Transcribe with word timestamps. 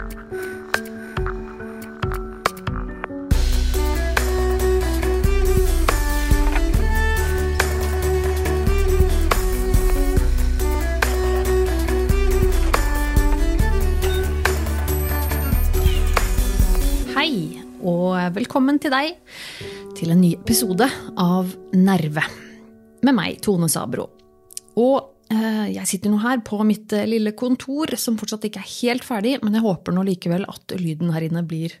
Hei, 0.00 0.06
og 17.84 18.16
velkommen 18.32 18.80
til 18.80 18.94
deg 18.94 19.18
til 19.98 20.14
en 20.14 20.22
ny 20.24 20.32
episode 20.38 20.88
av 21.20 21.52
Nerve. 21.76 22.24
Med 23.04 23.12
meg, 23.12 23.42
Tone 23.44 23.68
Sabro. 23.68 24.08
Og 24.80 25.09
jeg 25.30 25.86
sitter 25.86 26.10
nå 26.10 26.18
her 26.24 26.40
på 26.46 26.58
mitt 26.66 26.92
eh, 26.96 27.06
lille 27.06 27.32
kontor, 27.38 27.92
som 28.00 28.18
fortsatt 28.18 28.48
ikke 28.48 28.62
er 28.62 28.72
helt 28.80 29.06
ferdig, 29.06 29.36
men 29.44 29.54
jeg 29.54 29.62
håper 29.62 29.94
nå 29.94 30.02
likevel 30.08 30.46
at 30.50 30.74
lyden 30.80 31.12
her 31.14 31.26
inne 31.26 31.44
blir 31.46 31.76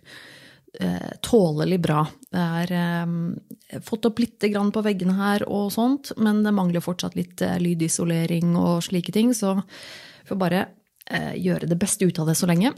eh, 0.78 1.10
tålelig 1.26 1.80
bra. 1.82 2.04
Jeg 2.30 2.70
eh, 2.78 3.80
fått 3.86 4.06
opp 4.06 4.22
litt 4.22 4.38
på 4.46 4.84
veggene 4.86 5.16
her 5.18 5.46
og 5.48 5.72
sånt, 5.74 6.12
men 6.16 6.44
det 6.46 6.54
mangler 6.54 6.84
fortsatt 6.84 7.18
litt 7.18 7.42
eh, 7.42 7.58
lydisolering 7.58 8.54
og 8.56 8.84
slike 8.86 9.14
ting, 9.16 9.34
så 9.34 9.56
vi 9.58 10.30
får 10.30 10.40
bare 10.40 10.64
eh, 11.10 11.34
gjøre 11.34 11.70
det 11.70 11.78
beste 11.80 12.06
ut 12.06 12.22
av 12.22 12.30
det 12.30 12.38
så 12.38 12.46
lenge. 12.50 12.72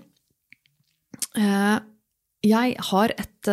Eh, 1.36 1.78
jeg 2.42 2.74
har 2.90 3.12
et 3.14 3.50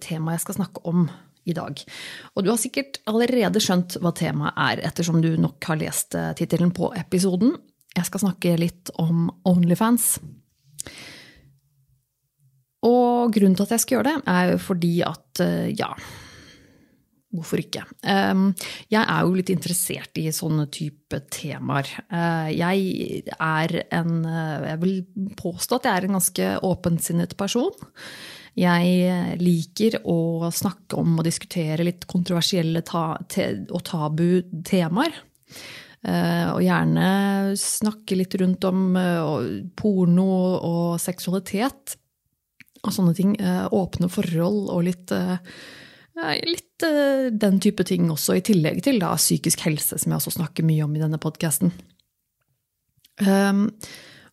tema 0.00 0.32
jeg 0.32 0.44
skal 0.46 0.56
snakke 0.62 0.80
om 0.88 1.10
i 1.48 1.54
dag. 1.56 1.82
Og 2.34 2.44
du 2.44 2.50
har 2.52 2.60
sikkert 2.60 3.00
allerede 3.10 3.62
skjønt 3.62 3.98
hva 4.02 4.12
temaet 4.16 4.56
er, 4.60 4.84
ettersom 4.90 5.20
du 5.24 5.32
nok 5.40 5.70
har 5.70 5.80
lest 5.80 6.16
uh, 6.18 6.32
tittelen 6.38 6.72
på 6.76 6.92
episoden. 6.98 7.54
Jeg 7.96 8.06
skal 8.06 8.24
snakke 8.26 8.56
litt 8.60 8.92
om 9.02 9.28
Onlyfans. 9.48 10.14
Og 12.86 13.32
grunnen 13.34 13.56
til 13.56 13.66
at 13.66 13.76
jeg 13.76 13.84
skal 13.84 13.98
gjøre 13.98 14.10
det, 14.10 14.18
er 14.32 14.58
fordi 14.62 14.96
at 15.06 15.44
uh, 15.44 15.68
ja 15.68 15.94
Hvorfor 17.30 17.60
ikke? 17.62 17.84
Jeg 18.02 18.98
er 18.98 19.20
jo 19.22 19.36
litt 19.36 19.52
interessert 19.52 20.18
i 20.18 20.24
sånne 20.34 20.64
type 20.74 21.20
temaer. 21.30 21.86
Jeg 22.50 23.20
er 23.30 23.74
en 23.86 24.16
Jeg 24.26 24.80
vil 24.82 24.96
påstå 25.38 25.78
at 25.78 25.86
jeg 25.86 25.94
er 25.94 26.08
en 26.08 26.16
ganske 26.18 26.48
åpensinnet 26.66 27.36
person. 27.38 27.70
Jeg 28.58 29.36
liker 29.40 30.00
å 30.10 30.50
snakke 30.52 30.98
om 30.98 31.18
og 31.20 31.26
diskutere 31.26 31.86
litt 31.86 32.06
kontroversielle 32.10 32.82
ta 32.86 33.04
og 33.20 33.82
tabu 33.86 34.42
temaer. 34.66 35.14
Og 36.00 36.62
gjerne 36.64 37.08
snakke 37.60 38.16
litt 38.16 38.34
rundt 38.40 38.64
om 38.68 38.96
porno 39.76 40.30
og 40.56 41.00
seksualitet 41.02 41.96
og 42.80 42.94
sånne 42.96 43.14
ting. 43.16 43.36
Åpne 43.38 44.08
forhold 44.12 44.72
og 44.72 44.88
litt 44.88 45.14
Litt 46.20 46.84
den 47.40 47.60
type 47.64 47.84
ting 47.88 48.10
også, 48.12 48.34
i 48.36 48.42
tillegg 48.44 48.82
til 48.84 48.98
da, 49.00 49.14
psykisk 49.16 49.62
helse, 49.64 49.96
som 49.96 50.12
jeg 50.12 50.18
også 50.18 50.34
snakker 50.34 50.66
mye 50.68 50.84
om 50.84 50.92
i 50.92 51.00
denne 51.00 51.20
podkasten. 51.22 51.70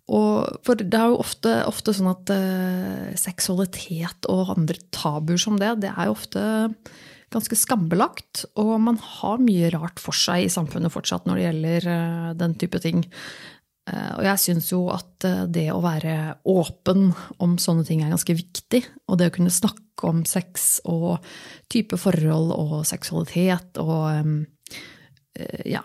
Um, 0.07 0.59
for 0.63 0.79
det 0.79 0.95
er 0.95 1.11
jo 1.11 1.19
ofte, 1.19 1.51
ofte 1.67 1.93
sånn 1.95 2.13
at 2.13 2.31
uh, 2.31 3.11
seksualitet 3.19 4.27
og 4.31 4.53
andre 4.55 4.79
tabuer 4.95 5.39
som 5.41 5.59
det, 5.59 5.73
det 5.83 5.91
er 5.91 6.07
jo 6.07 6.15
ofte 6.15 6.43
ganske 7.33 7.57
skambelagt. 7.59 8.45
Og 8.59 8.77
man 8.79 8.99
har 9.03 9.43
mye 9.43 9.71
rart 9.75 9.99
for 9.99 10.15
seg 10.15 10.45
i 10.45 10.53
samfunnet 10.53 10.93
fortsatt 10.93 11.27
når 11.27 11.39
det 11.39 11.45
gjelder 11.47 11.89
uh, 11.91 12.31
den 12.39 12.55
type 12.59 12.81
ting. 12.83 13.03
Uh, 13.87 14.13
og 14.19 14.23
jeg 14.29 14.43
syns 14.45 14.71
jo 14.71 14.85
at 14.95 15.27
det 15.51 15.67
å 15.73 15.83
være 15.83 16.37
åpen 16.47 17.11
om 17.43 17.59
sånne 17.59 17.83
ting 17.87 18.05
er 18.05 18.15
ganske 18.15 18.37
viktig. 18.39 18.85
Og 19.11 19.19
det 19.19 19.31
å 19.31 19.35
kunne 19.39 19.51
snakke 19.53 20.07
om 20.07 20.23
sex 20.29 20.77
og 20.87 21.19
type 21.73 21.99
forhold 21.99 22.53
og 22.55 22.79
seksualitet 22.87 23.79
og 23.81 24.23
um, 24.23 24.35
ja, 25.67 25.83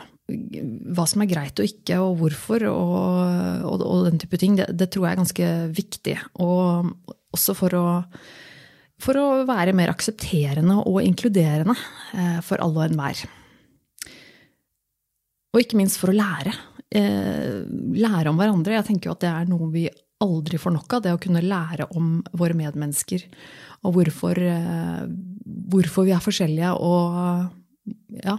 hva 0.95 1.05
som 1.09 1.25
er 1.25 1.31
greit 1.31 1.61
og 1.61 1.69
ikke, 1.69 1.99
og 2.03 2.17
hvorfor, 2.21 2.65
og, 2.71 3.67
og, 3.69 3.85
og 3.85 4.07
den 4.09 4.21
type 4.23 4.41
ting, 4.41 4.57
det, 4.59 4.69
det, 4.79 4.91
tror 4.93 5.07
jeg 5.07 5.17
er 5.17 5.23
ganske 5.23 5.51
viktig. 5.77 6.17
Og 6.45 6.93
også 7.33 7.57
for 7.59 7.79
å, 7.79 7.87
for 9.03 9.21
å 9.21 9.29
være 9.49 9.75
mer 9.77 9.93
aksepterende 9.93 10.81
og 10.83 11.01
inkluderende 11.05 11.77
eh, 12.17 12.39
for 12.45 12.63
alle 12.65 12.83
og 12.83 12.91
enhver. 12.91 13.25
Og 15.53 15.61
ikke 15.61 15.81
minst 15.81 16.01
for 16.01 16.13
å 16.13 16.17
lære. 16.17 16.55
Eh, 16.93 17.65
lære 17.99 18.31
om 18.31 18.39
hverandre. 18.41 18.79
Jeg 18.79 18.89
tenker 18.89 19.11
jo 19.11 19.17
at 19.17 19.25
det 19.25 19.33
er 19.33 19.51
noe 19.51 19.69
vi 19.73 19.87
aldri 20.23 20.61
får 20.61 20.77
nok 20.77 20.97
av. 20.97 21.03
Det 21.05 21.17
å 21.17 21.21
kunne 21.21 21.45
lære 21.45 21.91
om 21.99 22.15
våre 22.39 22.57
medmennesker. 22.57 23.27
Og 23.83 23.97
hvorfor, 23.97 24.39
eh, 24.39 25.05
hvorfor 25.73 26.09
vi 26.09 26.17
er 26.17 26.25
forskjellige 26.25 26.73
og 26.79 27.51
Ja. 28.23 28.39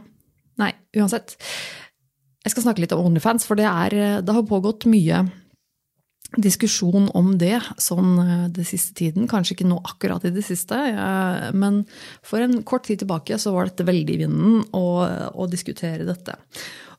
Nei, 0.58 0.72
uansett. 0.96 1.36
Jeg 2.44 2.52
skal 2.52 2.66
snakke 2.66 2.84
litt 2.84 2.94
om 2.96 3.06
Onlyfans, 3.08 3.46
for 3.48 3.60
det, 3.60 3.70
er, 3.70 4.20
det 4.24 4.36
har 4.36 4.46
pågått 4.48 4.88
mye 4.92 5.24
diskusjon 6.40 7.10
om 7.14 7.34
det 7.38 7.60
sånn 7.82 8.16
den 8.18 8.54
det 8.56 8.66
siste 8.68 8.96
tiden. 8.98 9.28
Kanskje 9.30 9.58
ikke 9.58 9.70
nå 9.70 9.80
akkurat 9.86 10.26
i 10.26 10.34
det 10.34 10.44
siste, 10.46 10.78
men 11.56 11.84
for 12.26 12.44
en 12.44 12.62
kort 12.68 12.88
tid 12.90 13.04
tilbake 13.04 13.38
så 13.42 13.54
var 13.54 13.70
dette 13.70 13.86
veldig 13.88 14.16
i 14.16 14.22
vinden 14.24 14.62
å, 14.76 14.86
å 15.34 15.48
diskutere 15.50 16.08
dette. 16.08 16.36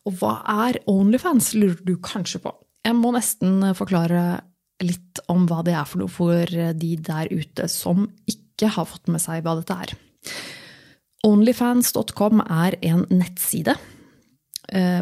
Og 0.04 0.16
hva 0.20 0.36
er 0.68 0.80
Onlyfans, 0.90 1.54
lurer 1.58 1.80
du 1.84 1.96
kanskje 2.04 2.42
på. 2.44 2.52
Jeg 2.84 2.96
må 2.98 3.14
nesten 3.16 3.72
forklare 3.76 4.42
litt 4.84 5.22
om 5.32 5.46
hva 5.48 5.62
det 5.64 5.74
er 5.76 5.88
for 5.88 6.02
noe 6.02 6.12
for 6.12 6.44
de 6.76 6.92
der 7.00 7.30
ute 7.32 7.68
som 7.72 8.08
ikke 8.30 8.70
har 8.76 8.88
fått 8.88 9.10
med 9.12 9.22
seg 9.22 9.44
hva 9.44 9.56
dette 9.58 9.76
er. 9.86 9.96
Onlyfans.com 11.24 12.44
er 12.44 12.76
en 12.84 13.06
nettside 13.12 13.76
Eh, 13.76 13.93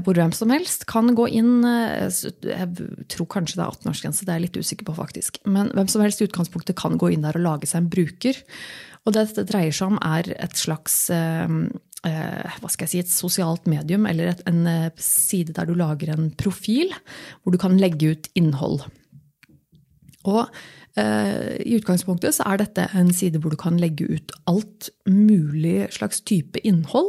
hvor 0.05 0.19
hvem 0.19 0.33
som 0.37 0.53
helst 0.53 0.84
kan 0.91 1.15
gå 1.16 1.28
inn 1.33 1.65
eh, 1.65 2.09
Jeg 2.44 2.66
tror 3.12 3.28
kanskje 3.33 3.59
det 3.59 3.65
er 3.65 3.77
18-årsgrense, 3.77 4.27
det 4.27 4.34
er 4.34 4.41
jeg 4.41 4.47
litt 4.49 4.59
usikker 4.60 4.88
på, 4.88 4.97
faktisk. 4.99 5.38
Men 5.49 5.72
hvem 5.72 5.88
som 5.88 6.05
helst 6.05 6.21
i 6.21 6.28
utgangspunktet 6.28 6.78
kan 6.78 6.99
gå 7.00 7.12
inn 7.15 7.25
der 7.25 7.38
og 7.38 7.47
lage 7.47 7.71
seg 7.71 7.82
en 7.82 7.93
bruker. 7.93 8.43
Og 9.03 9.15
det 9.15 9.27
dette 9.31 9.47
dreier 9.49 9.75
seg 9.75 9.94
om, 9.94 10.03
er 10.05 10.28
et 10.37 10.59
slags 10.61 10.99
eh, 11.15 11.56
hva 12.03 12.71
skal 12.72 12.84
jeg 12.84 12.93
si, 12.93 13.00
et 13.03 13.15
sosialt 13.15 13.69
medium, 13.71 14.09
eller 14.11 14.34
en 14.50 14.65
side 14.99 15.55
der 15.56 15.71
du 15.71 15.77
lager 15.78 16.11
en 16.12 16.32
profil, 16.34 16.91
hvor 17.43 17.55
du 17.55 17.61
kan 17.62 17.78
legge 17.78 18.12
ut 18.16 18.31
innhold. 18.38 18.82
Og 20.28 20.47
i 20.92 21.72
utgangspunktet 21.78 22.36
så 22.36 22.44
er 22.50 22.58
dette 22.60 22.84
en 22.98 23.08
side 23.16 23.38
hvor 23.41 23.54
du 23.54 23.56
kan 23.56 23.78
legge 23.80 24.04
ut 24.12 24.34
alt 24.50 24.91
mulig 25.08 25.86
slags 25.97 26.20
type 26.28 26.60
innhold. 26.69 27.08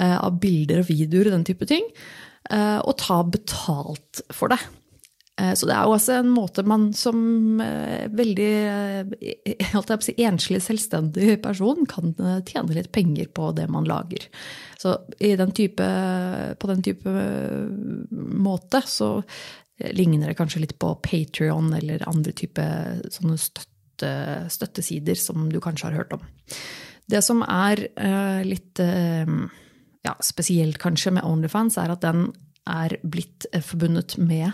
Eh, 0.00 0.16
av 0.16 0.38
bilder 0.40 0.80
og 0.80 0.88
videoer 0.88 1.28
og 1.28 1.34
den 1.36 1.46
type 1.50 1.66
ting, 1.68 1.84
eh, 2.48 2.78
og 2.78 2.96
ta 3.02 3.20
betalt 3.26 4.22
for 4.32 4.52
det. 4.52 4.60
Eh, 5.36 5.52
så 5.52 5.68
det 5.68 5.74
er 5.76 5.84
jo 5.84 5.96
også 5.96 6.14
en 6.20 6.30
måte 6.32 6.64
man 6.64 6.86
som 6.96 7.60
veldig 7.60 8.52
si, 10.06 10.14
enslig, 10.24 10.62
selvstendig 10.64 11.36
person 11.44 11.84
kan 11.90 12.14
tjene 12.48 12.78
litt 12.78 12.92
penger 12.92 13.28
på 13.36 13.50
det 13.56 13.68
man 13.68 13.88
lager. 13.88 14.24
Så 14.80 14.96
den 15.20 15.52
type, 15.52 15.84
på 16.56 16.70
den 16.70 16.80
type 16.86 17.12
måte 18.10 18.80
så 18.88 19.18
ligner 19.96 20.30
det 20.30 20.36
kanskje 20.38 20.64
litt 20.64 20.76
på 20.82 20.92
Patrion 21.04 21.72
eller 21.76 22.04
andre 22.08 22.34
type 22.36 22.64
støtte, 23.10 24.12
støttesider 24.52 25.18
som 25.18 25.48
du 25.52 25.60
kanskje 25.62 25.90
har 25.90 25.98
hørt 26.02 26.14
om. 26.16 26.24
Det 27.10 27.22
som 27.26 27.42
er 27.42 27.82
litt 28.46 28.78
ja, 30.06 30.14
spesielt 30.24 30.78
kanskje 30.80 31.12
med 31.16 31.26
Onlyfans, 31.26 31.78
er 31.80 31.92
at 31.92 32.04
den 32.04 32.28
er 32.68 32.96
blitt 33.02 33.46
eh, 33.52 33.62
forbundet 33.64 34.16
med 34.20 34.52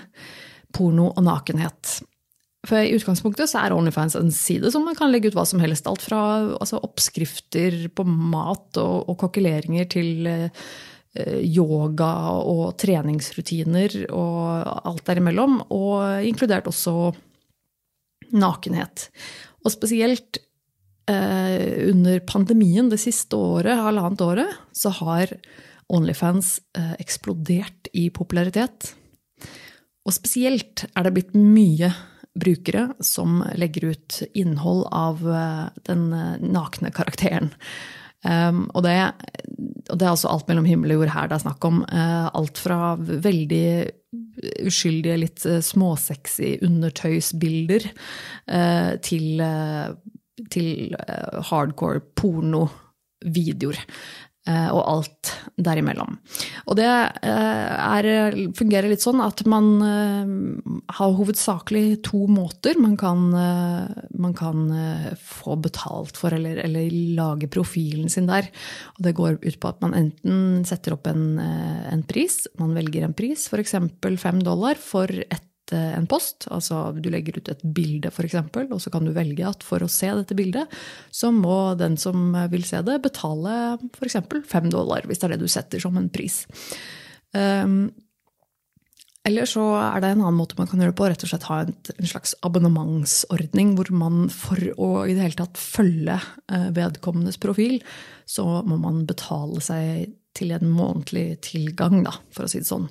porno 0.75 1.10
og 1.12 1.22
nakenhet. 1.26 2.00
For 2.66 2.82
I 2.82 2.97
utgangspunktet 2.97 3.50
så 3.50 3.62
er 3.62 3.76
Onlyfans 3.76 4.17
en 4.19 4.32
side 4.34 4.72
som 4.75 4.87
man 4.87 4.96
kan 4.99 5.12
legge 5.12 5.31
ut 5.31 5.38
hva 5.38 5.46
som 5.46 5.62
helst. 5.62 5.87
Alt 5.87 6.02
fra 6.06 6.20
altså, 6.58 6.81
oppskrifter 6.82 7.87
på 7.94 8.06
mat 8.06 8.81
og, 8.82 9.06
og 9.06 9.19
kokkeleringer 9.22 9.90
til 9.94 10.31
eh, 10.31 10.67
yoga 11.43 12.11
og 12.41 12.77
treningsrutiner 12.81 14.03
og 14.15 14.89
alt 14.89 15.05
derimellom. 15.09 15.61
Og 15.75 16.27
inkludert 16.27 16.69
også 16.71 17.13
nakenhet. 18.37 19.09
Og 19.65 19.73
spesielt 19.75 20.41
eh, 21.11 21.89
under 21.91 22.21
pandemien 22.27 22.91
det 22.93 23.01
siste 23.03 23.39
året, 23.39 23.79
halvannet 23.83 24.27
året, 24.27 24.61
så 24.77 24.93
har 25.01 25.33
Onlyfans 25.93 26.59
eh, 26.79 26.95
eksplodert 27.03 27.91
i 27.95 28.09
popularitet. 28.11 28.93
Og 30.07 30.15
spesielt 30.15 30.87
er 30.95 31.07
det 31.07 31.15
blitt 31.15 31.35
mye 31.39 31.91
brukere 32.37 32.91
som 33.01 33.41
legger 33.57 33.93
ut 33.93 34.23
innhold 34.35 34.87
av 34.95 35.23
eh, 35.31 35.65
den 35.89 36.11
eh, 36.13 36.35
nakne 36.43 36.93
karakteren. 36.95 37.53
Um, 38.26 38.64
og, 38.75 38.82
det, 38.87 38.94
og, 39.90 39.94
det, 39.94 40.02
er 40.02 40.11
altså 40.11 40.32
alt 40.32 40.49
mellom 40.50 40.67
himmel 40.67 40.94
og 40.94 41.02
jord 41.02 41.12
her 41.14 41.31
det 41.31 41.38
er 41.38 41.44
snakk 41.44 41.69
om. 41.69 41.82
Uh, 41.87 42.26
alt 42.34 42.58
fra 42.58 42.81
veldig 42.99 43.69
uskyldige, 44.67 45.20
litt 45.23 45.46
uh, 45.46 45.61
småsexy 45.64 46.56
undertøysbilder 46.67 47.87
uh, 48.50 48.93
til, 49.06 49.44
til 50.52 50.96
hardcore 51.50 52.02
pornovideoer. 52.19 53.81
Eh, 53.81 54.25
og 54.46 54.82
alt 54.87 55.32
derimellom. 55.56 56.19
Og 56.69 56.76
det 56.78 56.87
eh, 56.87 57.72
er, 57.72 58.08
fungerer 58.56 58.90
litt 58.90 59.04
sånn 59.04 59.22
at 59.25 59.43
man 59.48 59.70
eh, 59.84 60.32
har 60.98 61.16
hovedsakelig 61.16 62.02
to 62.06 62.26
måter 62.31 62.78
man 62.81 62.96
kan, 63.00 63.28
man 63.31 64.34
kan 64.37 64.66
få 65.20 65.56
betalt 65.62 66.19
for, 66.20 66.34
eller, 66.37 66.60
eller, 66.64 66.93
lage 67.16 67.48
profilen 67.52 68.10
sin 68.12 68.28
der. 68.28 68.48
Og 68.96 69.04
det 69.06 69.16
går 69.16 69.40
ut 69.43 69.58
på 69.62 69.70
at 69.70 69.82
man 69.84 69.96
enten 69.96 70.64
setter 70.69 70.96
opp 70.96 71.08
en, 71.10 71.38
en 71.40 72.04
pris, 72.06 72.44
man 72.60 72.76
velger 72.76 73.06
en 73.06 73.16
pris, 73.16 73.48
f.eks. 73.50 73.76
fem 74.20 74.40
dollar 74.44 74.81
for 74.81 75.10
et 75.10 75.43
Eh, 75.43 75.56
en 75.75 76.07
post. 76.11 76.47
Altså 76.53 76.93
du 76.95 77.09
legger 77.13 77.41
ut 77.41 77.51
et 77.53 77.65
bilde, 77.65 78.13
f.eks., 78.13 78.39
og 78.67 78.81
så 78.83 78.93
kan 78.95 79.07
du 79.07 79.15
velge 79.17 79.47
at 79.49 79.67
for 79.67 79.83
å 79.83 79.91
se 79.91 80.13
dette 80.21 80.37
bildet, 80.39 80.73
så 81.11 81.33
må 81.35 81.75
den 81.81 81.99
som 82.01 82.35
vil 82.53 82.67
se 82.69 82.83
det, 82.87 83.01
betale 83.05 83.77
f.eks. 83.97 84.21
fem 84.47 84.71
dollar, 84.73 85.07
hvis 85.09 85.23
det 85.23 85.31
er 85.31 85.37
det 85.37 85.45
du 85.45 85.51
setter 85.51 85.83
som 85.83 85.97
en 85.99 86.11
pris. 86.13 86.45
Um, 87.37 87.89
eller 89.27 89.49
så 89.51 89.65
er 89.81 90.03
det 90.03 90.13
en 90.15 90.21
annen 90.23 90.39
måte 90.39 90.55
man 90.59 90.69
kan 90.71 90.79
gjøre 90.79 90.93
det 90.93 90.99
på, 91.01 91.07
rett 91.11 91.25
og 91.27 91.31
slett 91.33 91.49
ha 91.49 91.59
en, 91.65 91.73
slags 92.07 92.37
abonnementsordning 92.47 93.75
hvor 93.75 93.91
man 93.91 94.29
for 94.31 94.61
å 94.79 94.91
i 95.03 95.17
det 95.17 95.25
hele 95.25 95.41
tatt 95.41 95.59
følge 95.59 96.21
uh, 96.21 96.69
vedkommendes 96.77 97.41
profil, 97.43 97.81
så 98.23 98.47
må 98.67 98.79
man 98.79 99.03
betale 99.09 99.63
seg 99.65 100.13
til 100.37 100.53
en 100.55 100.69
månedlig 100.69 101.41
tilgang, 101.47 102.05
da, 102.07 102.13
for 102.35 102.47
å 102.47 102.53
si 102.53 102.63
det 102.63 102.69
sånn. 102.69 102.87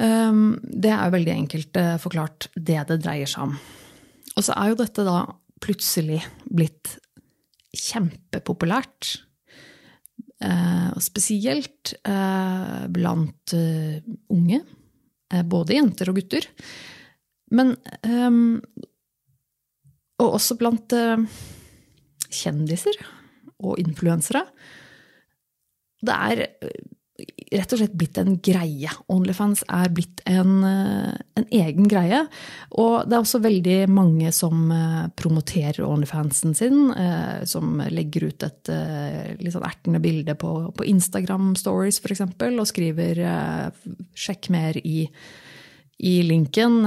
Ehm, 0.00 0.56
det 0.62 0.92
er 0.92 1.04
jo 1.04 1.16
veldig 1.16 1.34
enkelt 1.34 1.76
eh, 1.76 1.96
forklart 2.00 2.48
det 2.56 2.80
det 2.88 3.00
dreier 3.04 3.28
seg 3.28 3.50
om. 3.50 3.56
Og 4.32 4.46
så 4.46 4.54
er 4.56 4.72
jo 4.72 4.80
dette 4.80 5.04
da 5.04 5.18
plutselig 5.62 6.22
blitt 6.48 6.96
kjempepopulært. 7.76 9.12
Eh, 10.42 10.88
spesielt 11.04 11.94
eh, 12.08 12.78
blant 12.92 13.56
unge. 14.32 14.62
Både 15.48 15.78
jenter 15.78 16.10
og 16.10 16.18
gutter. 16.20 16.44
Men 17.56 17.74
ehm, 18.04 18.60
Og 20.20 20.34
også 20.36 20.54
blant 20.60 20.92
kjendiser 22.32 22.98
og 23.64 23.80
influensere. 23.80 24.44
Det 26.04 26.14
er 26.14 26.42
rett 27.52 27.72
og 27.74 27.80
slett 27.80 27.96
blitt 27.98 28.18
en 28.20 28.36
greie. 28.44 28.90
Onlyfans 29.12 29.64
er 29.68 29.90
blitt 29.94 30.22
en, 30.28 30.62
eh, 30.64 31.12
en, 31.38 31.46
egen 31.50 31.88
greie. 31.90 32.24
Og 32.80 33.08
det 33.08 33.16
er 33.16 33.20
også 33.20 33.42
veldig 33.44 33.78
mange 33.92 34.32
som 34.32 34.70
eh, 34.72 35.08
promoterer 35.16 35.84
Onlyfansen 35.86 36.56
sin. 36.56 36.90
Eh, 36.92 37.44
som 37.48 37.82
legger 37.90 38.28
ut 38.30 38.42
et 38.46 38.72
litt 39.38 39.54
sånn 39.54 39.66
ertende 39.66 40.00
bilde 40.02 40.34
på, 40.38 40.52
på 40.76 40.86
Instagram 40.88 41.54
Stories 41.58 42.00
f.eks. 42.00 42.22
og 42.22 42.66
skriver 42.68 43.22
'sjekk 44.14 44.50
mer 44.50 44.78
i' 44.78 45.08
i 46.02 46.16
linken 46.26 46.80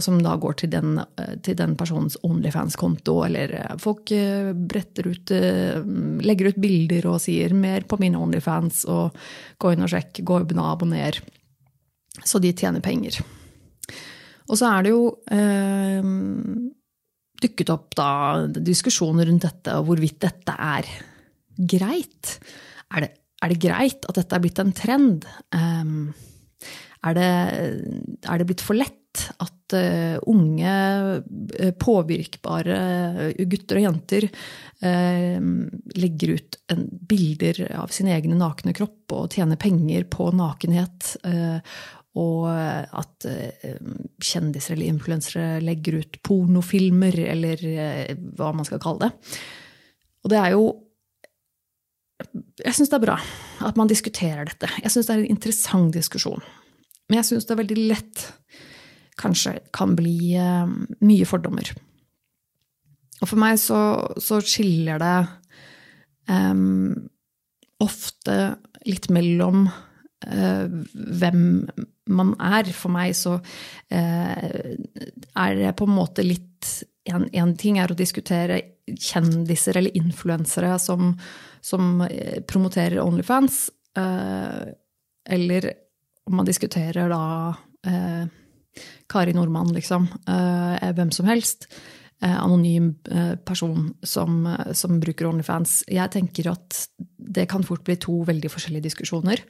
som 0.00 0.20
da 0.22 0.36
går 0.38 0.60
til 0.60 0.70
den, 0.70 1.00
til 1.42 1.56
den 1.58 1.72
personens 1.78 2.14
Onlyfans-konto. 2.22 3.16
Eller 3.26 3.54
eh, 3.58 3.72
folk 3.82 4.12
eh, 4.14 4.52
ut, 4.54 5.32
eh, 5.34 5.80
legger 6.22 6.52
ut 6.52 6.60
bilder 6.62 7.08
og 7.10 7.18
sier 7.24 7.50
'mer 7.50 7.82
på 7.90 7.98
min 7.98 8.14
Onlyfans', 8.14 8.84
og 8.86 9.16
'gå 9.58 9.72
inn 9.74 9.82
og 9.82 9.90
sjekk', 9.90 10.22
'gå 10.22 10.38
inn 10.44 10.62
og 10.62 10.70
abonner'. 10.70 11.18
Så 12.22 12.38
de 12.38 12.52
tjener 12.52 12.80
penger. 12.80 13.18
Og 14.48 14.56
så 14.56 14.70
er 14.70 14.86
det 14.86 14.94
jo 14.94 15.18
eh, 15.34 16.02
dukket 17.42 17.74
opp 17.74 17.94
da 17.98 18.46
diskusjoner 18.46 19.26
rundt 19.26 19.48
dette, 19.48 19.74
og 19.74 19.90
hvorvidt 19.90 20.20
dette 20.20 20.54
er 20.54 20.86
greit. 21.58 22.38
Er 22.94 23.02
det, 23.02 23.10
er 23.42 23.48
det 23.52 23.60
greit 23.66 24.06
at 24.08 24.14
dette 24.14 24.34
er 24.36 24.46
blitt 24.46 24.62
en 24.62 24.72
trend? 24.72 25.26
Um, 25.50 26.14
er 27.06 27.18
det, 27.18 27.28
er 28.26 28.40
det 28.40 28.46
blitt 28.48 28.64
for 28.64 28.78
lett 28.78 28.94
at 29.42 29.74
uh, 29.74 30.16
unge, 30.30 30.72
uh, 31.18 31.70
påvirkbare 31.80 32.78
gutter 33.50 33.80
og 33.80 33.86
jenter 33.88 34.28
legger 34.78 36.36
ut 36.36 36.56
bilder 37.10 37.64
av 37.80 37.90
sin 37.90 38.06
egne 38.14 38.36
nakne 38.38 38.70
kropp 38.76 39.10
og 39.16 39.32
tjener 39.34 39.58
penger 39.58 40.04
på 40.06 40.28
nakenhet? 40.38 41.16
og 42.18 42.46
at 42.46 43.26
kjendiser 44.22 44.74
eller 44.76 44.86
influensere 44.90 45.58
legger 45.62 45.98
ut 45.98 46.20
pornofilmer, 46.22 47.18
eller 47.34 47.62
hva 48.38 48.52
man 48.54 48.66
skal 48.66 48.80
kalle 48.82 49.08
det. 49.08 49.40
Og 50.22 50.32
det 50.32 50.38
er 50.38 50.54
jo 50.54 50.64
Jeg 52.62 52.74
syns 52.74 52.90
det 52.90 52.98
er 52.98 53.06
bra 53.06 53.18
at 53.66 53.78
man 53.78 53.90
diskuterer 53.90 54.46
dette. 54.46 54.70
Jeg 54.82 54.94
syns 54.94 55.10
det 55.10 55.14
er 55.16 55.24
en 55.24 55.34
interessant 55.34 55.94
diskusjon. 55.94 56.42
Men 57.08 57.20
jeg 57.20 57.30
syns 57.30 57.48
det 57.48 57.54
er 57.54 57.62
veldig 57.62 57.84
lett 57.88 58.24
kanskje 59.18 59.58
kan 59.74 59.96
bli 59.98 60.36
uh, 60.38 60.68
mye 61.04 61.28
fordommer. 61.28 61.72
Og 63.18 63.26
for 63.26 63.40
meg 63.40 63.58
så, 63.60 63.80
så 64.22 64.38
skiller 64.44 65.00
det 65.02 65.16
um, 66.30 67.08
ofte 67.82 68.36
litt 68.86 69.08
mellom 69.14 69.66
uh, 69.66 70.66
hvem 70.92 71.42
man 72.14 72.34
er. 72.38 72.70
For 72.76 72.94
meg 72.94 73.16
så 73.18 73.38
uh, 73.40 73.90
er 73.90 75.58
det 75.58 75.74
på 75.78 75.88
en 75.88 75.96
måte 75.96 76.26
litt 76.26 76.44
en, 77.08 77.54
ting 77.56 77.78
er 77.80 77.90
å 77.90 77.96
diskutere 77.96 78.60
kjendiser 78.88 79.78
eller 79.80 79.96
influensere 79.96 80.74
som, 80.80 81.14
som 81.64 82.02
promoterer 82.48 83.00
Onlyfans. 83.00 83.70
eller 83.96 85.70
om 86.28 86.36
man 86.36 86.48
diskuterer 86.48 87.08
da 87.10 87.22
eh, 87.88 88.28
Kari 89.08 89.32
Nordmann, 89.32 89.72
liksom, 89.72 90.08
eh, 90.28 90.90
hvem 90.92 91.10
som 91.14 91.26
helst, 91.26 91.66
eh, 92.22 92.36
anonym 92.36 92.94
eh, 93.10 93.34
person 93.36 93.94
som, 94.02 94.42
som, 94.72 95.00
bruker 95.00 95.30
Onlyfans. 95.30 95.82
Jeg 95.88 96.12
tenker 96.14 96.50
at 96.52 96.84
det 96.98 97.48
kan 97.50 97.64
fort 97.66 97.84
bli 97.86 97.96
to 98.00 98.20
veldig 98.28 98.50
forskjellige 98.52 98.90
diskusjoner. 98.90 99.42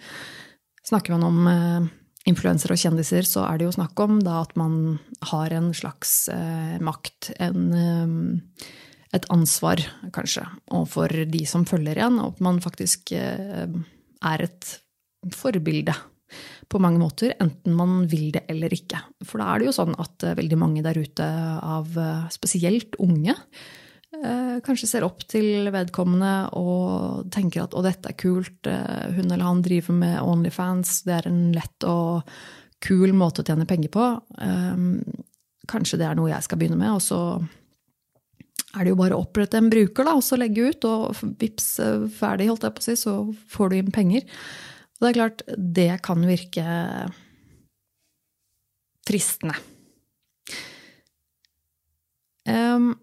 Snakker 0.86 1.16
man 1.16 1.26
om 1.26 1.50
eh, 1.50 1.88
influensere 2.30 2.76
og 2.76 2.82
kjendiser, 2.82 3.26
så 3.26 3.46
er 3.48 3.58
det 3.58 3.68
jo 3.68 3.76
snakk 3.78 3.98
om 4.04 4.20
da 4.22 4.42
at 4.44 4.54
man 4.60 4.98
har 5.32 5.54
en 5.56 5.72
slags 5.76 6.28
eh, 6.32 6.76
makt, 6.84 7.32
en, 7.42 8.42
et 9.16 9.30
ansvar, 9.34 9.82
kanskje, 10.14 10.44
overfor 10.70 11.24
de 11.32 11.42
som 11.48 11.66
følger 11.66 11.98
igjen, 11.98 12.20
og 12.22 12.36
at 12.36 12.44
man 12.44 12.60
faktisk 12.62 13.14
er 13.16 14.44
et 14.44 14.76
forbilde 15.34 15.96
på 16.68 16.80
mange 16.82 17.00
måter, 17.00 17.32
enten 17.40 17.76
man 17.76 18.02
vil 18.10 18.30
det 18.34 18.44
eller 18.52 18.72
ikke. 18.74 19.00
For 19.24 19.40
da 19.40 19.50
er 19.50 19.60
det 19.60 19.70
jo 19.70 19.76
sånn 19.78 19.96
at 20.00 20.24
eh, 20.26 20.36
veldig 20.38 20.60
mange 20.60 20.84
der 20.84 21.00
ute 21.00 21.26
av 21.64 21.96
eh, 21.96 22.26
spesielt 22.32 22.98
unge 23.00 23.32
eh, 23.32 24.56
kanskje 24.64 24.90
ser 24.90 25.06
opp 25.06 25.24
til 25.30 25.70
vedkommende 25.72 26.50
og 26.60 27.30
tenker 27.34 27.64
at 27.64 27.76
'å, 27.76 27.84
dette 27.84 28.12
er 28.12 28.18
kult', 28.20 28.68
hun 29.16 29.30
eller 29.30 29.46
han 29.46 29.64
driver 29.64 29.96
med 29.96 30.20
Onlyfans, 30.20 31.02
det 31.08 31.16
er 31.16 31.30
en 31.30 31.42
lett 31.56 31.88
og 31.88 32.28
kul 32.84 33.16
måte 33.16 33.42
å 33.42 33.46
tjene 33.46 33.66
penger 33.66 33.90
på. 33.90 34.04
Kanskje 35.68 35.98
det 35.98 36.06
er 36.06 36.14
noe 36.14 36.30
jeg 36.30 36.46
skal 36.46 36.60
begynne 36.60 36.78
med, 36.78 36.92
og 36.94 37.02
så 37.02 37.20
er 38.76 38.84
det 38.84 38.92
jo 38.92 39.00
bare 39.00 39.16
å 39.16 39.24
opprette 39.24 39.58
en 39.58 39.70
bruker, 39.72 40.06
da, 40.06 40.14
og 40.14 40.22
så 40.22 40.38
legge 40.38 40.68
ut, 40.70 40.84
og 40.86 41.18
vips, 41.40 41.80
ferdig, 42.14 42.46
holdt 42.52 42.68
jeg 42.68 42.76
på 42.76 42.84
å 42.84 42.86
si, 42.86 42.94
så 43.00 43.14
får 43.50 43.72
du 43.72 43.78
inn 43.80 43.90
penger. 43.90 44.28
Og 44.98 45.06
det 45.06 45.10
er 45.10 45.18
klart, 45.20 45.42
det 45.78 45.90
kan 46.02 46.24
virke 46.26 46.64
fristende. 49.08 49.54
Um, 52.48 52.94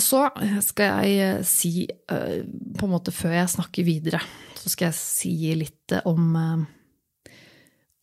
så 0.00 0.26
skal 0.64 1.08
jeg 1.08 1.42
si, 1.48 1.86
uh, 2.12 2.44
på 2.78 2.86
en 2.86 2.92
måte 2.92 3.14
før 3.14 3.34
jeg 3.38 3.52
snakker 3.56 3.86
videre, 3.86 4.20
så 4.58 4.70
skal 4.72 4.90
jeg 4.90 4.98
si 4.98 5.34
litt 5.58 5.96
om, 6.06 6.30
uh, 6.38 7.34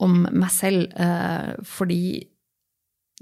om 0.03 0.21
meg 0.27 0.51
selv. 0.51 0.91
Fordi 1.67 2.03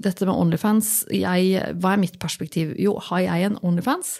dette 0.00 0.24
med 0.24 0.32
Onlyfans 0.32 1.04
jeg, 1.12 1.60
Hva 1.76 1.92
er 1.92 2.00
mitt 2.00 2.16
perspektiv? 2.22 2.72
Jo, 2.80 2.94
har 3.10 3.26
jeg 3.26 3.50
en 3.50 3.60
Onlyfans? 3.62 4.18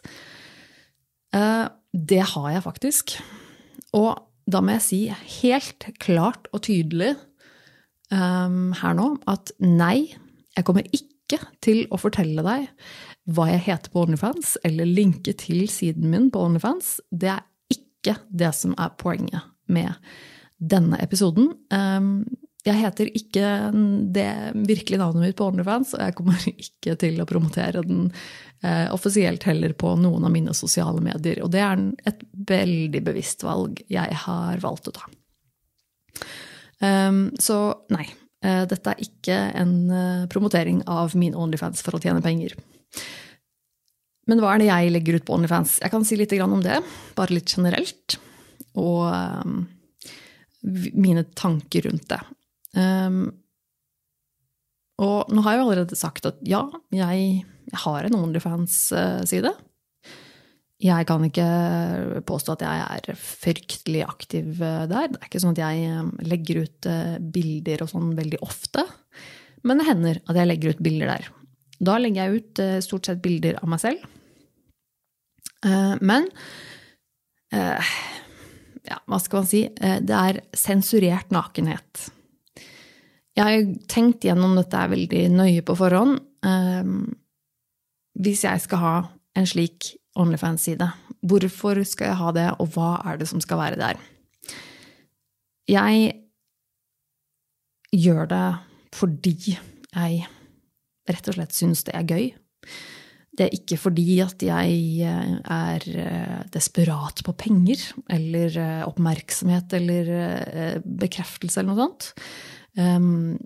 det 1.31 2.25
har 2.27 2.49
jeg 2.51 2.63
faktisk. 2.65 3.13
Og 3.95 4.19
da 4.53 4.63
må 4.65 4.77
jeg 4.77 4.87
si 4.87 5.01
helt 5.41 5.87
klart 6.03 6.49
og 6.55 6.65
tydelig 6.67 7.15
um, 8.13 8.73
her 8.81 8.97
nå 8.99 9.13
at 9.31 9.53
nei, 9.63 10.11
jeg 10.57 10.67
kommer 10.67 10.87
ikke 10.97 11.41
til 11.63 11.85
å 11.95 12.01
fortelle 12.01 12.43
deg 12.47 12.67
hva 13.31 13.47
jeg 13.53 13.65
heter 13.69 13.93
på 13.93 14.03
OnlyFans, 14.07 14.57
eller 14.67 14.89
linke 14.89 15.35
til 15.39 15.69
siden 15.71 16.09
min 16.11 16.31
på 16.33 16.43
OnlyFans. 16.43 16.97
Det 17.13 17.31
er 17.37 17.45
ikke 17.71 18.17
det 18.27 18.51
som 18.57 18.75
er 18.81 18.97
poenget 18.99 19.47
med 19.71 19.93
denne 20.59 20.99
episoden. 21.03 21.53
Ehm, 21.73 22.25
jeg 22.67 22.77
heter 22.77 23.09
ikke 23.17 23.47
det 24.13 24.31
virkelige 24.69 25.01
navnet 25.01 25.25
mitt 25.25 25.37
på 25.39 25.47
OnlyFans, 25.49 25.95
og 25.97 26.03
jeg 26.05 26.17
kommer 26.19 26.47
ikke 26.67 26.97
til 27.01 27.21
å 27.23 27.29
promotere 27.29 27.85
den 27.87 28.09
eh, 28.63 28.87
offisielt 28.93 29.47
heller 29.49 29.73
på 29.79 29.95
noen 30.01 30.27
av 30.29 30.35
mine 30.35 30.55
sosiale 30.57 31.01
medier. 31.05 31.41
Og 31.45 31.53
det 31.55 31.63
er 31.65 31.85
et 32.11 32.25
veldig 32.51 33.03
bevisst 33.07 33.45
valg 33.47 33.81
jeg 33.89 34.19
har 34.27 34.61
valgt 34.65 34.91
å 34.91 34.97
ta. 34.99 35.09
Um, 36.81 37.29
så 37.41 37.57
nei, 37.93 38.07
eh, 38.45 38.63
dette 38.69 38.93
er 38.93 39.03
ikke 39.05 39.39
en 39.61 39.75
eh, 39.93 40.29
promotering 40.33 40.83
av 40.89 41.17
min 41.17 41.37
OnlyFans 41.37 41.85
for 41.85 41.97
å 41.97 42.03
tjene 42.03 42.25
penger. 42.25 42.57
Men 44.29 44.41
hva 44.41 44.55
er 44.55 44.63
det 44.63 44.69
jeg 44.69 44.93
legger 44.95 45.19
ut 45.19 45.27
på 45.27 45.37
OnlyFans? 45.37 45.79
Jeg 45.83 45.93
kan 45.93 46.05
si 46.07 46.19
litt 46.21 46.37
om 46.45 46.61
det, 46.65 46.83
bare 47.17 47.35
litt 47.35 47.53
generelt. 47.57 48.19
Og 48.79 49.09
um, 49.09 49.65
mine 50.93 51.25
tanker 51.35 51.89
rundt 51.89 52.07
det. 52.13 52.21
Um, 52.77 53.23
og 55.01 55.33
nå 55.33 55.43
har 55.45 55.57
jeg 55.57 55.63
jo 55.63 55.67
allerede 55.67 55.99
sagt 55.99 56.29
at 56.29 56.41
ja, 56.47 56.61
jeg, 56.93 57.43
jeg 57.71 57.83
har 57.87 58.07
en 58.07 58.17
OnlyFans-side. 58.19 59.53
Jeg 60.81 61.05
kan 61.09 61.25
ikke 61.27 61.47
påstå 62.29 62.55
at 62.55 62.63
jeg 62.65 62.85
er 62.85 63.19
fryktelig 63.21 64.05
aktiv 64.07 64.63
eh, 64.65 64.87
der. 64.89 65.11
Det 65.13 65.19
er 65.19 65.29
ikke 65.29 65.43
sånn 65.43 65.53
at 65.53 65.61
jeg 65.61 65.91
eh, 65.91 66.07
legger 66.25 66.63
ut 66.65 66.89
eh, 66.89 67.19
bilder 67.21 67.85
og 67.85 67.91
sånn 67.93 68.15
veldig 68.17 68.41
ofte. 68.45 68.87
Men 69.69 69.81
det 69.81 69.89
hender 69.91 70.23
at 70.25 70.41
jeg 70.41 70.49
legger 70.49 70.73
ut 70.73 70.81
bilder 70.85 71.13
der. 71.13 71.29
Da 71.85 71.99
legger 72.01 72.29
jeg 72.31 72.41
ut 72.41 72.63
stort 72.85 73.09
sett 73.09 73.21
bilder 73.25 73.59
av 73.61 73.69
meg 73.73 73.81
selv. 73.81 74.05
Men 76.05 76.27
ja, 77.53 78.99
hva 79.09 79.19
skal 79.21 79.43
man 79.43 79.49
si? 79.49 79.63
Det 79.77 80.17
er 80.17 80.41
sensurert 80.57 81.33
nakenhet. 81.33 82.05
Jeg 83.41 83.47
har 83.47 83.71
tenkt 83.89 84.27
gjennom 84.27 84.53
dette 84.59 84.83
veldig 84.93 85.23
nøye 85.33 85.63
på 85.65 85.77
forhånd. 85.79 86.19
Hvis 88.21 88.43
jeg 88.45 88.61
skal 88.61 88.83
ha 88.83 88.95
en 89.39 89.49
slik 89.49 89.95
OnlyFans-side. 90.19 90.89
Hvorfor 91.27 91.83
skal 91.87 92.11
jeg 92.11 92.21
ha 92.21 92.33
det, 92.37 92.49
og 92.63 92.73
hva 92.75 92.91
er 93.07 93.21
det 93.21 93.29
som 93.31 93.43
skal 93.43 93.61
være 93.61 93.81
der? 93.81 94.01
Jeg 95.71 96.13
gjør 97.95 98.31
det 98.31 98.47
fordi 98.97 99.37
jeg 99.55 100.25
rett 101.11 101.29
og 101.31 101.37
slett 101.37 101.55
syns 101.55 101.85
det 101.87 101.95
er 101.95 102.09
gøy. 102.09 102.31
Det 103.31 103.47
er 103.47 103.55
ikke 103.55 103.79
fordi 103.79 104.19
at 104.25 104.43
jeg 104.43 104.79
eh, 105.07 105.35
er 105.55 105.85
eh, 106.03 106.41
desperat 106.53 107.23
på 107.25 107.35
penger 107.39 107.85
eller 108.11 108.57
eh, 108.59 108.83
oppmerksomhet 108.89 109.77
eller 109.79 110.11
bekreftelse 110.85 111.63
eller 111.63 111.71
noe 111.71 111.87
sånt. 111.87 112.11
Ehm, 112.79 113.39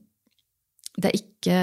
det 0.94 1.10
er 1.10 1.16
ikke 1.18 1.58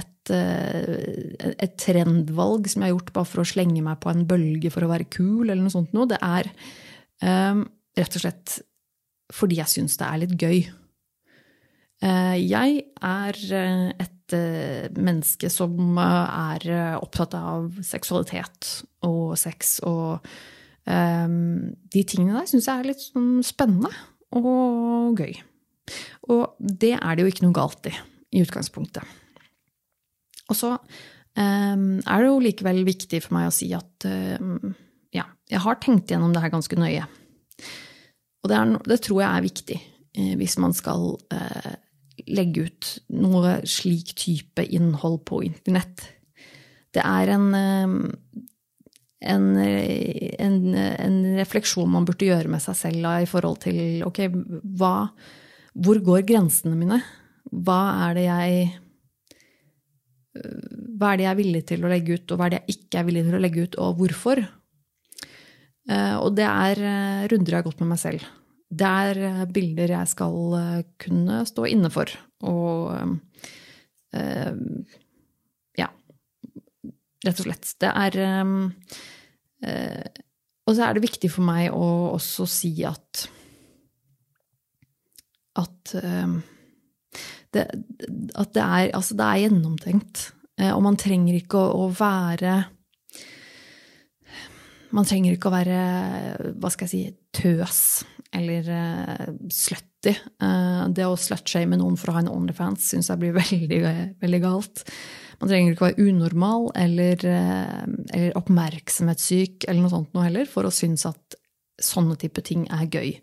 et, 0.00 0.30
eh, 0.34 1.54
et, 1.54 1.74
trendvalg 1.78 2.66
som 2.70 2.82
jeg 2.82 2.90
har 2.90 2.96
gjort 2.96 3.12
bare 3.14 3.30
for 3.30 3.42
å 3.42 3.46
slenge 3.46 3.82
meg 3.84 4.00
på 4.02 4.10
en 4.10 4.24
bølge 4.26 4.72
for 4.74 4.82
å 4.82 4.90
være 4.90 5.10
kul, 5.12 5.44
eller 5.46 5.62
noe 5.62 5.74
sånt 5.74 5.92
noe. 5.94 6.08
Det 6.10 6.18
er 6.18 6.50
um, 7.22 7.64
rett 7.98 8.16
og 8.18 8.24
slett 8.24 8.56
fordi 9.32 9.60
jeg 9.60 9.70
syns 9.70 9.96
det 10.00 10.08
er 10.08 10.22
litt 10.24 10.34
gøy. 10.40 10.64
Uh, 12.02 12.34
jeg 12.34 12.80
er 12.98 13.38
et 14.02 14.34
uh, 14.34 14.88
menneske 14.98 15.50
som 15.52 16.00
er 16.02 16.66
opptatt 16.98 17.38
av 17.38 17.78
seksualitet 17.86 18.72
og 19.06 19.38
sex 19.38 19.76
og 19.86 20.26
um, 20.90 21.70
De 21.86 22.02
tingene 22.02 22.40
der 22.40 22.50
syns 22.50 22.66
jeg 22.66 22.82
er 22.82 22.90
litt 22.90 23.06
sånn 23.06 23.38
spennende 23.46 23.94
og 24.34 25.22
gøy. 25.22 25.38
Og 26.32 26.56
det 26.58 26.94
er 26.98 27.16
det 27.16 27.24
jo 27.24 27.32
ikke 27.32 27.46
noe 27.46 27.56
galt 27.56 27.90
i 27.90 27.94
i 28.32 28.42
utgangspunktet. 28.42 29.04
Og 30.50 30.58
så 30.58 30.72
um, 30.74 32.00
er 32.00 32.22
det 32.22 32.28
jo 32.28 32.40
likevel 32.42 32.82
viktig 32.86 33.22
for 33.24 33.36
meg 33.36 33.50
å 33.50 33.54
si 33.54 33.70
at 33.76 34.08
um, 34.08 34.72
ja, 35.14 35.26
jeg 35.52 35.62
har 35.64 35.80
tenkt 35.82 36.12
gjennom 36.12 36.32
det 36.34 36.42
her 36.44 36.52
ganske 36.52 36.78
nøye. 36.80 37.06
Og 38.42 38.50
det, 38.50 38.58
er, 38.58 38.76
det 38.88 39.00
tror 39.04 39.22
jeg 39.22 39.30
er 39.30 39.44
viktig 39.44 39.78
eh, 39.78 40.32
hvis 40.40 40.56
man 40.58 40.72
skal 40.74 41.12
eh, 41.30 41.74
legge 42.26 42.64
ut 42.66 42.88
noe 43.14 43.60
slik 43.68 44.16
type 44.18 44.64
innhold 44.64 45.20
på 45.28 45.44
internett. 45.46 46.02
Det 46.92 47.04
er 47.04 47.30
en, 47.36 47.46
en, 47.54 49.46
en, 49.62 50.56
en, 50.74 51.20
refleksjon 51.38 51.92
man 51.92 52.08
burde 52.08 52.26
gjøre 52.26 52.50
med 52.50 52.64
seg 52.64 52.76
selv 52.80 53.06
i 53.22 53.30
forhold 53.30 53.62
til 53.62 54.02
ok, 54.08 54.24
hva, 54.80 54.96
hvor 55.72 56.00
går 56.04 56.24
grensene 56.28 56.76
mine? 56.78 57.00
hva 57.52 57.80
er 58.08 58.16
det 58.16 58.24
jeg 58.28 58.70
hva 60.32 61.12
er 61.12 61.18
det 61.18 61.24
jeg 61.26 61.32
er 61.32 61.40
villig 61.42 61.62
til 61.68 61.82
å 61.84 61.90
legge 61.90 62.16
ut, 62.16 62.32
og 62.32 62.38
hva 62.38 62.46
er 62.46 62.54
det 62.54 62.60
jeg 62.62 62.76
ikke 62.78 63.00
er 63.00 63.06
villig 63.08 63.24
til 63.26 63.36
å 63.36 63.40
legge 63.42 63.64
ut, 63.66 63.74
og 63.84 63.98
hvorfor? 63.98 64.40
Eh, 65.92 66.14
og 66.16 66.30
det 66.38 66.46
er 66.46 66.80
eh, 66.80 67.24
runder 67.28 67.52
jeg 67.52 67.58
har 67.58 67.66
gått 67.66 67.82
med 67.82 67.90
meg 67.90 68.00
selv. 68.00 68.24
Det 68.72 68.88
er 68.88 69.20
eh, 69.28 69.42
bilder 69.52 69.92
jeg 69.92 70.12
skal 70.14 70.38
kunne 71.04 71.42
stå 71.48 71.66
inne 71.68 71.90
for. 71.92 72.14
Og 72.48 73.18
ja, 75.78 75.88
rett 77.26 77.38
og 77.40 77.46
slett. 77.46 77.70
Det 77.80 77.88
er 77.88 78.18
Og 80.68 80.74
så 80.76 80.84
er 80.84 80.96
det 80.96 81.04
viktig 81.06 81.30
for 81.32 81.46
meg 81.46 81.72
å 81.72 82.12
også 82.18 82.44
si 82.50 82.74
at 82.88 83.26
at 85.60 85.94
det, 87.52 87.66
at 88.38 88.54
det 88.56 88.62
er, 88.62 88.86
altså 88.96 89.16
det 89.18 89.26
er 89.26 89.42
gjennomtenkt. 89.44 90.28
Eh, 90.60 90.70
og 90.72 90.82
man 90.84 90.98
trenger 91.00 91.36
ikke 91.38 91.60
å, 91.60 91.86
å, 91.86 91.90
være 91.96 92.62
Man 94.92 95.06
trenger 95.08 95.32
ikke 95.32 95.48
å 95.48 95.54
være, 95.54 95.82
hva 96.60 96.70
skal 96.72 96.84
jeg 96.84 96.92
si, 96.92 97.04
tøs 97.32 97.78
eller 98.36 98.66
uh, 98.68 99.30
slutty. 99.52 100.12
Uh, 100.40 100.84
det 100.92 101.06
å 101.08 101.16
slutshame 101.16 101.78
noen 101.80 101.96
for 102.00 102.10
å 102.10 102.14
ha 102.16 102.20
en 102.20 102.28
Onlyfans 102.32 102.90
syns 102.92 103.08
jeg 103.08 103.20
blir 103.20 103.32
veldig, 103.40 103.80
veldig 104.20 104.40
galt. 104.44 104.84
Man 105.40 105.48
trenger 105.48 105.72
ikke 105.72 105.86
å 105.86 105.88
være 105.90 106.06
unormal 106.10 106.68
eller, 106.80 107.24
uh, 107.24 107.88
eller 108.12 108.36
oppmerksomhetssyk 108.40 109.64
eller 109.64 109.80
noe 109.80 109.94
sånt 109.94 110.12
noe 110.12 110.28
heller 110.28 110.48
for 110.48 110.68
å 110.68 110.74
synes 110.74 111.08
at 111.08 111.40
sånne 111.82 112.18
type 112.20 112.44
ting 112.44 112.68
er 112.72 112.84
gøy. 112.92 113.16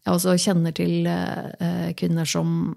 Jeg 0.00 0.14
også 0.14 0.36
kjenner 0.40 0.72
til 0.76 1.08
kvinner 1.98 2.28
som 2.28 2.72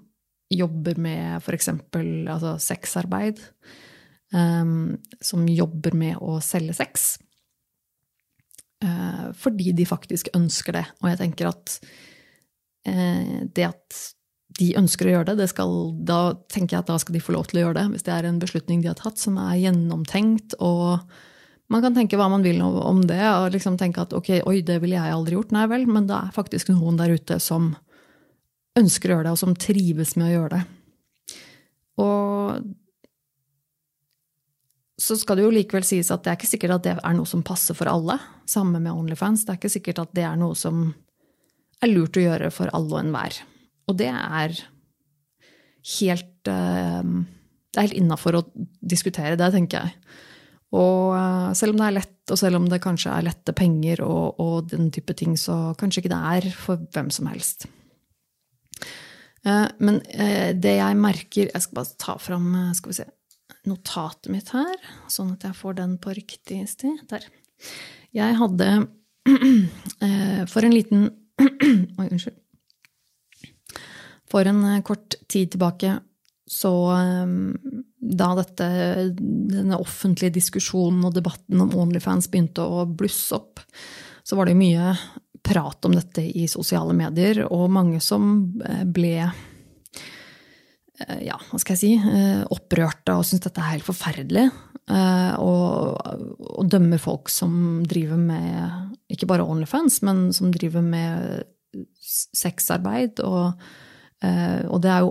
jobber 0.52 0.98
med 1.00 1.42
f.eks. 1.42 1.68
Altså 1.72 2.56
sexarbeid, 2.62 3.40
um, 4.34 4.96
som 5.22 5.46
jobber 5.48 5.96
med 5.96 6.18
å 6.22 6.38
selge 6.44 6.76
sex. 6.76 7.14
Uh, 8.84 9.30
fordi 9.38 9.72
de 9.76 9.86
faktisk 9.88 10.32
ønsker 10.36 10.80
det. 10.80 10.84
Og 11.02 11.12
jeg 11.12 11.22
tenker 11.22 11.50
at 11.52 11.78
uh, 12.88 13.40
det 13.54 13.70
at 13.70 14.02
de 14.54 14.74
ønsker 14.78 15.08
å 15.08 15.14
gjøre 15.16 15.32
det, 15.32 15.38
det 15.40 15.50
skal, 15.50 15.72
da 16.06 16.18
tenker 16.52 16.76
jeg 16.76 16.84
at 16.84 16.90
da 16.92 16.98
skal 17.02 17.16
de 17.16 17.22
få 17.24 17.34
lov 17.34 17.48
til 17.50 17.58
å 17.58 17.66
gjøre 17.66 17.78
det. 17.80 17.86
Hvis 17.94 18.04
det 18.06 18.14
er 18.14 18.28
en 18.28 18.42
beslutning 18.42 18.84
de 18.84 18.92
har 18.92 19.00
tatt 19.00 19.18
som 19.18 19.38
er 19.40 19.56
gjennomtenkt, 19.64 20.54
og 20.62 21.00
man 21.74 21.82
kan 21.82 21.96
tenke 21.96 22.18
hva 22.18 22.28
man 22.30 22.44
vil 22.44 22.60
om 22.62 23.00
det, 23.02 23.18
og 23.18 23.50
liksom 23.50 23.74
tenke 23.80 24.04
at 24.04 24.14
ok, 24.14 24.30
oi, 24.46 24.60
det 24.62 24.78
ville 24.82 24.94
jeg 24.94 25.14
aldri 25.16 25.34
gjort. 25.34 25.50
Nei 25.56 25.66
vel, 25.70 25.88
men 25.90 26.06
det 26.06 26.14
er 26.14 26.34
faktisk 26.36 26.70
noen 26.70 27.00
der 27.00 27.16
ute 27.18 27.40
som 27.42 27.72
ønsker 28.78 29.10
å 29.10 29.16
gjøre 29.16 29.26
det, 29.26 29.34
og 29.34 29.40
som 29.42 29.56
trives 29.58 30.14
med 30.14 30.28
å 30.28 30.34
gjøre 30.36 30.52
det. 30.54 30.62
Og 32.04 32.74
så 35.04 35.16
skal 35.18 35.38
det 35.38 35.46
jo 35.46 35.54
likevel 35.54 35.86
sies 35.86 36.12
at 36.14 36.22
det 36.24 36.30
er 36.30 36.38
ikke 36.38 36.52
sikkert 36.52 36.76
at 36.76 36.84
det 36.86 36.94
er 36.94 37.16
noe 37.16 37.28
som 37.28 37.42
passer 37.46 37.76
for 37.76 37.90
alle. 37.90 38.20
Samme 38.50 38.78
med 38.78 38.94
Onlyfans. 38.94 39.42
Det 39.42 39.54
er 39.54 39.58
ikke 39.58 39.74
sikkert 39.74 40.04
at 40.04 40.14
det 40.14 40.26
er 40.28 40.38
noe 40.38 40.54
som 40.58 40.86
er 41.82 41.90
lurt 41.90 42.16
å 42.18 42.22
gjøre 42.22 42.52
for 42.54 42.70
alle 42.76 42.94
og 42.94 43.00
enhver. 43.02 43.40
Og 43.90 43.98
det 43.98 44.12
er 44.14 44.54
helt 45.98 46.48
eh, 46.48 47.02
Det 47.74 47.80
er 47.80 47.88
helt 47.88 47.98
innafor 47.98 48.38
å 48.38 48.44
diskutere 48.80 49.34
det, 49.36 49.50
tenker 49.50 49.82
jeg. 49.82 50.22
Og 50.74 51.14
eh, 51.14 51.50
selv 51.54 51.74
om 51.74 51.80
det 51.80 51.86
er 51.86 51.96
lett, 52.00 52.12
og 52.32 52.40
selv 52.40 52.58
om 52.58 52.68
det 52.70 52.82
kanskje 52.82 53.12
er 53.14 53.26
lette 53.28 53.54
penger 53.56 54.02
og, 54.06 54.40
og 54.42 54.70
den 54.72 54.90
type 54.94 55.14
ting, 55.16 55.36
så 55.38 55.74
kanskje 55.78 56.02
ikke 56.02 56.14
det 56.14 56.22
er 56.34 56.48
for 56.58 56.86
hvem 56.94 57.10
som 57.14 57.28
helst. 57.30 57.68
Eh, 59.46 59.66
men 59.84 60.00
eh, 60.16 60.50
det 60.56 60.78
jeg 60.78 60.96
merker 60.98 61.50
Jeg 61.52 61.62
skal 61.62 61.78
bare 61.78 61.98
ta 62.00 62.14
fram 62.18 62.48
skal 62.74 62.90
vi 62.90 62.96
se, 62.96 63.08
notatet 63.70 64.32
mitt 64.32 64.50
her, 64.54 64.74
sånn 65.12 65.34
at 65.36 65.44
jeg 65.46 65.58
får 65.58 65.78
den 65.78 65.98
på 66.02 66.16
riktig 66.16 66.62
sted. 66.72 67.04
Der. 67.12 67.28
Jeg 68.16 68.38
hadde 68.40 68.70
for 70.52 70.66
en 70.66 70.74
liten 70.74 71.06
Oi, 72.00 72.08
unnskyld. 72.08 72.36
For 74.30 74.46
en 74.48 74.64
kort 74.86 75.14
tid 75.30 75.52
tilbake 75.54 75.96
så 76.46 76.72
da 78.04 78.28
dette, 78.36 78.66
denne 79.16 79.78
offentlige 79.80 80.34
diskusjonen 80.34 81.06
og 81.08 81.14
debatten 81.16 81.62
om 81.64 81.72
Onlyfans 81.84 82.28
begynte 82.32 82.66
å 82.66 82.84
blusse 82.84 83.38
opp, 83.38 83.62
så 84.24 84.36
var 84.36 84.48
det 84.48 84.58
mye 84.58 84.92
prat 85.44 85.88
om 85.88 85.96
dette 85.96 86.24
i 86.24 86.46
sosiale 86.48 86.92
medier, 86.96 87.42
og 87.48 87.72
mange 87.72 88.00
som 88.04 88.52
eh, 88.64 88.84
ble 88.84 89.16
ja, 91.24 91.34
hva 91.50 91.58
skal 91.58 91.74
jeg 91.74 91.80
si, 91.80 92.12
opprørte 92.54 93.16
og 93.18 93.26
syntes 93.26 93.48
dette 93.48 93.60
er 93.60 93.72
helt 93.74 93.84
forferdelig. 93.84 94.44
Og, 95.42 95.98
og 96.54 96.68
dømmer 96.70 97.00
folk 97.02 97.32
som 97.32 97.82
driver 97.88 98.20
med 98.20 99.10
ikke 99.12 99.26
bare 99.28 99.44
Onlyfans, 99.44 99.98
men 100.06 100.28
som 100.36 100.52
driver 100.54 100.84
med 100.86 101.42
sexarbeid. 101.98 103.20
Og, 103.26 103.58
og 104.22 104.78
det 104.86 104.92
er 104.94 105.02
jo 105.02 105.10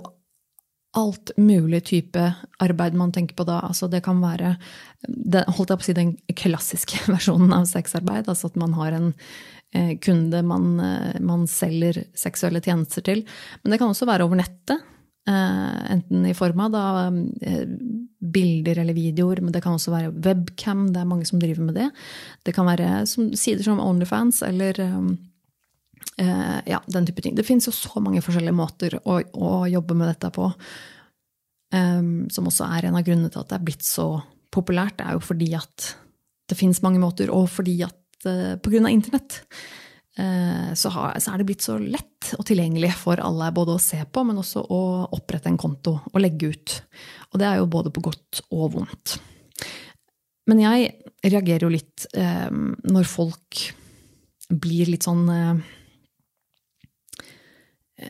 alt 0.94 1.32
mulig 1.38 1.84
type 1.90 2.28
arbeid 2.62 2.94
man 2.94 3.12
tenker 3.12 3.36
på 3.36 3.46
da. 3.48 3.60
Altså 3.66 3.90
det 3.90 4.04
kan 4.06 4.22
være 4.22 4.56
det, 5.08 5.44
holdt 5.50 5.74
jeg 5.74 5.80
på 5.80 5.84
å 5.84 5.88
si, 5.88 5.98
den 5.98 6.14
klassiske 6.38 7.02
versjonen 7.16 7.54
av 7.56 7.68
sexarbeid. 7.70 8.30
Altså 8.30 8.52
at 8.52 8.60
man 8.62 8.76
har 8.78 8.96
en 8.98 9.12
eh, 9.74 9.96
kunde 10.04 10.44
man, 10.46 10.74
eh, 10.80 11.20
man, 11.22 11.48
selger 11.50 12.04
seksuelle 12.18 12.62
tjenester 12.64 13.06
til. 13.06 13.26
Men 13.64 13.74
det 13.74 13.82
kan 13.82 13.94
også 13.94 14.10
være 14.10 14.28
over 14.28 14.40
nettet. 14.44 14.86
Eh, 15.30 15.92
enten 15.96 16.28
i 16.30 16.36
form 16.38 16.62
av 16.66 16.74
da, 16.76 16.86
eh, 17.42 17.66
bilder 18.22 18.84
eller 18.84 18.98
videoer, 18.98 19.42
men 19.42 19.56
det 19.56 19.64
kan 19.66 19.78
også 19.78 19.96
være 19.96 20.14
webcam. 20.14 20.92
Det 20.94 21.02
er 21.02 21.10
mange 21.10 21.26
som 21.26 21.42
driver 21.42 21.72
med 21.72 21.80
det. 21.80 21.90
Det 22.46 22.54
kan 22.54 22.70
være 22.70 23.08
som, 23.10 23.32
sider 23.34 23.66
som 23.66 23.82
Onlyfans 23.82 24.44
eller 24.46 24.78
Eh, 26.18 26.60
ja, 26.66 26.82
den 26.88 27.06
type 27.06 27.22
ting. 27.22 27.36
Det 27.36 27.46
finnes 27.48 27.68
jo 27.68 27.74
så 27.74 28.02
mange 28.04 28.22
forskjellige 28.22 28.56
måter 28.56 28.98
å, 29.02 29.20
å 29.34 29.54
jobbe 29.70 29.98
med 29.98 30.12
dette 30.14 30.30
på. 30.34 30.52
Um, 31.74 32.30
som 32.30 32.46
også 32.46 32.68
er 32.70 32.86
en 32.86 33.00
av 33.00 33.06
grunnene 33.06 33.32
til 33.34 33.42
at 33.42 33.50
det 33.50 33.58
er 33.58 33.66
blitt 33.66 33.86
så 33.86 34.08
populært. 34.54 35.00
Det 35.00 35.08
er 35.08 35.18
jo 35.18 35.24
fordi 35.26 35.50
at 35.58 35.88
det 36.52 36.58
finnes 36.60 36.84
mange 36.86 37.02
måter, 37.02 37.32
og 37.34 37.48
fordi 37.50 37.80
at 37.86 38.28
uh, 38.28 38.54
av 38.54 38.92
internett 38.92 39.40
uh, 40.20 40.70
så, 40.78 40.92
har, 40.94 41.18
så, 41.18 41.34
er 41.34 41.42
det 41.42 41.48
blitt 41.50 41.66
så 41.66 41.80
lett 41.82 42.36
og 42.38 42.46
tilgjengelig 42.46 42.94
for 43.00 43.18
alle 43.18 43.50
både 43.56 43.74
å 43.74 43.82
se 43.82 44.04
på, 44.06 44.26
men 44.28 44.38
også 44.38 44.68
å 44.70 44.82
opprette 45.18 45.50
en 45.50 45.58
konto 45.58 45.98
og 46.12 46.22
legge 46.22 46.54
ut. 46.54 46.78
Og 47.34 47.42
det 47.42 47.50
er 47.50 47.58
jo 47.64 47.72
både 47.74 47.94
på 47.96 48.06
godt 48.06 48.44
og 48.54 48.76
vondt. 48.78 49.18
Men 50.52 50.62
jeg 50.62 50.92
reagerer 51.24 51.66
jo 51.66 51.74
litt 51.74 52.06
um, 52.14 52.76
når 52.86 53.10
folk 53.10 53.64
blir 54.54 54.92
litt 54.94 55.08
sånn 55.08 55.26
uh, 55.26 55.64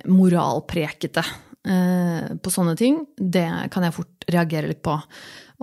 moralprekete 0.10 1.24
eh, 1.24 2.34
på 2.38 2.54
sånne 2.54 2.76
ting, 2.80 3.02
det 3.18 3.48
kan 3.74 3.86
jeg 3.86 3.96
fort 3.96 4.28
reagere 4.32 4.70
litt 4.72 4.84
på. 4.86 4.98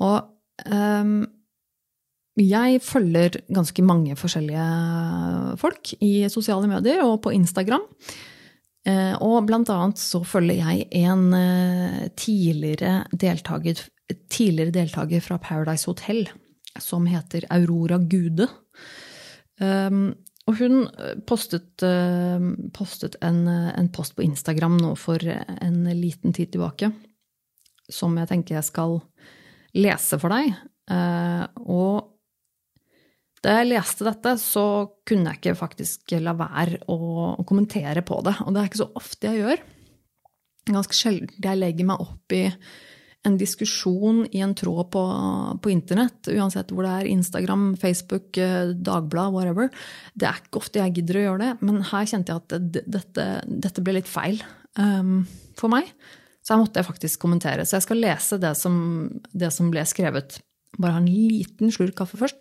Og 0.01 0.19
eh, 0.67 1.13
jeg 2.41 2.81
følger 2.87 3.41
ganske 3.53 3.85
mange 3.85 4.17
forskjellige 4.17 4.67
folk 5.61 5.95
i 6.01 6.13
sosiale 6.33 6.71
medier 6.71 7.03
og 7.05 7.21
på 7.25 7.35
Instagram. 7.37 7.85
Eh, 8.89 9.15
og 9.21 9.45
blant 9.49 9.69
annet 9.73 10.01
så 10.01 10.23
følger 10.25 10.63
jeg 10.63 10.87
en 11.03 11.27
eh, 11.37 12.07
tidligere 12.17 13.03
deltaker, 13.13 13.83
tidligere 14.33 14.73
deltaker 14.79 15.21
fra 15.25 15.37
Paradise 15.43 15.91
Hotel 15.91 16.25
som 16.81 17.07
heter 17.11 17.45
Aurora 17.53 17.99
Gude. 17.99 18.47
Um, 19.61 20.15
og 20.51 20.59
hun 20.59 20.83
eh, 20.99 21.19
postet, 21.29 21.85
eh, 21.87 22.47
postet 22.75 23.17
en, 23.25 23.45
eh, 23.49 23.71
en, 23.79 23.91
post 23.95 24.17
på 24.17 24.25
Instagram 24.27 24.81
nå 24.81 24.95
for 24.99 25.23
en 25.23 25.85
liten 25.95 26.35
tid 26.35 26.51
tilbake, 26.55 26.91
som 27.91 28.17
jeg 28.19 28.31
tenker 28.31 28.59
jeg 28.59 28.71
skal 28.71 28.99
lese 29.79 30.19
for 30.19 30.35
deg. 30.35 30.57
Og 31.71 32.09
da 33.41 33.53
jeg 33.61 33.69
leste 33.71 34.05
dette, 34.05 34.33
så 34.43 34.65
kunne 35.07 35.31
jeg 35.31 35.39
ikke 35.39 35.61
faktisk 35.61 36.17
la 36.19 36.35
være 36.35 36.81
å, 36.91 37.39
kommentere 37.47 38.03
på 38.07 38.19
det. 38.27 38.35
Og 38.43 38.51
det 38.53 38.61
er 38.61 38.71
ikke 38.71 38.83
så 38.83 38.91
ofte 38.99 39.31
jeg 39.31 39.45
gjør. 39.45 39.63
Ganske 40.75 40.99
sjelden 40.99 41.31
jeg 41.47 41.61
legger 41.61 41.89
meg 41.93 42.03
opp 42.03 42.35
i 42.35 42.43
en 43.29 43.37
diskusjon 43.37 44.23
i 44.33 44.41
en 44.41 44.55
tråd 44.57 44.89
på, 44.95 45.03
på, 45.61 45.73
internett, 45.73 46.31
uansett 46.33 46.71
hvor 46.73 46.87
det 46.87 46.93
er 46.95 47.11
Instagram, 47.11 47.67
Facebook, 47.81 48.39
eh, 48.41 48.73
Dagblad, 48.73 49.35
whatever. 49.35 49.69
Det 50.15 50.29
er 50.29 50.41
ikke 50.41 50.63
ofte 50.63 50.81
jeg 50.81 50.95
gidder 50.97 51.21
å 51.21 51.25
gjøre 51.27 51.43
det, 51.43 51.51
men 51.67 51.83
her 51.91 52.09
kjente 52.09 52.33
jeg 52.33 52.41
at 52.41 52.81
dette, 52.89 53.27
dette 53.45 53.85
ble 53.85 53.99
litt 53.99 54.09
feil 54.09 54.41
um, 54.81 55.27
for 55.61 55.73
meg. 55.73 55.93
Så 56.41 56.55
her 56.55 56.63
måtte 56.63 56.81
jeg 56.81 56.89
faktisk 56.89 57.21
kommentere. 57.21 57.67
Så 57.69 57.77
jeg 57.77 57.85
skal 57.85 58.01
lese 58.01 58.41
det 58.41 58.55
som, 58.57 58.79
det 59.37 59.53
som 59.53 59.69
ble 59.73 59.85
skrevet. 59.89 60.41
Bare 60.81 60.97
ha 60.97 61.03
en 61.03 61.11
liten 61.11 61.73
slurk 61.75 61.99
kaffe 62.01 62.17
først. 62.21 62.41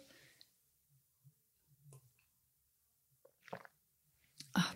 Ah. 4.56 4.72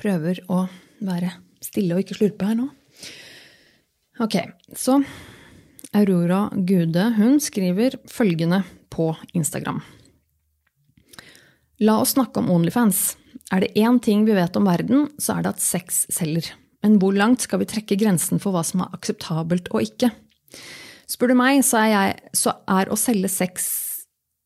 Prøver 0.00 0.40
å 0.48 0.64
være 1.04 1.34
stille 1.60 1.92
og 1.92 2.06
ikke 2.06 2.16
slurpe 2.16 2.48
her 2.48 2.56
nå. 2.56 2.70
Ok, 4.18 4.36
så 4.72 5.02
Aurora 5.92 6.46
Gude 6.52 7.10
hun 7.18 7.36
skriver 7.40 7.98
følgende 8.08 8.62
på 8.88 9.10
Instagram. 9.36 9.82
La 11.84 11.98
oss 12.00 12.14
snakke 12.16 12.40
om 12.40 12.48
Onlyfans. 12.54 13.18
Er 13.52 13.60
det 13.60 13.74
én 13.76 13.98
ting 14.00 14.24
vi 14.24 14.36
vet 14.38 14.56
om 14.56 14.64
verden, 14.64 15.10
så 15.20 15.36
er 15.36 15.44
det 15.44 15.52
at 15.56 15.64
sex 15.64 16.06
selger. 16.08 16.48
Men 16.80 16.96
hvor 17.02 17.12
langt 17.12 17.44
skal 17.44 17.60
vi 17.60 17.68
trekke 17.68 17.98
grensen 18.00 18.40
for 18.40 18.56
hva 18.56 18.64
som 18.64 18.86
er 18.86 18.96
akseptabelt 18.96 19.68
og 19.74 19.84
ikke? 19.84 20.10
Spør 21.06 21.34
du 21.34 21.36
meg, 21.38 21.60
så 21.66 21.84
er, 21.84 21.90
jeg, 21.92 22.32
så 22.40 22.56
er 22.72 22.88
å 22.88 22.98
selge 22.98 23.28
sex 23.30 23.68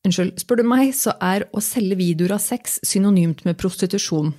Unnskyld, 0.00 0.38
spør 0.40 0.62
du 0.62 0.64
meg, 0.64 0.94
så 0.96 1.12
er 1.20 1.42
å 1.52 1.60
selge 1.60 1.98
videoer 1.98 2.32
av 2.38 2.40
sex 2.40 2.78
synonymt 2.88 3.42
med 3.44 3.58
prostitusjon. 3.60 4.30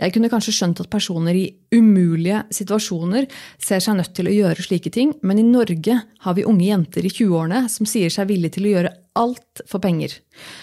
Jeg 0.00 0.14
kunne 0.14 0.30
kanskje 0.32 0.54
skjønt 0.56 0.80
at 0.80 0.88
personer 0.92 1.36
i 1.36 1.44
umulige 1.76 2.40
situasjoner 2.56 3.28
ser 3.60 3.84
seg 3.84 3.98
nødt 3.98 4.14
til 4.16 4.30
å 4.30 4.32
gjøre 4.32 4.64
slike 4.64 4.94
ting, 4.94 5.12
men 5.20 5.42
i 5.42 5.44
Norge 5.44 5.98
har 6.24 6.38
vi 6.38 6.46
unge 6.48 6.70
jenter 6.70 7.04
i 7.04 7.12
20-årene 7.12 7.66
som 7.68 7.88
sier 7.88 8.12
seg 8.16 8.32
villige 8.32 8.56
til 8.56 8.70
å 8.70 8.74
gjøre 8.78 8.94
alt 9.20 9.64
for 9.68 9.84
penger. 9.84 10.16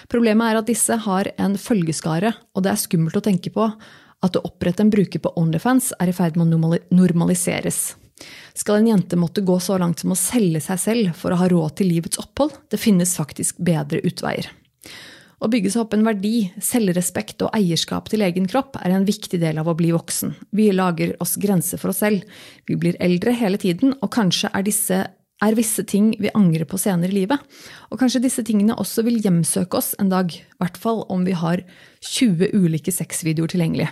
Problemet 0.10 0.50
er 0.50 0.64
at 0.64 0.74
disse 0.74 0.98
har 1.06 1.30
en 1.38 1.62
følgeskare, 1.62 2.34
og 2.58 2.66
det 2.66 2.74
er 2.74 2.82
skummelt 2.82 3.22
å 3.22 3.26
tenke 3.30 3.54
på 3.54 3.70
at 3.70 4.38
å 4.38 4.46
opprette 4.50 4.82
en 4.82 4.94
bruker 4.94 5.22
på 5.22 5.38
Onlyfans 5.38 5.94
er 6.02 6.10
i 6.10 6.18
ferd 6.18 6.42
med 6.42 6.50
å 6.50 6.78
normaliseres. 6.90 7.92
Skal 8.58 8.82
en 8.82 8.90
jente 8.92 9.20
måtte 9.20 9.44
gå 9.46 9.58
så 9.64 9.78
langt 9.82 10.04
som 10.04 10.14
å 10.14 10.20
selge 10.20 10.62
seg 10.64 10.82
selv 10.82 11.14
for 11.18 11.34
å 11.34 11.40
ha 11.40 11.48
råd 11.52 11.80
til 11.80 11.92
livets 11.92 12.20
opphold? 12.22 12.58
Det 12.72 12.82
finnes 12.82 13.16
faktisk 13.18 13.62
bedre 13.64 14.04
utveier. 14.08 14.50
Å 15.42 15.50
bygge 15.50 15.72
seg 15.74 15.82
opp 15.82 15.96
en 15.96 16.06
verdi, 16.06 16.52
selvrespekt 16.62 17.42
og 17.42 17.56
eierskap 17.58 18.12
til 18.12 18.22
egen 18.22 18.46
kropp 18.50 18.78
er 18.78 18.94
en 18.94 19.08
viktig 19.08 19.40
del 19.42 19.58
av 19.58 19.72
å 19.72 19.74
bli 19.78 19.90
voksen. 19.96 20.36
Vi 20.54 20.68
lager 20.76 21.16
oss 21.24 21.34
grenser 21.42 21.82
for 21.82 21.90
oss 21.90 22.04
selv. 22.04 22.28
Vi 22.70 22.78
blir 22.78 23.00
eldre 23.02 23.34
hele 23.40 23.58
tiden, 23.62 23.96
og 24.06 24.12
kanskje 24.14 24.52
er, 24.54 24.68
disse, 24.68 25.00
er 25.42 25.58
visse 25.58 25.82
ting 25.90 26.12
vi 26.22 26.30
angrer 26.38 26.70
på 26.70 26.78
senere 26.78 27.10
i 27.10 27.24
livet. 27.24 27.42
Og 27.90 27.98
kanskje 28.04 28.22
disse 28.22 28.46
tingene 28.46 28.78
også 28.78 29.02
vil 29.08 29.18
hjemsøke 29.24 29.82
oss 29.82 29.96
en 29.98 30.14
dag, 30.14 30.30
i 30.30 30.62
hvert 30.62 30.78
fall 30.78 31.02
om 31.10 31.26
vi 31.26 31.34
har 31.34 31.66
20 32.06 32.54
ulike 32.54 32.94
sexvideoer 32.94 33.56
tilgjengelig. 33.56 33.90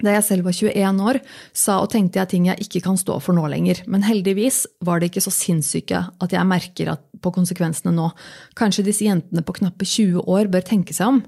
Da 0.00 0.14
jeg 0.14 0.24
selv 0.24 0.46
var 0.46 0.56
21 0.56 1.00
år, 1.04 1.18
sa 1.52 1.78
og 1.82 1.90
tenkte 1.92 2.20
jeg 2.22 2.30
ting 2.32 2.46
jeg 2.48 2.64
ikke 2.64 2.80
kan 2.86 2.96
stå 2.98 3.18
for 3.20 3.36
nå 3.36 3.44
lenger, 3.52 3.82
men 3.90 4.04
heldigvis 4.06 4.64
var 4.84 5.00
det 5.00 5.10
ikke 5.10 5.24
så 5.26 5.32
sinnssyke 5.34 6.00
at 6.22 6.32
jeg 6.32 6.48
merker 6.48 6.94
at, 6.94 7.02
på 7.22 7.32
konsekvensene 7.34 7.92
nå. 7.94 8.08
Kanskje 8.58 8.86
disse 8.88 9.04
jentene 9.06 9.44
på 9.44 9.58
knappe 9.60 9.86
20 9.86 10.24
år 10.24 10.48
bør 10.52 10.64
tenke 10.66 10.96
seg 10.96 11.12
om. 11.12 11.20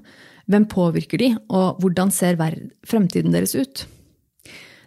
Hvem 0.49 0.65
påvirker 0.69 1.21
de, 1.21 1.29
og 1.49 1.79
hvordan 1.81 2.11
ser 2.13 2.41
fremtiden 2.85 3.33
deres 3.33 3.55
ut? 3.57 3.85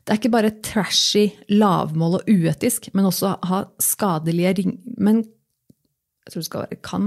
Det 0.09 0.15
er 0.15 0.21
ikke 0.23 0.33
bare 0.33 0.55
trashy, 0.65 1.27
lavmål 1.53 2.21
og 2.21 2.29
uetisk, 2.33 2.89
men 2.97 3.09
også 3.11 3.35
ha 3.45 3.65
skadelige 3.83 4.55
ring... 4.63 4.79
jeg 6.29 6.35
tror 6.35 6.43
det 6.43 6.49
skal 6.51 6.65
være 6.67 6.81
kan, 6.85 7.05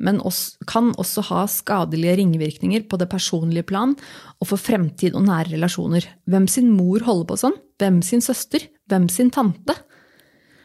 men 0.00 0.18
også, 0.24 0.64
kan 0.70 0.90
også 0.96 1.26
ha 1.28 1.44
skadelige 1.50 2.16
ringvirkninger 2.22 2.86
på 2.88 2.96
det 2.96 3.10
personlige 3.12 3.66
plan 3.68 3.92
og 4.40 4.48
for 4.48 4.60
fremtid 4.60 5.12
og 5.12 5.26
nære 5.26 5.52
relasjoner. 5.52 6.06
Hvem 6.24 6.48
sin 6.48 6.70
mor 6.72 7.04
holder 7.04 7.28
på 7.28 7.40
sånn? 7.44 7.58
Hvem 7.82 8.00
sin 8.06 8.24
søster? 8.24 8.64
Hvem 8.88 9.10
sin 9.12 9.28
tante? 9.34 9.76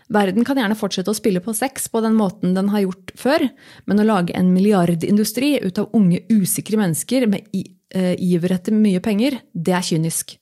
Verden 0.07 0.47
kan 0.47 0.55
gjerne 0.55 0.77
fortsette 0.79 1.11
å 1.11 1.17
spille 1.17 1.41
på 1.43 1.51
sex 1.57 1.89
på 1.91 1.99
den 2.05 2.15
måten 2.15 2.55
den 2.55 2.71
har 2.71 2.85
gjort 2.85 3.11
før, 3.19 3.43
men 3.91 3.99
å 3.99 4.07
lage 4.07 4.35
en 4.39 4.53
milliardindustri 4.55 5.57
ut 5.65 5.83
av 5.83 5.91
unge, 5.97 6.23
usikre 6.31 6.79
mennesker 6.79 7.27
med 7.27 7.51
eh, 7.51 8.15
iver 8.15 8.55
etter 8.55 8.75
mye 8.75 9.03
penger, 9.03 9.41
det 9.51 9.75
er 9.75 9.83
kynisk. 9.83 10.37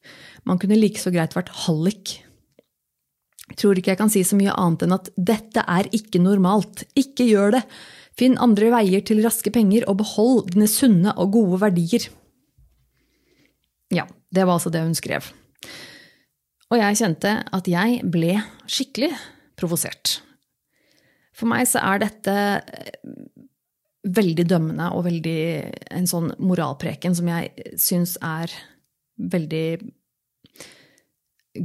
Man 0.46 0.62
kunne 0.62 0.78
like 0.78 1.02
så 1.02 1.10
greit 1.10 1.34
vært 1.34 1.50
hallik 1.66 2.20
tror 3.60 3.78
ikke 3.80 3.94
jeg 3.94 4.02
kan 4.02 4.12
si 4.12 4.24
så 4.28 4.38
mye 4.40 4.54
annet 4.56 4.86
enn 4.86 4.96
at 4.98 5.10
dette 5.16 5.64
er 5.64 5.90
ikke 5.96 6.22
normalt. 6.24 6.86
Ikke 7.00 7.28
gjør 7.28 7.58
det. 7.58 7.64
Finn 8.16 8.38
andre 8.40 8.72
veier 8.72 9.04
til 9.04 9.24
raske 9.26 9.52
penger, 9.52 9.84
og 9.92 10.00
behold 10.00 10.54
dine 10.54 10.70
sunne 10.72 11.14
og 11.20 11.34
gode 11.36 11.60
verdier. 11.66 12.08
Ja, 13.94 14.08
det 14.32 14.46
var 14.46 14.58
altså 14.58 14.72
det 14.74 14.84
hun 14.86 14.96
skrev. 14.98 15.28
Og 16.72 16.80
jeg 16.80 17.00
kjente 17.00 17.38
at 17.54 17.68
jeg 17.70 18.02
ble 18.12 18.40
skikkelig 18.66 19.12
provosert. 19.60 20.20
For 21.36 21.48
meg 21.52 21.68
så 21.68 21.84
er 21.84 22.02
dette 22.06 22.36
veldig 24.06 24.46
dømmende 24.48 24.92
og 24.96 25.06
veldig 25.08 25.40
en 25.98 26.08
sånn 26.10 26.32
moralpreken 26.40 27.16
som 27.18 27.30
jeg 27.32 27.76
syns 27.82 28.16
er 28.24 28.52
veldig 29.18 29.68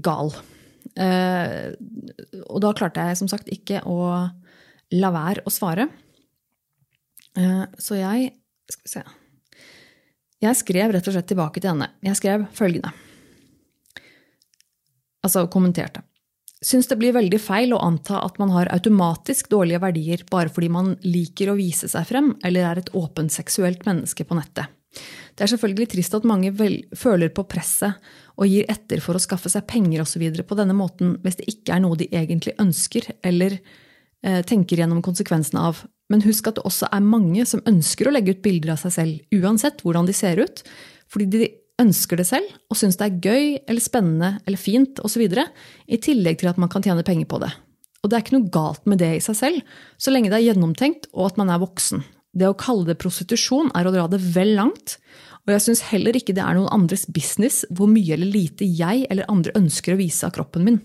gal. 0.02 0.32
Uh, 0.98 1.76
og 2.50 2.60
da 2.64 2.72
klarte 2.76 3.04
jeg 3.10 3.20
som 3.20 3.30
sagt 3.30 3.50
ikke 3.52 3.82
å 3.88 3.98
la 4.96 5.10
være 5.14 5.44
å 5.46 5.52
svare. 5.54 5.88
Uh, 7.38 7.66
så 7.78 8.00
jeg 8.00 8.32
Skal 8.70 8.82
vi 8.82 8.90
se 8.90 9.02
Jeg 10.42 10.58
skrev 10.58 10.92
rett 10.94 11.06
og 11.06 11.14
slett 11.14 11.28
tilbake 11.30 11.60
til 11.60 11.74
henne. 11.74 11.90
Jeg 12.02 12.18
skrev 12.18 12.46
følgende. 12.56 12.92
Altså 15.22 15.44
kommenterte. 15.52 16.02
Syns 16.64 16.88
det 16.90 16.98
blir 17.00 17.14
veldig 17.16 17.38
feil 17.40 17.72
å 17.72 17.80
anta 17.80 18.18
at 18.20 18.36
man 18.40 18.50
har 18.52 18.68
automatisk 18.72 19.48
dårlige 19.52 19.80
verdier 19.80 20.24
bare 20.32 20.52
fordi 20.52 20.68
man 20.72 20.92
liker 21.04 21.52
å 21.52 21.56
vise 21.56 21.88
seg 21.88 22.08
frem 22.08 22.34
eller 22.44 22.66
er 22.68 22.80
et 22.82 22.92
åpent 22.96 23.32
seksuelt 23.32 23.86
menneske 23.88 24.26
på 24.28 24.36
nettet. 24.36 24.68
Det 24.90 25.44
er 25.44 25.52
selvfølgelig 25.52 25.90
trist 25.92 26.16
at 26.18 26.26
mange 26.26 26.50
føler 26.98 27.30
på 27.32 27.44
presset 27.48 28.10
og 28.40 28.48
gir 28.50 28.66
etter 28.72 29.02
for 29.04 29.16
å 29.16 29.22
skaffe 29.22 29.52
seg 29.52 29.68
penger 29.70 30.02
osv. 30.02 30.24
på 30.42 30.58
denne 30.58 30.76
måten 30.76 31.14
hvis 31.22 31.38
det 31.38 31.48
ikke 31.52 31.76
er 31.76 31.84
noe 31.84 31.98
de 32.00 32.10
egentlig 32.10 32.56
ønsker 32.60 33.06
eller 33.26 33.56
eh, 33.56 34.42
tenker 34.46 34.82
gjennom 34.82 35.02
konsekvensene 35.04 35.62
av. 35.70 35.84
Men 36.10 36.24
husk 36.26 36.50
at 36.50 36.58
det 36.58 36.66
også 36.66 36.90
er 36.90 37.06
mange 37.06 37.46
som 37.46 37.62
ønsker 37.70 38.08
å 38.08 38.14
legge 38.14 38.34
ut 38.34 38.42
bilder 38.42 38.74
av 38.74 38.82
seg 38.82 38.96
selv, 38.96 39.24
uansett 39.30 39.84
hvordan 39.84 40.08
de 40.08 40.16
ser 40.16 40.42
ut, 40.42 40.64
fordi 41.10 41.30
de 41.30 41.50
ønsker 41.80 42.20
det 42.20 42.26
selv 42.28 42.50
og 42.68 42.76
syns 42.76 42.98
det 43.00 43.06
er 43.06 43.20
gøy 43.24 43.44
eller 43.62 43.84
spennende 43.84 44.30
eller 44.44 44.60
fint 44.60 45.00
osv., 45.06 45.22
i 45.24 46.00
tillegg 46.02 46.42
til 46.42 46.50
at 46.50 46.60
man 46.60 46.72
kan 46.72 46.84
tjene 46.84 47.06
penger 47.06 47.30
på 47.30 47.40
det. 47.44 47.52
Og 48.00 48.10
det 48.10 48.16
er 48.16 48.24
ikke 48.24 48.38
noe 48.38 48.52
galt 48.52 48.86
med 48.88 49.00
det 49.00 49.12
i 49.16 49.24
seg 49.24 49.36
selv, 49.38 49.76
så 50.00 50.12
lenge 50.12 50.32
det 50.32 50.40
er 50.40 50.50
gjennomtenkt 50.50 51.08
og 51.12 51.30
at 51.30 51.40
man 51.40 51.52
er 51.52 51.62
voksen. 51.62 52.02
Det 52.30 52.46
å 52.46 52.56
kalle 52.58 52.86
det 52.86 53.00
prostitusjon 53.02 53.72
er 53.74 53.88
å 53.88 53.92
dra 53.94 54.06
det 54.10 54.20
vel 54.34 54.54
langt, 54.58 54.98
og 55.46 55.54
jeg 55.54 55.64
syns 55.64 55.82
heller 55.90 56.14
ikke 56.14 56.34
det 56.36 56.44
er 56.44 56.56
noen 56.56 56.70
andres 56.70 57.06
business 57.10 57.64
hvor 57.74 57.90
mye 57.90 58.14
eller 58.14 58.30
lite 58.30 58.66
jeg 58.66 59.06
eller 59.10 59.30
andre 59.32 59.54
ønsker 59.58 59.96
å 59.96 60.00
vise 60.00 60.26
av 60.28 60.34
kroppen 60.36 60.66
min. 60.66 60.78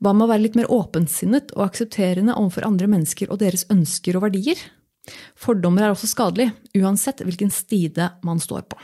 Hva 0.00 0.14
med 0.14 0.24
å 0.24 0.30
være 0.30 0.44
litt 0.46 0.56
mer 0.56 0.70
åpensinnet 0.72 1.50
og 1.56 1.66
aksepterende 1.66 2.36
overfor 2.38 2.68
andre 2.68 2.88
mennesker 2.92 3.32
og 3.32 3.42
deres 3.42 3.66
ønsker 3.72 4.16
og 4.16 4.28
verdier? 4.28 4.60
Fordommer 5.36 5.84
er 5.84 5.94
også 5.94 6.08
skadelig, 6.08 6.50
uansett 6.78 7.24
hvilken 7.24 7.50
stide 7.52 8.12
man 8.24 8.40
står 8.40 8.64
på. 8.70 8.78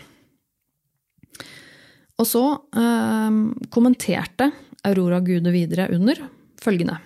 Og 2.17 2.29
så 2.29 2.43
eh, 2.81 3.41
kommenterte 3.73 4.51
Aurora 4.89 5.21
Gude 5.25 5.53
videre 5.55 5.91
under 5.93 6.23
følgende. 6.61 6.99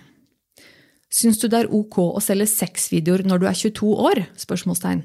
Syns 1.11 1.41
du 1.41 1.49
det 1.51 1.65
er 1.65 1.73
ok 1.75 1.97
å 2.05 2.21
selge 2.23 2.47
sexvideoer 2.47 3.25
når 3.27 3.41
du 3.41 3.49
er 3.49 3.57
22 3.57 3.89
år? 4.07 4.23
spørsmålstegn. 4.39 5.03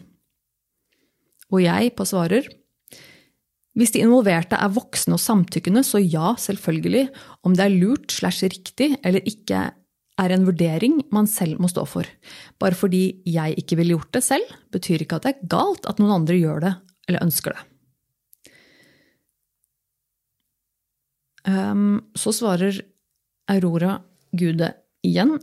Og 1.50 1.62
jeg 1.62 1.92
på 1.98 2.06
svarer. 2.06 2.46
Hvis 3.76 3.92
de 3.92 4.00
involverte 4.00 4.56
er 4.56 4.72
voksne 4.72 5.18
og 5.18 5.20
samtykkende, 5.20 5.82
så 5.84 6.00
ja, 6.00 6.32
selvfølgelig. 6.40 7.10
Om 7.44 7.56
det 7.58 7.66
er 7.66 7.74
lurt 7.74 8.14
slash 8.14 8.46
riktig 8.48 8.94
eller 9.04 9.26
ikke, 9.28 9.68
er 10.16 10.32
en 10.32 10.46
vurdering 10.46 11.02
man 11.12 11.26
selv 11.28 11.60
må 11.60 11.68
stå 11.68 11.84
for. 11.84 12.08
Bare 12.56 12.76
fordi 12.78 13.20
jeg 13.28 13.58
ikke 13.60 13.76
ville 13.76 13.98
gjort 13.98 14.14
det 14.16 14.22
selv, 14.24 14.54
betyr 14.72 15.04
ikke 15.04 15.18
at 15.18 15.26
det 15.26 15.34
er 15.34 15.50
galt 15.52 15.88
at 15.90 16.00
noen 16.00 16.22
andre 16.22 16.38
gjør 16.38 16.62
det 16.64 16.72
eller 17.06 17.26
ønsker 17.26 17.52
det. 17.52 17.64
Um, 21.46 22.00
så 22.18 22.32
svarer 22.34 22.80
Aurora 23.52 24.00
Gude 24.34 24.72
igjen. 25.06 25.36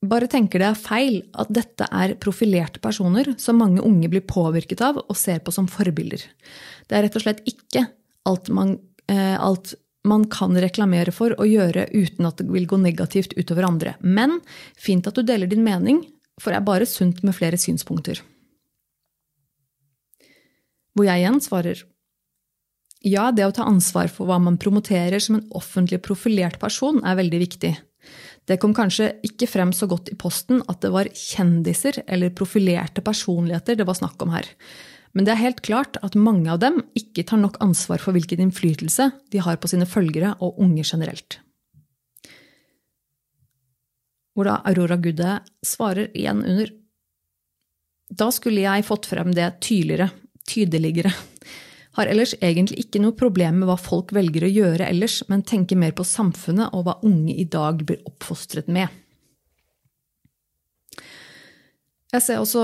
Bare 0.00 0.30
tenker 0.32 0.62
det 0.62 0.68
er 0.70 0.78
feil 0.80 1.16
at 1.36 1.50
dette 1.52 1.84
er 1.92 2.14
profilerte 2.22 2.80
personer 2.80 3.34
som 3.40 3.58
mange 3.60 3.82
unge 3.84 4.08
blir 4.08 4.24
påvirket 4.24 4.80
av 4.84 5.02
og 5.02 5.18
ser 5.18 5.42
på 5.44 5.52
som 5.52 5.68
forbilder. 5.68 6.22
Det 6.88 6.96
er 6.96 7.04
rett 7.04 7.18
og 7.18 7.24
slett 7.26 7.42
ikke 7.48 7.84
alt 8.28 8.48
man, 8.48 8.78
eh, 9.12 9.36
alt 9.36 9.74
man 10.08 10.24
kan 10.32 10.56
reklamere 10.56 11.12
for 11.12 11.36
og 11.36 11.44
gjøre 11.44 11.90
uten 11.92 12.24
at 12.24 12.40
det 12.40 12.48
vil 12.48 12.66
gå 12.66 12.78
negativt 12.80 13.36
utover 13.36 13.68
andre. 13.68 13.94
Men 14.00 14.40
fint 14.80 15.06
at 15.06 15.14
du 15.14 15.22
deler 15.22 15.50
din 15.50 15.64
mening, 15.64 16.06
for 16.40 16.50
det 16.50 16.62
er 16.62 16.70
bare 16.70 16.88
sunt 16.88 17.20
med 17.22 17.36
flere 17.36 17.60
synspunkter. 17.60 18.22
Hvor 20.96 21.04
jeg 21.04 21.20
igjen 21.20 21.40
svarer 21.44 21.84
ja, 23.04 23.30
det 23.32 23.46
å 23.46 23.52
ta 23.52 23.64
ansvar 23.64 24.10
for 24.12 24.28
hva 24.28 24.36
man 24.40 24.58
promoterer 24.60 25.20
som 25.20 25.38
en 25.38 25.46
offentlig 25.56 26.02
profilert 26.04 26.58
person, 26.60 27.00
er 27.04 27.16
veldig 27.16 27.38
viktig. 27.40 27.70
Det 28.48 28.58
kom 28.62 28.72
kanskje 28.74 29.12
ikke 29.26 29.48
frem 29.50 29.72
så 29.76 29.86
godt 29.90 30.10
i 30.12 30.18
posten 30.18 30.62
at 30.70 30.80
det 30.82 30.90
var 30.94 31.10
kjendiser 31.14 32.00
eller 32.06 32.32
profilerte 32.34 33.04
personligheter 33.04 33.78
det 33.78 33.86
var 33.88 33.98
snakk 33.98 34.22
om 34.24 34.32
her. 34.34 34.48
Men 35.14 35.26
det 35.26 35.34
er 35.34 35.42
helt 35.42 35.62
klart 35.66 35.98
at 36.06 36.18
mange 36.18 36.50
av 36.52 36.60
dem 36.62 36.80
ikke 36.98 37.24
tar 37.26 37.40
nok 37.42 37.58
ansvar 37.64 38.02
for 38.02 38.14
hvilken 38.14 38.42
innflytelse 38.46 39.10
de 39.32 39.42
har 39.42 39.58
på 39.58 39.70
sine 39.70 39.88
følgere 39.88 40.36
og 40.38 40.60
unge 40.62 40.84
generelt. 40.86 41.40
Hvor 44.34 44.46
da 44.46 44.60
Aurora 44.70 44.96
Gudde 45.02 45.40
svarer 45.66 46.12
igjen 46.14 46.44
under 46.46 46.70
Da 48.10 48.30
skulle 48.34 48.62
jeg 48.62 48.86
fått 48.86 49.06
frem 49.10 49.34
det 49.34 49.48
tydeligere, 49.62 50.10
tydeligere 50.46 51.12
har 51.98 52.06
ellers 52.06 52.36
egentlig 52.38 52.84
ikke 52.84 53.02
noe 53.02 53.16
problem 53.18 53.60
med 53.60 53.70
hva 53.70 53.76
folk 53.80 54.12
velger 54.14 54.46
å 54.46 54.50
gjøre 54.50 54.86
ellers, 54.86 55.20
men 55.30 55.42
tenker 55.46 55.78
mer 55.78 55.94
på 55.96 56.06
samfunnet 56.06 56.74
og 56.76 56.86
hva 56.86 56.98
unge 57.06 57.34
i 57.34 57.46
dag 57.50 57.82
blir 57.86 58.02
oppfostret 58.06 58.70
med. 58.70 58.88
Jeg 62.10 62.24
ser 62.24 62.40
også, 62.42 62.60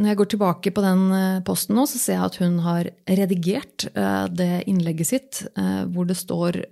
Når 0.00 0.08
jeg 0.08 0.16
går 0.16 0.28
tilbake 0.32 0.70
på 0.72 0.80
den 0.80 1.00
eh, 1.12 1.40
posten 1.44 1.76
nå, 1.76 1.84
så 1.84 1.98
ser 2.00 2.16
jeg 2.16 2.24
at 2.24 2.38
hun 2.40 2.58
har 2.64 2.88
redigert 3.04 3.84
eh, 3.92 4.26
det 4.32 4.64
innlegget 4.70 5.10
sitt, 5.10 5.42
eh, 5.60 5.84
hvor 5.92 6.08
det 6.08 6.16
står 6.16 6.64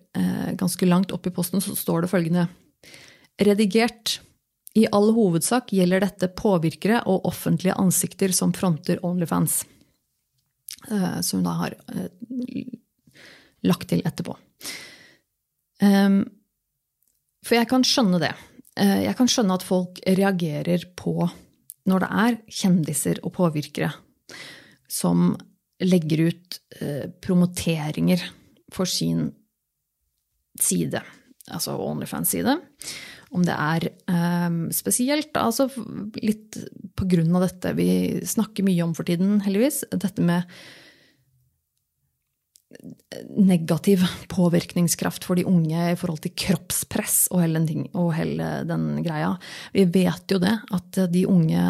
ganske 0.57 0.87
langt 0.89 1.11
opp 1.13 1.27
i 1.29 1.31
posten 1.35 1.61
så 1.61 1.75
står 1.77 2.07
det 2.07 2.09
følgende 2.09 2.47
Redigert. 3.37 4.15
I 4.73 4.87
all 4.97 5.11
hovedsak 5.13 5.75
gjelder 5.77 6.01
dette 6.01 6.31
påvirkere 6.33 7.03
og 7.05 7.27
offentlige 7.29 7.77
ansikter 7.77 8.33
som 8.33 8.55
fronter 8.57 9.03
Onlyfans. 9.05 9.59
Eh, 10.91 11.21
som 11.21 11.39
hun 11.39 11.47
da 11.49 11.55
har 11.61 11.75
eh, 11.89 12.11
lagt 13.67 13.89
til 13.91 14.05
etterpå. 14.07 14.37
Ehm, 15.83 16.21
for 17.47 17.59
jeg 17.59 17.69
kan 17.71 17.87
skjønne 17.87 18.21
det. 18.23 18.33
Eh, 18.79 19.03
jeg 19.07 19.17
kan 19.19 19.31
skjønne 19.31 19.57
at 19.59 19.67
folk 19.67 19.99
reagerer 20.07 20.87
på 20.99 21.29
når 21.87 22.03
det 22.03 22.11
er 22.23 22.39
kjendiser 22.51 23.21
og 23.23 23.35
påvirkere 23.37 23.93
som 24.91 25.35
legger 25.83 26.25
ut 26.31 26.57
promoteringer 27.23 28.23
for 28.75 28.89
sin 28.91 29.29
side, 30.59 31.03
altså 31.53 31.77
Onlyfans-side. 31.79 32.57
Om 33.37 33.45
det 33.45 33.55
er 33.55 33.89
um, 34.09 34.59
spesielt, 34.73 35.37
altså 35.37 35.69
litt 36.23 36.57
på 36.97 37.09
grunn 37.13 37.35
av 37.37 37.45
dette 37.45 37.75
vi 37.77 37.91
snakker 38.25 38.65
mye 38.67 38.85
om 38.87 38.97
for 38.97 39.09
tiden, 39.09 39.43
heldigvis, 39.45 39.83
dette 39.93 40.25
med 40.25 40.49
negativ 43.37 44.03
påvirkningskraft 44.35 45.25
for 45.27 45.39
de 45.39 45.47
unge 45.49 45.91
i 45.93 45.99
forhold 45.99 46.23
til 46.25 46.35
kroppspress 46.37 47.27
og 47.35 47.43
hele, 47.45 47.63
den, 47.69 47.87
og 47.97 48.13
hele 48.17 48.49
den 48.69 48.89
greia. 49.07 49.35
Vi 49.75 49.87
vet 49.95 50.35
jo 50.35 50.41
det, 50.43 50.55
at 50.75 51.01
de 51.13 51.27
unge 51.31 51.67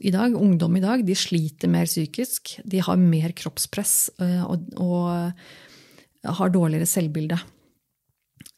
i 0.00 0.12
dag, 0.14 0.36
ungdom 0.36 0.78
i 0.78 0.84
dag, 0.84 1.04
de 1.06 1.16
sliter 1.18 1.72
mer 1.72 1.90
psykisk. 1.90 2.56
De 2.64 2.82
har 2.84 3.00
mer 3.00 3.34
kroppspress 3.36 3.96
eh, 4.22 4.44
og, 4.44 4.68
og 4.80 6.36
har 6.40 6.52
dårligere 6.54 6.88
selvbilde. 6.88 7.40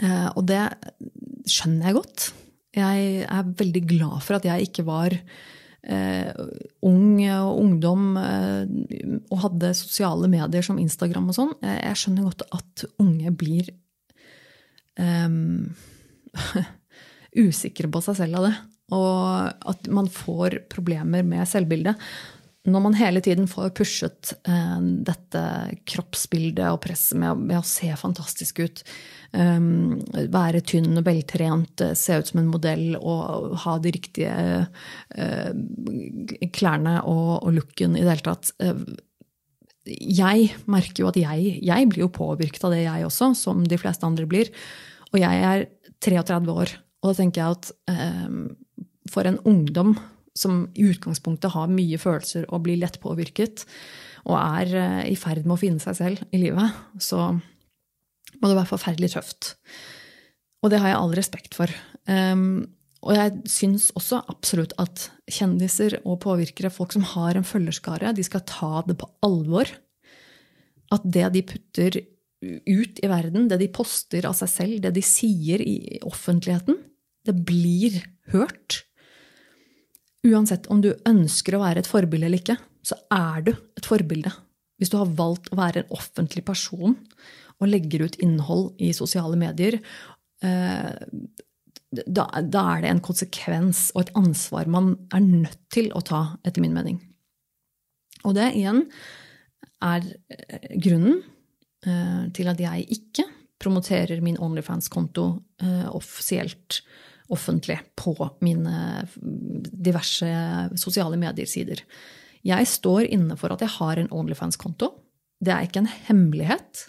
Eh, 0.02 0.28
og 0.34 0.44
det 0.48 0.62
skjønner 1.50 1.90
jeg 1.90 1.98
godt. 1.98 2.28
Jeg 2.72 3.26
er 3.28 3.56
veldig 3.58 3.82
glad 3.88 4.22
for 4.24 4.38
at 4.38 4.46
jeg 4.48 4.68
ikke 4.68 4.84
var 4.86 5.12
eh, 5.12 6.30
ung 6.88 7.20
og 7.20 7.60
ungdom 7.60 8.16
eh, 8.20 8.62
og 9.28 9.42
hadde 9.46 9.74
sosiale 9.76 10.30
medier 10.32 10.64
som 10.64 10.80
Instagram 10.80 11.30
og 11.32 11.38
sånn. 11.38 11.54
Jeg, 11.60 11.80
jeg 11.84 12.00
skjønner 12.02 12.28
godt 12.30 12.46
at 12.58 12.86
unge 13.02 13.34
blir 13.36 13.72
eh, 14.98 15.38
usikre 17.46 17.92
på 17.92 18.04
seg 18.04 18.22
selv 18.22 18.40
av 18.40 18.48
det. 18.48 18.54
Og 18.92 19.68
at 19.72 19.88
man 19.92 20.08
får 20.12 20.62
problemer 20.72 21.24
med 21.24 21.48
selvbildet 21.48 21.96
når 22.62 22.82
man 22.84 22.94
hele 22.94 23.18
tiden 23.22 23.48
får 23.50 23.72
pushet 23.74 24.32
eh, 24.46 24.82
dette 25.06 25.42
kroppsbildet 25.90 26.68
og 26.70 26.78
presset 26.84 27.18
med, 27.18 27.40
med, 27.48 27.56
å 27.58 27.66
se 27.66 27.88
fantastisk 27.98 28.60
ut, 28.62 28.82
um, 29.34 29.96
være 30.30 30.60
tynn 30.70 30.92
og 31.00 31.08
veltrent, 31.08 31.82
eh, 31.82 31.96
se 31.98 32.20
ut 32.20 32.30
som 32.30 32.38
en 32.38 32.52
modell 32.52 32.94
og 33.00 33.56
ha 33.64 33.74
de 33.82 33.94
riktige 33.96 34.36
uh, 34.62 35.50
klærne 36.54 37.00
og, 37.02 37.32
og, 37.40 37.50
looken 37.58 37.98
i 37.98 38.04
det 38.04 38.12
hele 38.12 38.26
tatt 38.28 38.54
uh, 38.62 38.86
Jeg 39.90 40.52
merker 40.70 41.02
jo 41.02 41.10
at 41.10 41.18
jeg, 41.18 41.58
jeg 41.66 41.90
blir 41.90 42.06
jo 42.06 42.12
påvirket 42.14 42.62
av 42.62 42.76
det, 42.76 42.84
jeg 42.86 43.10
også, 43.10 43.32
som 43.42 43.66
de 43.66 43.80
fleste 43.82 44.06
andre 44.06 44.28
blir. 44.30 44.54
Og 45.10 45.18
jeg 45.18 45.42
er 45.50 45.66
33 45.98 46.54
år, 46.54 46.78
og 47.02 47.10
da 47.10 47.18
tenker 47.18 47.42
jeg 47.42 47.58
at 47.58 47.74
um, 48.30 48.42
for 49.10 49.26
en 49.26 49.42
ungdom 49.50 49.96
som 50.38 50.66
i 50.74 50.86
utgangspunktet 50.90 51.52
har 51.54 51.72
mye 51.72 51.98
følelser 52.00 52.46
og 52.48 52.64
blir 52.66 52.80
lett 52.80 52.98
påvirket, 53.02 53.66
og 54.28 54.36
er 54.38 54.76
eh, 54.78 55.00
i 55.12 55.16
ferd 55.18 55.44
med 55.44 55.56
å 55.56 55.62
finne 55.62 55.82
seg 55.82 55.98
selv 55.98 56.22
i 56.32 56.40
livet, 56.44 56.78
så 57.02 57.32
må 57.32 58.48
det 58.48 58.56
være 58.56 58.70
forferdelig 58.70 59.12
tøft. 59.14 59.54
Og 60.62 60.70
det 60.72 60.80
har 60.82 60.92
jeg 60.92 61.00
all 61.00 61.16
respekt 61.18 61.56
for. 61.58 61.72
Um, 62.06 62.64
og 63.02 63.16
jeg 63.16 63.50
syns 63.50 63.88
også 63.98 64.20
absolutt 64.30 64.74
at 64.82 65.08
kjendiser 65.30 65.98
og 66.02 66.20
påvirkere, 66.22 66.70
folk 66.70 66.94
som 66.94 67.06
har 67.14 67.38
en 67.38 67.46
følgerskare, 67.46 68.14
de 68.14 68.24
skal 68.26 68.44
ta 68.46 68.84
det 68.86 68.96
på 69.00 69.08
alvor. 69.26 69.70
At 70.94 71.02
det 71.02 71.32
de 71.34 71.42
putter 71.48 71.98
ut 72.42 73.02
i 73.02 73.10
verden, 73.10 73.48
det 73.50 73.58
de 73.62 73.70
poster 73.74 74.26
av 74.28 74.36
seg 74.38 74.50
selv, 74.50 74.78
det 74.84 74.94
de 74.94 75.02
sier 75.06 75.62
i 75.62 75.98
offentligheten, 76.06 76.78
det 77.26 77.34
blir 77.46 77.98
hørt. 78.34 78.82
Uansett 80.22 80.68
om 80.70 80.82
du 80.82 80.92
ønsker 81.08 81.56
å 81.56 81.62
være 81.64 81.82
et 81.82 81.90
forbilde 81.90 82.28
eller 82.28 82.42
ikke, 82.42 82.58
så 82.86 82.98
er 83.10 83.42
du 83.46 83.52
et 83.52 83.86
forbilde. 83.86 84.30
Hvis 84.78 84.90
du 84.92 84.98
har 85.00 85.10
valgt 85.18 85.50
å 85.50 85.58
være 85.58 85.82
en 85.82 85.94
offentlig 85.94 86.44
person 86.46 86.94
og 87.62 87.70
legger 87.70 88.06
ut 88.06 88.18
innhold 88.22 88.72
i 88.82 88.90
sosiale 88.94 89.38
medier, 89.38 89.78
eh, 90.42 90.92
da, 91.92 92.24
er 92.34 92.82
det 92.82 92.90
en 92.90 93.02
konsekvens 93.04 93.90
og 93.94 94.04
et 94.04 94.14
ansvar 94.18 94.70
man 94.70 94.94
er 95.14 95.26
nødt 95.26 95.60
til 95.74 95.90
å 95.94 96.02
ta, 96.06 96.22
etter 96.46 96.64
min 96.64 96.74
mening. 96.74 96.98
Og 98.22 98.34
det 98.38 98.52
igjen 98.56 98.84
er 99.82 100.06
eh, 100.30 100.72
grunnen 100.82 101.20
eh, 101.86 102.26
til 102.34 102.50
at 102.50 102.62
jeg 102.62 102.88
ikke 102.98 103.26
promoterer 103.62 104.22
min 104.22 104.40
Onlyfans-konto 104.42 105.24
offisielt 105.94 106.80
offentlig 107.32 107.78
på 107.98 108.14
mine 108.44 109.06
diverse 109.16 110.28
sosiale 110.80 111.18
medier-sider. 111.20 111.82
Jeg 112.42 112.68
står 112.68 113.06
inne 113.14 113.36
for 113.38 113.54
at 113.54 113.62
jeg 113.62 113.72
har 113.78 114.00
en 114.00 114.10
Onlyfans-konto. 114.12 114.90
Det 115.42 115.52
er 115.54 115.66
ikke 115.66 115.82
en 115.84 115.92
hemmelighet. 116.08 116.86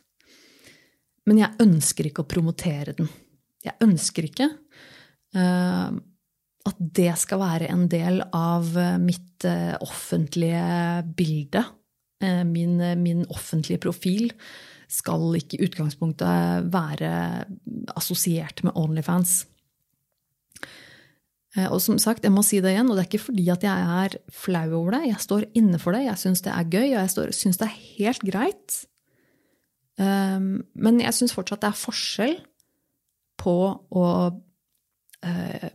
Men 1.29 1.39
jeg 1.39 1.63
ønsker 1.63 2.09
ikke 2.09 2.25
å 2.25 2.29
promotere 2.29 2.95
den. 2.97 3.07
Jeg 3.63 3.77
ønsker 3.85 4.27
ikke 4.27 4.49
uh, 5.37 5.93
at 6.67 6.83
det 6.99 7.13
skal 7.21 7.41
være 7.43 7.69
en 7.71 7.87
del 7.91 8.19
av 8.35 8.73
mitt 9.03 9.47
uh, 9.47 9.77
offentlige 9.83 11.03
bilde. 11.15 11.63
Uh, 12.23 12.43
min, 12.49 12.75
min, 12.99 13.23
offentlige 13.31 13.81
profil 13.85 14.33
skal 14.91 15.31
ikke 15.39 15.57
i 15.57 15.65
utgangspunktet 15.69 16.67
være 16.73 17.13
assosiert 17.95 18.61
med 18.65 18.75
Onlyfans. 18.77 19.43
Eh, 21.53 21.67
og 21.69 21.81
som 21.83 21.99
sagt, 22.01 22.25
jeg 22.25 22.33
må 22.33 22.43
si 22.45 22.59
det 22.63 22.73
igjen, 22.73 22.89
og 22.89 22.97
det 22.97 23.03
er 23.03 23.09
ikke 23.11 23.27
fordi 23.27 23.45
at 23.53 23.65
jeg 23.65 23.89
er 24.05 24.17
flau 24.33 24.65
over 24.79 24.97
det. 24.97 25.03
Jeg 25.11 25.25
står 25.25 25.45
inne 25.59 25.81
for 25.81 25.95
det, 25.95 26.05
jeg 26.07 26.21
syns 26.21 26.41
det 26.45 26.53
er 26.53 26.71
gøy, 26.71 26.87
og 26.95 27.03
jeg 27.03 27.35
syns 27.37 27.61
det 27.61 27.67
er 27.67 27.83
helt 27.99 28.25
greit. 28.25 28.79
Um, 30.01 30.63
men 30.73 30.97
jeg 31.03 31.13
syns 31.13 31.35
fortsatt 31.35 31.61
det 31.61 31.69
er 31.69 31.77
forskjell 31.77 32.33
på 33.37 33.53
å 33.93 34.07
uh, 34.33 35.67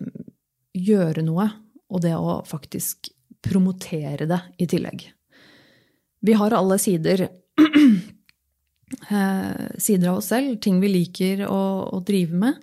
gjøre 0.75 1.23
noe 1.23 1.47
og 1.89 2.03
det 2.03 2.17
å 2.19 2.41
faktisk 2.47 3.13
promotere 3.47 4.27
det 4.27 4.41
i 4.59 4.67
tillegg. 4.67 5.05
Vi 6.27 6.35
har 6.35 6.57
alle 6.59 6.81
sider, 6.83 7.29
uh, 9.07 9.71
sider 9.87 10.11
av 10.11 10.19
oss 10.19 10.33
selv, 10.35 10.59
ting 10.59 10.83
vi 10.83 10.91
liker 10.91 11.47
å, 11.47 11.63
å 11.95 12.03
drive 12.03 12.43
med. 12.43 12.59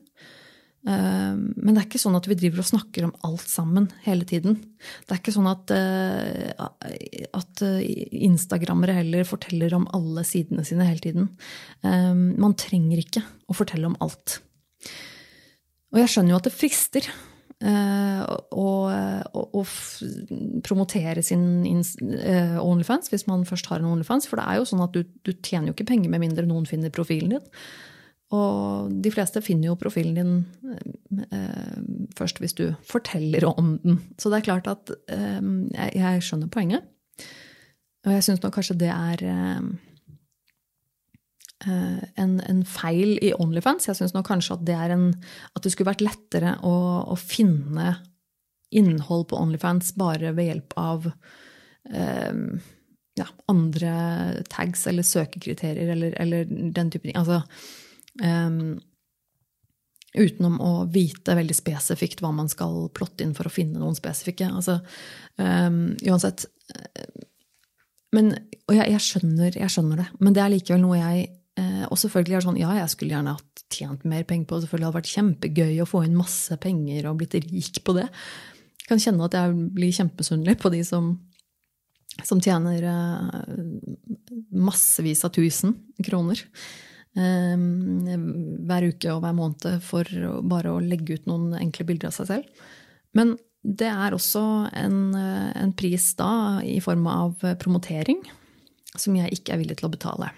Ehm, 0.85 1.49
men 1.57 1.73
det 1.73 1.81
er 1.81 1.87
ikke 1.87 2.01
sånn 2.01 2.17
at 2.17 2.27
vi 2.29 2.37
driver 2.37 2.61
og 2.61 2.69
snakker 2.69 3.07
om 3.07 3.13
alt 3.25 3.47
sammen 3.49 3.87
hele 4.05 4.25
tiden. 4.29 4.59
Det 5.05 5.15
er 5.15 5.21
ikke 5.21 5.33
sånn 5.33 5.49
at, 5.49 5.73
eh, 5.73 6.51
at 7.33 7.63
eh, 7.65 7.85
instagrammere 8.27 8.99
heller 8.99 9.25
forteller 9.25 9.73
om 9.77 9.87
alle 9.97 10.25
sidene 10.27 10.65
sine 10.67 10.85
hele 10.85 11.01
tiden. 11.01 11.31
Ehm, 11.85 12.35
man 12.41 12.57
trenger 12.59 13.01
ikke 13.01 13.25
å 13.49 13.57
fortelle 13.57 13.89
om 13.89 13.97
alt. 14.05 14.39
Og 15.93 16.01
jeg 16.03 16.11
skjønner 16.11 16.35
jo 16.35 16.37
at 16.41 16.49
det 16.49 16.53
frister 16.53 17.09
eh, 17.65 18.21
å, 18.53 19.65
promotere 20.65 21.23
sin 21.25 21.63
Onlyfans 22.61 23.09
hvis 23.09 23.25
man 23.29 23.45
først 23.47 23.71
har 23.71 23.81
en 23.81 23.89
Onlyfans. 23.89 24.29
For 24.29 24.37
det 24.37 24.45
er 24.45 24.59
jo 24.59 24.69
sånn 24.69 24.85
at 24.85 24.93
du, 24.93 25.01
du 25.25 25.33
tjener 25.39 25.71
jo 25.71 25.77
ikke 25.77 25.89
penger 25.95 26.13
med 26.13 26.21
mindre 26.27 26.45
noen 26.45 26.69
finner 26.69 26.93
profilen 26.93 27.37
din. 27.37 27.51
Og 28.33 28.93
de 29.05 29.11
fleste 29.13 29.41
finner 29.45 29.69
jo 29.69 29.77
profilen 29.77 30.15
din 30.17 31.25
eh, 31.29 31.75
først 32.17 32.39
hvis 32.41 32.55
du 32.57 32.65
forteller 32.87 33.45
om 33.47 33.75
den. 33.83 33.99
Så 34.17 34.31
det 34.31 34.39
er 34.39 34.47
klart 34.47 34.69
at 34.71 34.93
eh, 35.13 35.41
jeg, 35.41 35.91
jeg, 35.99 36.23
skjønner 36.25 36.49
poenget. 36.49 36.87
Og 38.05 38.15
jeg 38.15 38.25
syns 38.25 38.41
nok 38.41 38.55
kanskje 38.57 38.77
det 38.81 38.89
er 38.89 39.23
eh, 39.29 39.61
eh, 41.69 42.01
en, 42.21 42.35
en, 42.49 42.65
feil 42.65 43.15
i 43.21 43.33
Onlyfans. 43.37 43.89
Jeg 43.91 44.01
syns 44.01 44.17
nok 44.17 44.27
kanskje 44.29 44.57
at 44.57 44.65
det, 44.67 44.81
en, 44.97 45.07
at 45.53 45.65
det 45.65 45.73
skulle 45.73 45.91
vært 45.93 46.05
lettere 46.05 46.57
å, 46.65 46.75
å, 47.05 47.17
finne 47.19 47.99
innhold 48.75 49.29
på 49.29 49.37
Onlyfans 49.37 49.93
bare 50.01 50.33
ved 50.35 50.49
hjelp 50.49 50.77
av 50.81 51.09
eh, 51.93 52.45
ja, 53.15 53.31
andre 53.53 53.95
tags 54.51 54.87
eller 54.89 55.05
søkekriterier 55.05 55.93
eller, 55.93 56.17
eller 56.21 56.49
den 56.49 56.89
type 56.93 57.05
ting. 57.05 57.17
Altså, 57.21 57.43
Um, 58.23 58.77
utenom 60.15 60.59
å 60.63 60.71
vite 60.91 61.35
veldig 61.35 61.55
spesifikt 61.57 62.21
hva 62.23 62.31
man 62.35 62.47
skal 62.51 62.87
plotte 62.95 63.25
inn 63.25 63.35
for 63.35 63.49
å 63.49 63.53
finne 63.53 63.81
noen 63.81 63.97
spesifikke. 63.97 64.47
Altså, 64.47 64.79
um, 65.35 65.89
uansett. 66.07 66.47
Men, 68.15 68.31
og 68.69 68.77
jeg, 68.77 68.93
jeg, 68.93 69.03
skjønner, 69.03 69.57
jeg, 69.59 69.71
skjønner, 69.71 70.03
det, 70.03 70.07
men 70.23 70.35
det 70.35 70.43
er 70.43 70.53
likevel 70.53 70.81
noe 70.81 70.97
jeg 70.97 71.25
eh, 71.59 71.83
Og 71.89 71.99
selvfølgelig 71.99 72.37
er 72.37 72.39
det 72.39 72.47
sånn, 72.47 72.59
ja, 72.61 72.71
jeg 72.79 72.91
skulle 72.93 73.15
gjerne 73.15 73.35
hatt 73.35 73.63
tjent 73.75 74.05
mer 74.07 74.23
penger 74.27 74.47
på 74.47 74.55
det. 74.55 74.65
Selvfølgelig 74.65 74.87
hadde 74.87 74.95
det 74.95 75.01
vært 75.01 75.13
kjempegøy 75.13 75.81
å 75.83 75.87
få 75.89 76.03
inn 76.07 76.17
masse 76.17 76.57
penger 76.63 77.09
og 77.09 77.19
blitt 77.19 77.35
rik 77.43 77.81
på 77.83 77.97
det. 77.97 78.07
Jeg 78.85 78.91
kan 78.91 79.01
kjenne 79.01 79.27
at 79.27 79.35
jeg 79.35 79.55
blir 79.75 79.95
kjempemisunnelig 79.97 80.59
på 80.61 80.71
de 80.71 80.81
som, 80.87 81.11
som 82.23 82.41
tjener 82.43 82.87
eh, 82.91 83.39
massevis 84.55 85.25
av 85.27 85.33
tusen 85.35 85.75
kroner. 86.05 86.45
Ehm, 87.15 88.03
hver 88.67 88.89
uke 88.91 89.11
og 89.13 89.21
hver 89.23 89.35
måned 89.37 89.83
for 89.85 90.09
bare 90.51 90.73
å 90.73 90.83
legge 90.83 91.15
ut 91.15 91.29
noen 91.29 91.53
enkle 91.61 91.87
bilder 91.87 92.11
av 92.11 92.17
seg 92.17 92.31
selv. 92.31 92.63
Men 93.15 93.37
det 93.63 93.87
er 93.87 94.13
også 94.13 94.43
en, 94.75 95.15
eh, 95.15 95.51
en 95.63 95.71
pris 95.73 96.13
da 96.19 96.59
i 96.61 96.79
form 96.83 97.07
av 97.07 97.39
promotering 97.61 98.19
som 98.99 99.15
jeg 99.15 99.31
ikke 99.31 99.53
er 99.53 99.61
villig 99.63 99.77
til 99.79 99.87
å 99.87 99.95
betale. 99.95 100.31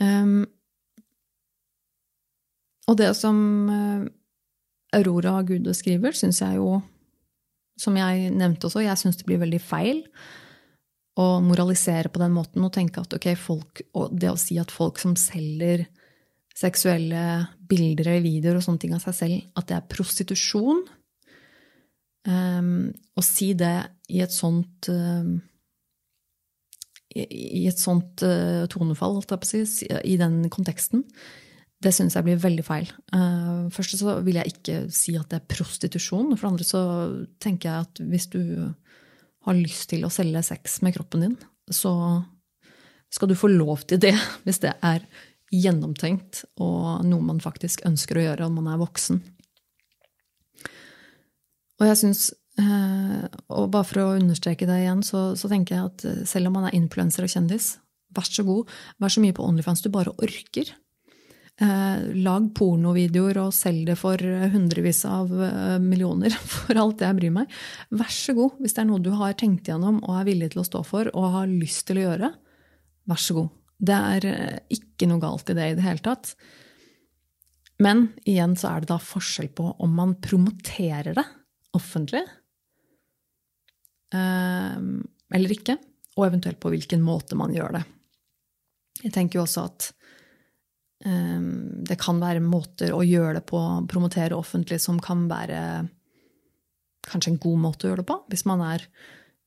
Um, 0.00 0.46
og 2.90 2.96
det 2.98 3.12
som 3.14 3.36
eh, 3.70 4.06
Aurora 4.98 5.36
Gude 5.46 5.74
skriver, 5.74 6.16
syns 6.16 6.40
jeg 6.42 6.58
jo, 6.58 6.80
som 7.78 7.94
jeg 7.98 8.32
nevnte 8.34 8.66
også, 8.68 8.82
jeg 8.82 8.98
syns 8.98 9.18
det 9.20 9.28
blir 9.28 9.42
veldig 9.42 9.60
feil 9.62 10.02
å 11.20 11.26
moralisere 11.44 12.10
på 12.10 12.20
den 12.22 12.34
måten 12.34 12.64
og 12.66 12.72
tenke 12.74 13.02
at 13.04 13.14
ok, 13.14 13.28
folk, 13.38 13.84
det 14.10 14.32
å 14.32 14.40
si 14.40 14.58
at 14.58 14.72
folk 14.74 14.98
som 15.02 15.14
selger 15.18 15.86
seksuelle 16.54 17.22
bilder 17.70 18.12
eller 18.12 18.24
videoer 18.24 18.58
og 18.58 18.66
sånne 18.66 18.82
ting 18.82 18.94
av 18.96 19.02
seg 19.04 19.16
selv, 19.18 19.46
at 19.58 19.70
det 19.70 19.78
er 19.78 19.88
prostitusjon 19.90 20.84
um, 22.30 22.76
Å 22.94 23.24
si 23.26 23.52
det 23.58 23.76
i 24.14 24.22
et 24.22 24.34
sånt 24.34 24.90
um, 24.90 25.36
i 27.14 27.62
et 27.70 27.78
sånt 27.78 28.24
uh, 28.26 28.66
tonefall, 28.66 29.20
i 30.02 30.16
den 30.18 30.48
konteksten, 30.50 31.04
det 31.84 31.92
syns 31.94 32.16
jeg 32.16 32.26
blir 32.26 32.40
veldig 32.42 32.64
feil. 32.66 32.88
Uh, 33.14 33.70
først 33.70 34.00
så 34.00 34.16
vil 34.26 34.40
jeg 34.40 34.54
ikke 34.54 34.78
si 34.94 35.14
at 35.18 35.28
det 35.30 35.38
er 35.38 35.52
prostitusjon. 35.52 36.32
For 36.34 36.42
det 36.42 36.50
andre 36.50 36.66
så 36.66 36.82
tenker 37.42 37.70
jeg 37.70 37.86
at 37.86 38.02
hvis 38.10 38.26
du 38.32 38.42
har 39.44 39.58
lyst 39.58 39.90
til 39.92 40.06
å 40.06 40.12
selge 40.12 40.42
sex 40.46 40.80
med 40.84 40.96
kroppen 40.96 41.26
din, 41.26 41.36
så 41.70 41.92
skal 43.12 43.30
du 43.30 43.36
få 43.38 43.50
lov 43.52 43.84
til 43.88 44.00
det 44.02 44.14
hvis 44.46 44.62
det 44.64 44.74
er 44.84 45.06
gjennomtenkt 45.54 46.42
og 46.64 47.04
noe 47.06 47.22
man 47.22 47.42
faktisk 47.42 47.84
ønsker 47.86 48.18
å 48.18 48.24
gjøre 48.28 48.48
om 48.48 48.58
man 48.58 48.72
er 48.72 48.80
voksen. 48.80 49.20
Og 51.82 51.86
jeg 51.90 51.98
synes, 52.00 52.26
eh, 52.58 53.24
og 53.52 53.70
bare 53.74 53.86
for 53.86 54.02
å 54.02 54.14
understreke 54.16 54.66
det 54.66 54.80
igjen, 54.82 55.02
så, 55.06 55.32
så 55.38 55.50
tenker 55.50 55.76
jeg 55.76 55.90
at 55.90 56.28
selv 56.30 56.50
om 56.50 56.58
man 56.58 56.68
er 56.68 56.78
influenser 56.78 57.26
og 57.26 57.32
kjendis, 57.32 57.74
vær 58.14 58.26
så 58.28 58.44
god, 58.46 58.70
vær 59.02 59.12
så 59.12 59.22
mye 59.22 59.34
på 59.36 59.46
Onlyfans 59.46 59.82
du 59.84 59.90
bare 59.94 60.14
orker. 60.22 60.70
Eh, 61.62 61.98
lag 62.18 62.46
pornovideoer 62.58 63.38
og 63.44 63.52
selg 63.54 63.84
det 63.86 63.94
for 64.00 64.18
hundrevis 64.50 65.04
av 65.06 65.30
eh, 65.30 65.76
millioner, 65.78 66.34
for 66.54 66.80
alt 66.80 67.04
jeg 67.04 67.18
bryr 67.20 67.34
meg. 67.36 67.52
Vær 67.94 68.10
så 68.10 68.34
god, 68.34 68.56
hvis 68.58 68.74
det 68.74 68.82
er 68.82 68.88
noe 68.90 69.04
du 69.04 69.12
har 69.14 69.36
tenkt 69.38 69.70
gjennom 69.70 70.00
og 70.02 70.16
er 70.18 70.26
villig 70.32 70.50
til 70.54 70.64
å 70.64 70.66
stå 70.66 70.82
for 70.88 71.12
og 71.14 71.30
har 71.36 71.52
lyst 71.52 71.86
til 71.88 72.02
å 72.02 72.08
gjøre. 72.08 72.32
Vær 73.10 73.22
så 73.22 73.38
god. 73.38 73.54
Det 73.84 74.02
er 74.16 74.28
eh, 74.32 74.58
ikke 74.74 75.08
noe 75.10 75.22
galt 75.22 75.50
i 75.50 75.58
det 75.58 75.70
i 75.70 75.78
det 75.78 75.86
hele 75.86 76.02
tatt. 76.02 76.34
Men 77.82 78.08
igjen 78.26 78.54
så 78.58 78.70
er 78.72 78.82
det 78.82 78.90
da 78.90 78.98
forskjell 79.02 79.50
på 79.54 79.70
om 79.82 79.94
man 79.94 80.14
promoterer 80.22 81.14
det 81.16 81.26
offentlig 81.74 82.22
eh, 84.14 84.76
eller 85.34 85.54
ikke, 85.54 85.78
og 86.14 86.28
eventuelt 86.28 86.60
på 86.62 86.70
hvilken 86.74 87.02
måte 87.02 87.38
man 87.38 87.54
gjør 87.54 87.78
det. 87.78 87.84
Jeg 89.02 89.14
tenker 89.14 89.40
jo 89.40 89.46
også 89.46 89.66
at 89.70 89.88
eh, 89.90 90.03
det 91.04 91.98
kan 92.00 92.20
være 92.22 92.40
måter 92.40 92.94
å 92.96 93.02
gjøre 93.04 93.38
det 93.38 93.44
på, 93.50 93.58
promotere 93.90 94.38
offentlig, 94.38 94.78
som 94.80 94.96
kan 95.02 95.26
være 95.28 95.58
kanskje 97.04 97.34
en 97.34 97.42
god 97.42 97.60
måte 97.66 97.86
å 97.86 97.92
gjøre 97.92 98.04
det 98.04 98.08
på. 98.08 98.16
Hvis 98.32 98.46
man 98.48 98.62
er 98.64 98.84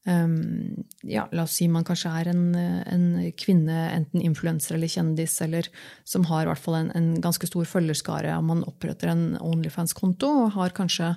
um, 0.06 0.86
ja, 1.08 1.26
La 1.34 1.46
oss 1.48 1.58
si 1.60 1.68
man 1.72 1.86
kanskje 1.88 2.14
er 2.22 2.32
en, 2.32 2.44
en 2.58 3.08
kvinne, 3.40 3.78
enten 3.96 4.24
influenser 4.24 4.78
eller 4.78 4.92
kjendis, 4.92 5.40
eller 5.46 5.70
som 6.08 6.28
har 6.30 6.46
i 6.46 6.52
hvert 6.52 6.64
fall 6.64 6.80
en, 6.82 6.92
en 6.98 7.10
ganske 7.24 7.50
stor 7.50 7.68
følgerskare, 7.70 8.36
man 8.46 8.66
oppretter 8.68 9.14
en 9.14 9.30
Onlyfans-konto 9.42 10.30
og 10.44 10.54
har 10.58 10.76
kanskje 10.78 11.16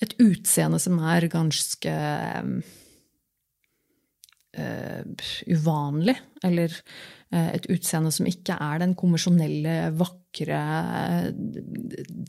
et 0.00 0.14
utseende 0.22 0.80
som 0.80 1.00
er 1.12 1.28
ganske 1.32 1.94
uh, 4.60 5.26
uvanlig, 5.48 6.16
eller 6.44 6.76
et 7.30 7.66
utseende 7.70 8.10
som 8.14 8.26
ikke 8.26 8.56
er 8.58 8.80
den 8.82 8.96
konvensjonelle, 8.98 9.74
vakre 9.98 10.58
uh, 10.58 11.28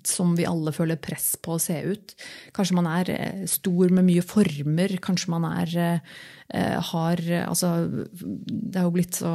som 0.08 0.36
vi 0.38 0.46
alle 0.50 0.74
føler 0.76 1.00
press 1.02 1.34
på 1.42 1.56
å 1.56 1.62
se 1.62 1.80
ut. 1.86 2.14
Kanskje 2.56 2.78
man 2.78 2.90
er 2.92 3.14
stor 3.50 3.94
med 3.94 4.06
mye 4.08 4.26
former, 4.26 4.98
kanskje 5.02 5.34
man 5.34 5.48
er 5.50 5.74
har 6.52 7.20
Altså, 7.48 7.68
det 8.12 8.76
er 8.76 8.84
jo 8.84 8.92
blitt 8.92 9.16
så 9.22 9.32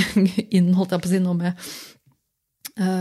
inn, 0.56 0.74
holdt 0.76 0.92
jeg 0.92 1.00
på 1.00 1.08
å 1.08 1.12
si, 1.14 1.20
nå 1.24 1.32
med 1.38 1.68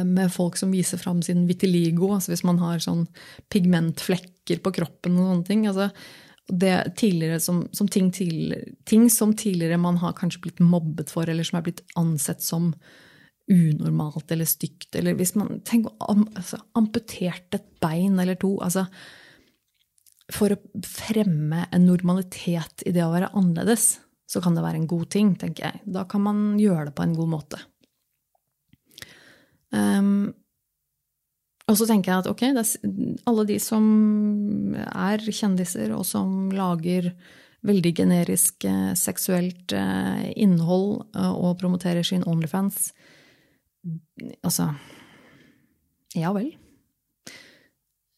med 0.05 0.29
folk 0.29 0.53
som 0.53 0.69
viser 0.69 0.99
fram 1.01 1.23
sin 1.25 1.47
vitiligo. 1.49 2.11
altså 2.13 2.29
Hvis 2.29 2.43
man 2.45 2.59
har 2.61 2.77
sånn 2.83 3.07
pigmentflekker 3.49 4.61
på 4.61 4.73
kroppen 4.75 5.17
og 5.17 5.31
sånne 5.31 5.47
ting. 5.47 5.65
altså 5.65 5.89
det 6.51 6.95
tidligere 6.99 7.39
som, 7.39 7.67
som 7.71 7.87
ting, 7.87 8.11
tidligere, 8.11 8.75
ting, 8.85 9.09
som 9.09 9.33
tidligere 9.35 9.77
man 9.79 9.97
har 10.01 10.15
kanskje 10.17 10.41
blitt 10.43 10.59
mobbet 10.59 11.11
for, 11.13 11.29
eller 11.29 11.47
som 11.47 11.59
er 11.59 11.65
blitt 11.67 11.83
ansett 11.99 12.43
som 12.43 12.73
unormalt 13.51 14.31
eller 14.31 14.47
stygt. 14.47 14.95
Eller 14.95 15.15
hvis 15.19 15.35
man 15.39 15.61
tenker 15.67 15.95
altså, 15.99 16.59
amputert 16.77 17.55
et 17.55 17.67
bein 17.83 18.19
eller 18.19 18.39
to. 18.39 18.55
altså 18.63 18.85
For 20.31 20.55
å 20.55 20.61
fremme 20.87 21.67
en 21.71 21.87
normalitet 21.87 22.85
i 22.87 22.95
det 22.95 23.03
å 23.05 23.13
være 23.13 23.33
annerledes, 23.33 23.97
så 24.27 24.41
kan 24.41 24.55
det 24.55 24.63
være 24.65 24.81
en 24.81 24.89
god 24.89 25.09
ting, 25.13 25.35
tenker 25.39 25.67
jeg. 25.67 25.83
Da 25.95 26.05
kan 26.09 26.23
man 26.25 26.45
gjøre 26.59 26.89
det 26.89 26.97
på 26.97 27.05
en 27.05 27.15
god 27.17 27.31
måte. 27.35 27.59
Um, 29.73 30.33
og 31.71 31.77
så 31.79 31.87
tenker 31.87 32.11
jeg 32.11 32.23
at 32.23 32.27
ok, 32.27 32.41
alle 33.29 33.45
de 33.47 33.55
som 33.63 33.85
er 34.83 35.23
kjendiser, 35.23 35.93
og 35.95 36.03
som 36.07 36.51
lager 36.51 37.13
veldig 37.63 37.93
generisk 37.95 38.65
eh, 38.67 38.91
seksuelt 38.99 39.71
eh, 39.77 40.25
innhold 40.43 41.05
eh, 41.15 41.31
og 41.31 41.61
promoterer 41.61 42.03
sin 42.03 42.25
Onlyfans 42.27 42.91
Altså 44.43 44.69
Ja 46.15 46.31
vel. 46.35 46.53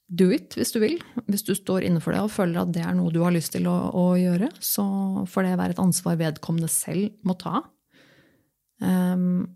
Do 0.05 0.27
it 0.33 0.53
hvis 0.57 0.73
du 0.75 0.81
vil. 0.83 0.99
Hvis 1.25 1.45
du 1.47 1.53
står 1.57 1.85
inne 1.87 2.01
for 2.03 2.13
det 2.13 2.21
og 2.25 2.33
føler 2.33 2.61
at 2.61 2.73
det 2.75 2.83
er 2.85 2.93
noe 2.97 3.13
du 3.13 3.21
har 3.23 3.33
lyst 3.33 3.55
til 3.55 3.65
å, 3.69 3.75
å 3.93 4.05
gjøre, 4.19 4.51
så 4.61 4.85
får 5.29 5.47
det 5.47 5.55
være 5.61 5.77
et 5.77 5.81
ansvar 5.81 6.19
vedkommende 6.19 6.69
selv 6.69 7.15
må 7.25 7.37
ta. 7.41 7.63
Um, 8.83 9.47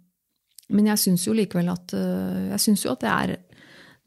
men 0.71 0.89
jeg 0.89 1.01
syns 1.03 1.27
jo 1.27 1.35
likevel 1.37 1.69
at 1.73 1.93
jo 1.93 2.95
at 2.95 3.03
det 3.03 3.11
er 3.11 3.35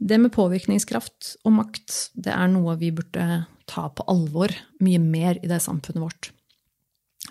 det 0.02 0.18
med 0.18 0.32
påvirkningskraft 0.34 1.36
og 1.46 1.54
makt, 1.60 1.96
det 2.18 2.32
er 2.34 2.48
noe 2.50 2.74
vi 2.80 2.90
burde 2.94 3.44
ta 3.70 3.88
på 3.94 4.06
alvor 4.10 4.52
mye 4.82 5.00
mer 5.02 5.38
i 5.38 5.50
det 5.50 5.60
samfunnet 5.62 6.02
vårt. 6.02 6.32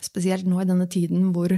Spesielt 0.02 0.48
nå 0.48 0.62
i 0.62 0.70
denne 0.70 0.88
tiden 0.92 1.34
hvor 1.36 1.52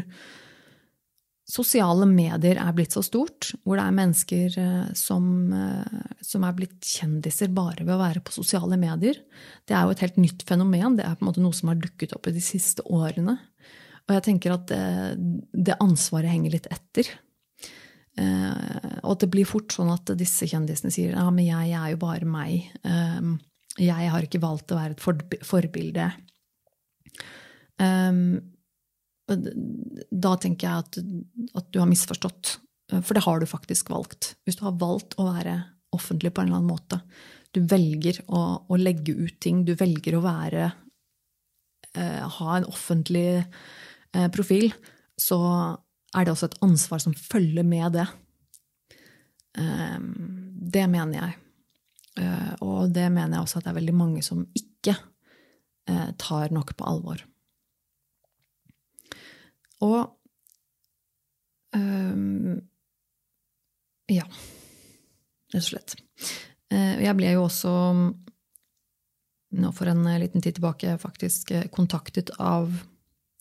sosiale 1.53 2.07
medier 2.09 2.57
er 2.57 2.73
blitt 2.75 2.95
så 2.95 3.03
stort, 3.05 3.51
hvor 3.61 3.77
det 3.77 3.85
er 3.85 3.97
mennesker 3.97 4.57
eh, 4.57 4.91
som, 4.97 5.25
eh, 5.53 6.13
som, 6.23 6.45
er 6.47 6.55
blitt 6.57 6.79
kjendiser 6.87 7.51
bare 7.53 7.83
ved 7.83 7.93
å 7.93 8.01
være 8.01 8.23
på 8.25 8.33
sosiale 8.33 8.79
medier. 8.79 9.19
Det 9.67 9.75
er 9.75 9.85
jo 9.85 9.93
et 9.93 10.03
helt 10.05 10.17
nytt 10.21 10.45
fenomen. 10.49 10.97
Det 10.97 11.05
er 11.05 11.17
på 11.19 11.25
en 11.25 11.29
måte 11.29 11.43
noe 11.43 11.55
som 11.55 11.69
har 11.69 11.81
dukket 11.83 12.15
opp 12.17 12.31
i 12.31 12.35
de 12.35 12.43
siste 12.43 12.85
årene. 12.89 13.37
Og 14.07 14.15
jeg 14.17 14.25
tenker 14.25 14.55
at 14.55 14.65
det, 14.71 14.81
det 15.53 15.77
ansvaret 15.83 16.31
henger 16.31 16.57
litt 16.57 16.71
etter. 16.73 17.11
Uh, 18.13 18.99
og 19.09 19.17
det 19.23 19.29
blir 19.33 19.47
fort 19.49 19.73
sånn 19.73 19.89
at 19.89 20.11
disse 20.19 20.45
kjendisene 20.45 20.93
sier 20.93 21.15
ja, 21.15 21.25
men 21.33 21.47
jeg 21.47 21.73
er 21.73 21.93
jo 21.93 22.01
bare 22.03 22.29
meg. 22.29 22.67
Um, 22.85 23.37
jeg 23.81 24.11
har 24.13 24.25
ikke 24.25 24.43
valgt 24.43 24.73
å 24.73 24.77
være 24.77 24.93
et 24.93 25.45
forbilde. 25.47 26.11
Um, 27.81 28.37
da 29.25 30.33
tenker 30.37 30.67
jeg 30.67 30.83
at, 30.83 30.99
at, 31.57 31.69
du 31.73 31.79
har 31.81 31.89
misforstått. 31.89 32.57
For 32.93 33.15
det 33.17 33.23
har 33.25 33.39
du 33.39 33.47
faktisk 33.49 33.89
valgt. 33.89 34.35
Hvis 34.45 34.59
du 34.59 34.65
har 34.67 34.75
valgt 34.77 35.15
å 35.17 35.29
være 35.31 35.55
offentlig 35.95 36.33
på 36.33 36.43
en 36.43 36.51
eller 36.51 36.59
annen 36.59 36.69
måte. 36.73 36.99
Du 37.53 37.61
velger 37.69 38.19
å, 38.27 38.41
å 38.67 38.79
legge 38.79 39.15
ut 39.15 39.39
ting. 39.41 39.63
Du 39.65 39.73
velger 39.79 40.17
å 40.17 40.23
være 40.25 40.67
uh, 41.97 42.23
Ha 42.37 42.57
en 42.57 42.67
offentlig 42.69 43.43
uh, 43.43 44.27
profil. 44.33 44.69
Så 45.19 45.39
er 46.13 46.25
det 46.25 46.33
også 46.33 46.51
et 46.51 46.59
ansvar 46.65 47.01
som 47.01 47.15
følger 47.17 47.65
med 47.65 47.95
det. 47.97 48.07
Ehm, 49.57 50.11
det 50.73 50.85
mener 50.89 51.19
jeg. 51.19 51.37
Eh, 52.21 52.53
og 52.61 52.93
det 52.93 53.07
mener 53.11 53.37
jeg 53.37 53.45
også 53.45 53.59
at 53.59 53.67
det 53.67 53.73
er 53.73 53.79
veldig 53.79 53.95
mange 53.97 54.23
som 54.25 54.43
ikke 54.57 54.95
eh, 55.89 56.09
tar 56.21 56.53
nok 56.53 56.75
på 56.77 56.89
alvor. 56.89 57.23
Og 59.83 60.01
um, 61.75 62.61
Ja, 64.11 64.27
rett 65.53 65.63
og 65.63 65.65
slett. 65.65 65.95
Eh, 66.71 67.01
jeg 67.03 67.17
ble 67.17 67.33
jo 67.33 67.47
også 67.47 67.73
nå 69.53 69.69
for 69.75 69.89
en 69.89 70.05
liten 70.21 70.41
tid 70.41 70.57
tilbake 70.57 70.95
faktisk 71.01 71.51
kontaktet 71.73 72.31
av 72.41 72.71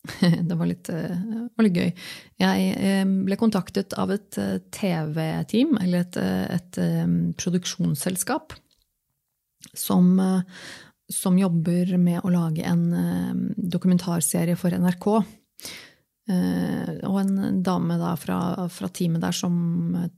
det 0.49 0.55
var 0.55 0.67
litt, 0.67 0.89
eh, 0.91 1.19
var 1.55 1.67
litt, 1.67 1.77
gøy. 1.79 1.91
Jeg 2.43 2.71
eh, 2.75 3.05
ble 3.07 3.39
kontaktet 3.39 3.95
av 3.99 4.11
et 4.15 4.39
eh, 4.41 4.59
TV-team, 4.75 5.77
eller 5.83 6.03
et, 6.03 6.19
et, 6.59 6.81
produksjonsselskap, 7.39 8.57
som, 9.79 10.11
som, 11.07 11.39
jobber 11.39 11.95
med 12.03 12.27
å 12.27 12.33
lage 12.35 12.67
en 12.67 12.83
dokumentarserie 13.57 14.59
for 14.59 14.75
NRK. 14.75 15.07
Og 16.33 17.17
en 17.19 17.63
dame 17.65 17.97
da 17.99 18.13
fra, 18.19 18.39
fra 18.71 18.91
teamet 18.95 19.23
der 19.23 19.35
som 19.35 19.55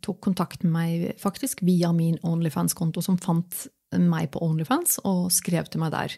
tok 0.04 0.18
kontakt 0.24 0.64
med 0.64 0.72
meg 0.74 1.20
faktisk 1.20 1.62
via 1.64 1.92
min 1.96 2.16
Onlyfans-konto, 2.24 3.04
som 3.04 3.20
fant 3.20 3.66
meg 3.94 4.32
på 4.32 4.42
Onlyfans 4.44 4.98
og 5.04 5.28
skrev 5.32 5.68
til 5.70 5.84
meg 5.84 5.94
der. 5.94 6.16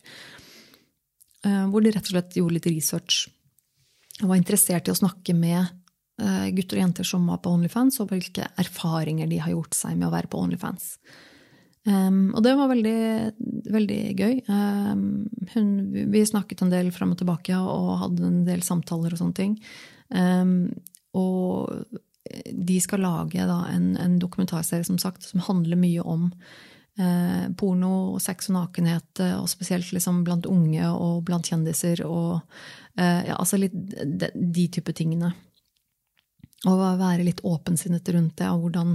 Hvor 1.71 1.83
de 1.85 1.93
rett 1.95 2.09
og 2.09 2.15
slett 2.15 2.39
gjorde 2.39 2.59
litt 2.59 2.71
research 2.71 3.27
jeg 4.21 4.29
var 4.31 4.39
interessert 4.39 4.89
i 4.89 4.95
å 4.95 4.99
snakke 4.99 5.35
med 5.37 5.61
uh, 6.23 6.49
gutter 6.57 6.79
og 6.79 6.85
jenter 6.87 7.09
som 7.09 7.27
var 7.29 7.43
på 7.45 7.53
Onlyfans, 7.53 8.01
og 8.01 8.13
hvilke 8.13 8.49
erfaringer 8.61 9.29
de 9.31 9.41
har 9.43 9.53
gjort 9.53 9.77
seg 9.77 9.97
med 9.97 10.09
å 10.09 10.15
være 10.15 10.31
på 10.33 10.41
Onlyfans. 10.41 10.95
Um, 11.87 12.33
og 12.35 12.43
det 12.43 12.57
var 12.59 12.73
veldig, 12.73 13.01
veldig 13.71 14.01
gøy. 14.19 14.41
Um, 14.51 15.05
hun, 15.53 15.69
vi 16.11 16.25
snakket 16.27 16.65
en 16.65 16.73
del 16.73 16.91
fram 16.95 17.13
og 17.15 17.21
tilbake 17.21 17.59
og 17.61 17.93
hadde 18.01 18.27
en 18.27 18.41
del 18.49 18.65
samtaler 18.67 19.15
og 19.15 19.21
sånne 19.21 19.39
ting. 19.39 19.55
Um, 20.11 20.73
og 21.17 21.87
de 22.51 22.81
skal 22.83 23.05
lage 23.05 23.47
da, 23.47 23.61
en, 23.71 23.93
en, 24.03 24.17
dokumentarserie 24.23 24.87
som 24.87 24.99
sagt, 24.99 25.29
som 25.29 25.45
handler 25.47 25.79
mye 25.79 26.03
om 26.03 26.31
eh, 26.99 27.47
porno 27.59 27.93
sex 28.23 28.51
og 28.51 28.59
nakenhet, 28.59 29.23
og 29.41 29.49
spesielt 29.53 29.93
liksom 29.93 30.25
blant 30.27 30.49
unge 30.51 30.91
og 30.91 31.23
blant 31.29 31.49
kjendiser. 31.49 32.05
og 32.07 32.43
Eh, 32.97 33.27
ja, 33.29 33.37
altså 33.37 33.59
litt 33.61 33.75
de, 33.77 34.31
de 34.35 34.67
type 34.73 34.93
tingene. 34.97 35.33
Og 36.67 36.81
være 36.81 37.27
litt 37.27 37.43
åpensinnet 37.45 38.09
rundt 38.15 38.39
det, 38.41 38.49
og 38.49 38.63
hvordan 38.65 38.95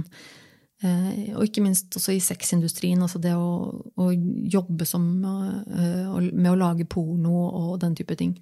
eh, 0.82 1.30
Og 1.36 1.46
ikke 1.46 1.62
minst 1.64 1.94
også 1.96 2.16
i 2.16 2.22
sexindustrien. 2.22 3.02
Altså 3.02 3.22
det 3.22 3.36
å, 3.38 3.70
å 3.70 4.08
jobbe 4.56 4.88
som, 4.88 5.06
eh, 5.22 6.16
med 6.32 6.50
å 6.50 6.58
lage 6.58 6.88
porno 6.90 7.46
og 7.46 7.76
den 7.84 7.94
type 7.98 8.18
ting. 8.18 8.34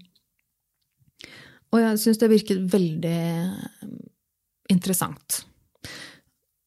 Og 1.70 1.78
jeg 1.78 2.00
syns 2.02 2.18
det 2.18 2.32
virket 2.32 2.64
veldig 2.72 3.20
interessant. 4.72 5.44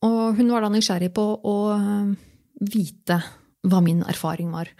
Og 0.03 0.38
hun 0.38 0.51
var 0.51 0.63
da 0.63 0.70
nysgjerrig 0.72 1.09
på 1.15 1.26
å 1.43 1.57
vite 2.68 3.20
hva 3.64 3.82
min 3.84 4.03
erfaring 4.07 4.51
var. 4.53 4.72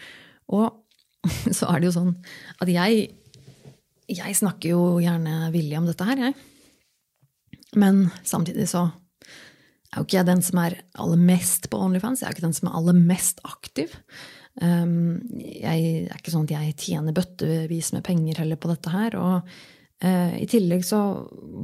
Og 0.52 0.70
så 1.58 1.70
er 1.72 1.80
det 1.80 1.92
jo 1.92 1.98
sånn 2.00 2.16
at 2.64 2.72
jeg 2.72 3.12
jeg 4.12 4.36
snakker 4.36 4.74
jo 4.74 4.82
gjerne 5.02 5.48
villig 5.54 5.78
om 5.80 5.88
dette 5.88 6.06
her, 6.08 6.20
jeg. 6.20 6.36
Men 7.80 8.08
samtidig 8.28 8.68
så 8.70 8.84
er 8.86 10.02
jo 10.02 10.06
ikke 10.06 10.20
jeg 10.20 10.30
den 10.30 10.44
som 10.46 10.60
er 10.62 10.78
aller 11.02 11.22
mest 11.22 11.70
på 11.72 11.80
Onlyfans. 11.80 12.22
Jeg 12.22 12.30
er 12.30 12.36
ikke 12.36 12.48
den 12.48 12.58
som 12.58 12.70
er 12.70 12.78
aller 12.80 12.98
mest 12.98 13.42
aktiv. 13.48 13.94
Um, 14.62 15.24
jeg 15.40 16.04
er 16.04 16.18
ikke 16.20 16.34
sånn 16.34 16.46
at 16.50 16.56
jeg 16.58 16.76
tjener 16.82 17.16
bøttevis 17.16 17.94
med 17.96 18.06
penger 18.06 18.44
heller 18.44 18.60
på 18.60 18.70
dette 18.70 18.94
her. 18.94 19.18
Og 19.18 19.56
uh, 20.06 20.36
i 20.38 20.50
tillegg 20.50 20.86
så 20.86 21.02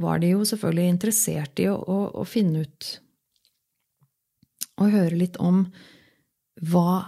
var 0.02 0.22
de 0.22 0.32
jo 0.34 0.42
selvfølgelig 0.48 0.96
interessert 0.96 1.62
i 1.62 1.68
å, 1.70 1.76
å, 1.78 2.00
å 2.22 2.26
finne 2.26 2.64
ut 2.66 2.90
og 4.80 4.94
høre 4.94 5.18
litt 5.20 5.36
om 5.42 5.66
hva 6.60 7.02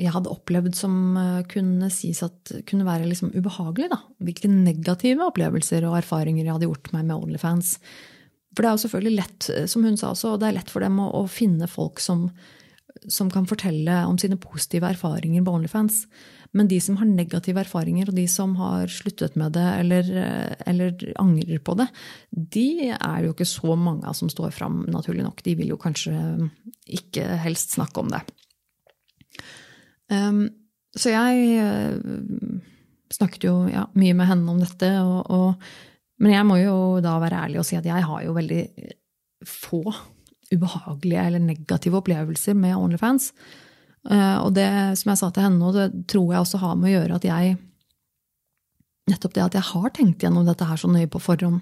jeg 0.00 0.12
hadde 0.12 0.32
opplevd 0.32 0.76
som 0.76 0.94
uh, 1.16 1.42
kunne 1.48 1.88
sies 1.92 2.22
at 2.24 2.52
kunne 2.68 2.86
være 2.86 3.08
liksom 3.08 3.32
ubehagelig. 3.34 3.90
Da. 3.92 4.00
Hvilke 4.24 4.50
negative 4.52 5.28
opplevelser 5.30 5.86
og 5.88 5.98
erfaringer 6.00 6.44
jeg 6.44 6.54
hadde 6.54 6.68
gjort 6.68 6.92
meg 6.96 7.06
med 7.08 7.16
Onlyfans. 7.16 7.76
For 8.52 8.64
det 8.64 8.68
er 8.68 8.76
jo 8.76 8.82
selvfølgelig 8.84 9.16
lett, 9.16 9.48
eh, 9.52 9.68
som 9.70 9.86
hun 9.86 9.96
sa 9.96 10.12
også, 10.12 10.36
det 10.40 10.50
er 10.50 10.58
lett 10.58 10.72
for 10.72 10.84
dem 10.84 11.00
å, 11.00 11.08
å 11.22 11.24
finne 11.30 11.68
folk 11.70 12.02
som, 12.04 12.26
som, 13.08 13.30
kan 13.32 13.48
fortelle 13.48 14.02
om 14.08 14.18
sine 14.20 14.36
positive 14.40 14.90
erfaringer 14.92 15.44
på 15.44 15.54
Onlyfans. 15.56 16.02
Men 16.52 16.68
de 16.68 16.76
som 16.84 16.98
har 17.00 17.08
negative 17.08 17.62
erfaringer, 17.62 18.10
og 18.10 18.18
de 18.18 18.26
som 18.28 18.52
har 18.58 18.92
sluttet 18.92 19.38
med 19.40 19.54
det 19.56 19.68
eller, 19.78 20.12
eh, 20.20 20.66
eller 20.68 20.92
angrer 21.22 21.64
på 21.64 21.78
det, 21.80 21.88
de 22.28 22.66
er 22.92 23.16
det 23.22 23.30
jo 23.30 23.36
ikke 23.38 23.48
så 23.48 23.76
mange 23.78 24.04
av 24.08 24.18
som 24.18 24.28
står 24.32 24.52
fram, 24.52 24.82
naturlig 24.92 25.24
nok. 25.24 25.40
De 25.46 25.56
vil 25.56 25.72
jo 25.72 25.80
kanskje 25.80 26.12
ikke 26.92 27.24
helst 27.40 27.78
snakke 27.78 28.04
om 28.04 28.12
det. 28.12 28.20
Um, 30.12 30.44
så 30.98 31.14
jeg 31.14 31.62
uh, 31.64 32.60
snakket 33.12 33.48
jo 33.48 33.54
ja, 33.70 33.86
mye 33.98 34.16
med 34.16 34.28
henne 34.28 34.52
om 34.52 34.60
dette, 34.60 34.90
og, 35.00 35.30
og 35.32 36.22
men 36.22 36.36
jeg 36.36 36.46
må 36.46 36.58
jo 36.60 36.76
da 37.02 37.16
være 37.18 37.40
ærlig 37.48 37.58
og 37.62 37.66
si 37.66 37.74
at 37.74 37.86
jeg 37.88 38.04
har 38.06 38.20
jo 38.22 38.34
veldig 38.36 38.62
få 39.48 39.82
ubehagelige 40.52 41.24
eller 41.26 41.42
negative 41.42 41.98
opplevelser 41.98 42.54
med 42.54 42.76
Onlyfans. 42.76 43.32
Uh, 44.06 44.38
og 44.44 44.52
det 44.54 44.68
som 45.00 45.12
jeg 45.12 45.20
sa 45.20 45.30
til 45.32 45.46
henne, 45.46 45.58
nå, 45.58 45.72
det 45.74 46.06
tror 46.10 46.34
jeg 46.34 46.44
også 46.44 46.60
har 46.62 46.78
med 46.78 46.90
å 46.90 46.96
gjøre 46.96 47.20
at 47.20 47.28
jeg 47.28 47.60
Nettopp 49.10 49.32
det 49.34 49.42
at 49.42 49.56
jeg 49.58 49.66
har 49.66 49.90
tenkt 49.96 50.22
gjennom 50.22 50.44
dette 50.46 50.62
her 50.62 50.78
så 50.78 50.86
nøye 50.86 51.08
på 51.10 51.18
forhånd. 51.18 51.58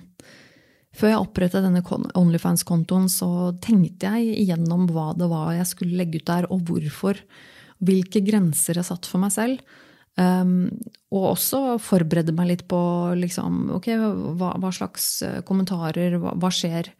Før 0.92 1.08
jeg 1.08 1.22
opprettet 1.22 1.64
denne 1.64 1.80
Onlyfans-kontoen, 2.18 3.06
så 3.08 3.54
tenkte 3.64 4.10
jeg 4.10 4.34
igjennom 4.42 4.84
hva 4.92 5.06
det 5.16 5.28
var 5.30 5.54
jeg 5.56 5.70
skulle 5.70 5.96
legge 5.96 6.20
ut 6.20 6.28
der, 6.28 6.48
og 6.52 6.66
hvorfor. 6.68 7.16
Hvilke 7.80 8.20
grenser 8.24 8.80
jeg 8.80 8.88
satt 8.88 9.08
for 9.08 9.22
meg 9.22 9.32
selv. 9.34 9.62
Um, 10.18 10.68
og 11.14 11.30
også 11.32 11.78
forberede 11.80 12.34
meg 12.36 12.50
litt 12.50 12.66
på 12.68 12.78
liksom, 13.16 13.70
ok, 13.78 13.88
hva, 14.36 14.52
hva 14.60 14.70
slags 14.74 15.06
eh, 15.24 15.38
kommentarer, 15.46 16.18
hva, 16.20 16.34
hva 16.36 16.50
skjer? 16.52 16.90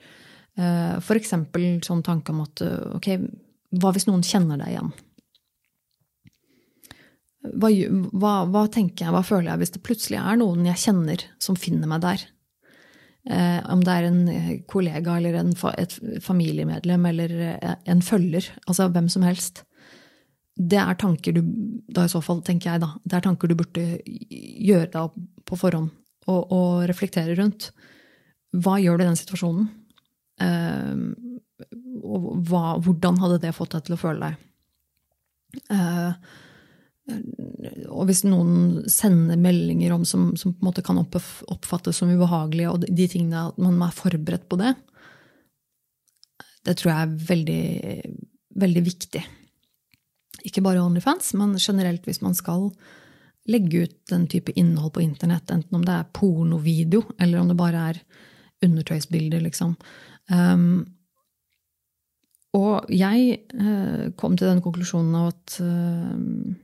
Uh, 0.59 0.97
for 1.05 1.19
eksempel 1.19 1.83
sånn 1.85 2.05
tanke 2.07 2.33
om 2.33 2.43
at 2.45 2.63
eh, 2.65 2.97
ok, 2.97 3.09
hva 3.83 3.93
hvis 3.95 4.09
noen 4.09 4.25
kjenner 4.27 4.61
deg 4.63 4.73
igjen? 4.73 4.91
Hva, 7.41 7.71
hva, 8.13 8.35
hva, 8.51 8.67
tenker 8.73 9.07
jeg, 9.07 9.15
hva 9.15 9.23
føler 9.25 9.53
jeg 9.53 9.63
hvis 9.63 9.75
det 9.77 9.85
plutselig 9.87 10.21
er 10.21 10.41
noen 10.41 10.67
jeg 10.69 10.83
kjenner 10.83 11.25
som 11.43 11.59
finner 11.59 11.91
meg 11.91 12.03
der? 12.05 12.27
Eh, 13.31 13.61
om 13.71 13.83
det 13.85 13.95
er 13.95 14.09
en 14.09 14.21
kollega 14.71 15.19
eller 15.21 15.39
en, 15.43 15.55
et 15.77 15.97
familiemedlem 16.25 17.09
eller 17.11 17.37
en 17.61 18.05
følger, 18.05 18.49
altså 18.67 18.89
hvem 18.93 19.11
som 19.13 19.27
helst 19.29 19.65
det 20.61 20.81
er 20.81 20.99
tanker 21.01 21.37
du 21.37 21.41
da 21.89 22.05
i 22.05 22.13
så 22.13 22.21
fall, 22.25 22.43
tenker 22.45 22.75
jeg 22.75 22.83
da, 22.83 22.91
det 23.05 23.17
er 23.17 23.25
tanker 23.25 23.49
du 23.49 23.57
burde 23.57 23.85
gjøre 24.05 24.91
deg 24.93 25.01
opp 25.01 25.17
på 25.49 25.59
forhånd 25.59 25.89
og, 26.29 26.53
og 26.53 26.85
reflektere 26.91 27.37
rundt. 27.39 27.71
Hva 28.53 28.77
gjør 28.83 28.99
du 28.99 29.05
i 29.05 29.09
den 29.09 29.19
situasjonen? 29.19 29.71
Uh, 30.41 31.17
og 32.05 32.29
hva, 32.49 32.77
hvordan 32.83 33.19
hadde 33.23 33.41
det 33.43 33.57
fått 33.57 33.75
deg 33.77 33.87
til 33.87 33.97
å 33.97 34.01
føle 34.01 34.31
deg? 34.31 34.47
Uh, 35.73 36.13
og 37.91 38.05
hvis 38.07 38.23
noen 38.29 38.85
sender 38.91 39.41
meldinger 39.41 39.97
om 39.97 40.05
som, 40.07 40.31
som 40.39 40.53
på 40.55 40.63
en 40.63 40.69
måte 40.69 40.85
kan 40.87 41.01
oppfattes 41.01 41.99
som 41.99 42.13
ubehagelige, 42.13 42.71
og 42.71 42.85
de 42.87 43.09
tingene 43.11 43.49
at 43.49 43.59
man 43.61 43.81
er 43.83 43.97
forberedt 43.97 44.47
på 44.51 44.61
det, 44.61 44.75
det 46.69 46.77
tror 46.77 46.93
jeg 46.93 47.03
er 47.03 47.19
veldig, 47.31 47.63
veldig 48.61 48.83
viktig. 48.87 49.23
Ikke 50.47 50.63
bare 50.65 50.83
Onlyfans, 50.83 51.35
men 51.39 51.57
generelt 51.61 52.07
hvis 52.09 52.23
man 52.25 52.37
skal 52.39 52.71
legge 53.51 53.85
ut 53.87 53.97
den 54.11 54.27
type 54.31 54.53
innhold 54.59 54.95
på 54.95 55.03
internett, 55.03 55.51
enten 55.51 55.81
om 55.81 55.85
det 55.85 55.97
er 55.97 56.09
pornovideo, 56.15 57.03
eller 57.19 57.41
om 57.41 57.51
det 57.51 57.59
bare 57.59 57.85
er 57.91 58.01
undertøysbilder, 58.65 59.41
liksom. 59.41 59.75
Um, 60.31 60.85
og 62.57 62.91
jeg 62.93 63.41
uh, 63.55 64.11
kom 64.19 64.37
til 64.37 64.51
den 64.51 64.61
konklusjonen 64.63 65.17
av 65.17 65.31
at 65.33 65.57
uh, 65.65 66.57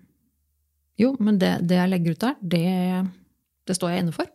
jo, 1.01 1.13
men 1.21 1.41
det, 1.41 1.53
det, 1.69 1.79
jeg 1.81 1.93
legger 1.93 2.17
ut 2.17 2.25
der, 2.25 2.37
det, 2.41 2.67
det 3.69 3.77
står 3.77 3.95
jeg 3.95 4.05
inne 4.05 4.17
for. 4.17 4.31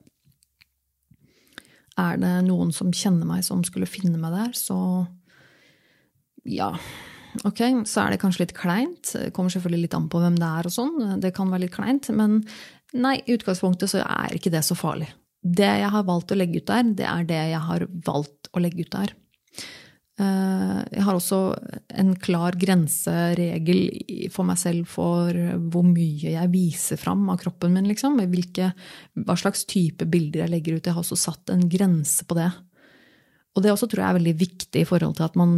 Er 2.02 2.20
det 2.22 2.34
noen 2.48 2.72
som 2.74 2.94
kjenner 2.96 3.28
meg, 3.28 3.46
som 3.46 3.64
skulle 3.68 3.90
finne 3.90 4.18
meg 4.22 4.34
der, 4.36 4.54
så 4.58 4.78
ja 6.48 6.72
ok, 7.48 7.62
så 7.88 8.04
er 8.04 8.14
det 8.14 8.22
kanskje 8.22 8.46
litt 8.46 8.56
kleint. 8.58 9.14
Kommer 9.36 9.54
selvfølgelig 9.54 9.88
litt 9.88 9.98
an 9.98 10.10
på 10.12 10.22
hvem 10.22 10.38
det 10.40 10.50
er 10.50 10.70
og 10.70 10.76
sånn. 10.76 11.18
Det 11.24 11.34
kan 11.36 11.52
være 11.54 11.66
litt 11.66 11.76
kleint. 11.76 12.10
Men 12.16 12.42
nei, 12.94 13.18
i 13.24 13.36
utgangspunktet 13.38 13.94
så 13.94 14.04
er 14.06 14.38
ikke 14.38 14.54
det 14.54 14.64
så 14.68 14.78
farlig. 14.78 15.10
Det 15.42 15.70
jeg 15.82 15.90
har 15.94 16.06
valgt 16.06 16.34
å 16.34 16.38
legge 16.38 16.62
ut 16.62 16.70
der, 16.70 16.92
det 16.98 17.08
er 17.10 17.28
det 17.30 17.44
jeg 17.56 17.62
har 17.66 17.88
valgt 18.06 18.52
å 18.54 18.62
legge 18.62 18.86
ut 18.86 18.94
der. 18.94 19.16
Eh, 20.22 20.80
jeg 20.92 21.06
har 21.08 21.18
også 21.18 21.40
en 22.02 22.12
klar 22.22 22.58
grenseregel 22.60 24.30
for 24.34 24.46
meg 24.48 24.60
selv 24.62 24.90
for 24.92 25.38
hvor 25.72 25.86
mye 25.88 26.36
jeg 26.36 26.52
viser 26.54 27.00
fram 27.02 27.24
av 27.32 27.40
kroppen 27.42 27.74
min. 27.74 27.90
Liksom. 27.90 28.20
Hvilke, 28.32 28.72
hva 29.24 29.38
slags 29.40 29.66
type 29.70 30.06
bilder 30.12 30.46
jeg 30.46 30.54
legger 30.56 30.78
ut. 30.78 30.86
Jeg 30.86 30.98
har 30.98 31.06
også 31.06 31.20
satt 31.20 31.54
en 31.54 31.66
grense 31.72 32.28
på 32.28 32.38
det. 32.38 32.52
Og 33.52 33.64
det 33.64 33.72
også 33.74 33.90
tror 33.92 34.00
jeg 34.00 34.14
er 34.14 34.20
veldig 34.20 34.36
viktig 34.40 34.82
i 34.84 34.88
forhold 34.88 35.18
til 35.18 35.26
at 35.28 35.34
man 35.40 35.56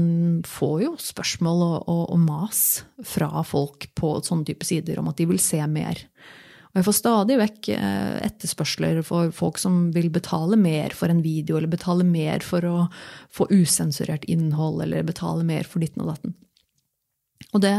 får 0.49 0.77
jo 0.81 0.93
spørsmål 0.97 1.59
og, 1.61 1.75
og, 1.91 2.05
og 2.15 2.21
mas 2.23 2.61
fra 3.05 3.43
folk 3.45 3.85
på 3.97 4.15
sånne 4.25 4.47
type 4.49 4.65
sider 4.65 4.97
om 5.01 5.11
at 5.11 5.19
de 5.19 5.27
vil 5.29 5.41
se 5.41 5.59
mer. 5.69 6.01
Og 6.73 6.79
jeg 6.79 6.87
får 6.87 6.95
stadig 6.97 7.35
vekk 7.37 7.67
eh, 7.75 8.15
etterspørsler 8.25 9.03
for 9.05 9.29
folk 9.37 9.59
som 9.61 9.91
vil 9.93 10.09
betale 10.13 10.57
mer 10.57 10.95
for 10.97 11.13
en 11.13 11.21
video, 11.21 11.59
eller 11.59 11.69
betale 11.69 12.05
mer 12.07 12.41
for 12.41 12.65
å 12.65 12.77
få 13.29 13.45
usensurert 13.53 14.25
innhold, 14.25 14.81
eller 14.81 15.05
betale 15.05 15.45
mer 15.45 15.69
for 15.69 15.85
ditten 15.85 16.01
og 16.01 16.15
datten. 16.15 16.33
Og, 17.53 17.61
det, 17.61 17.75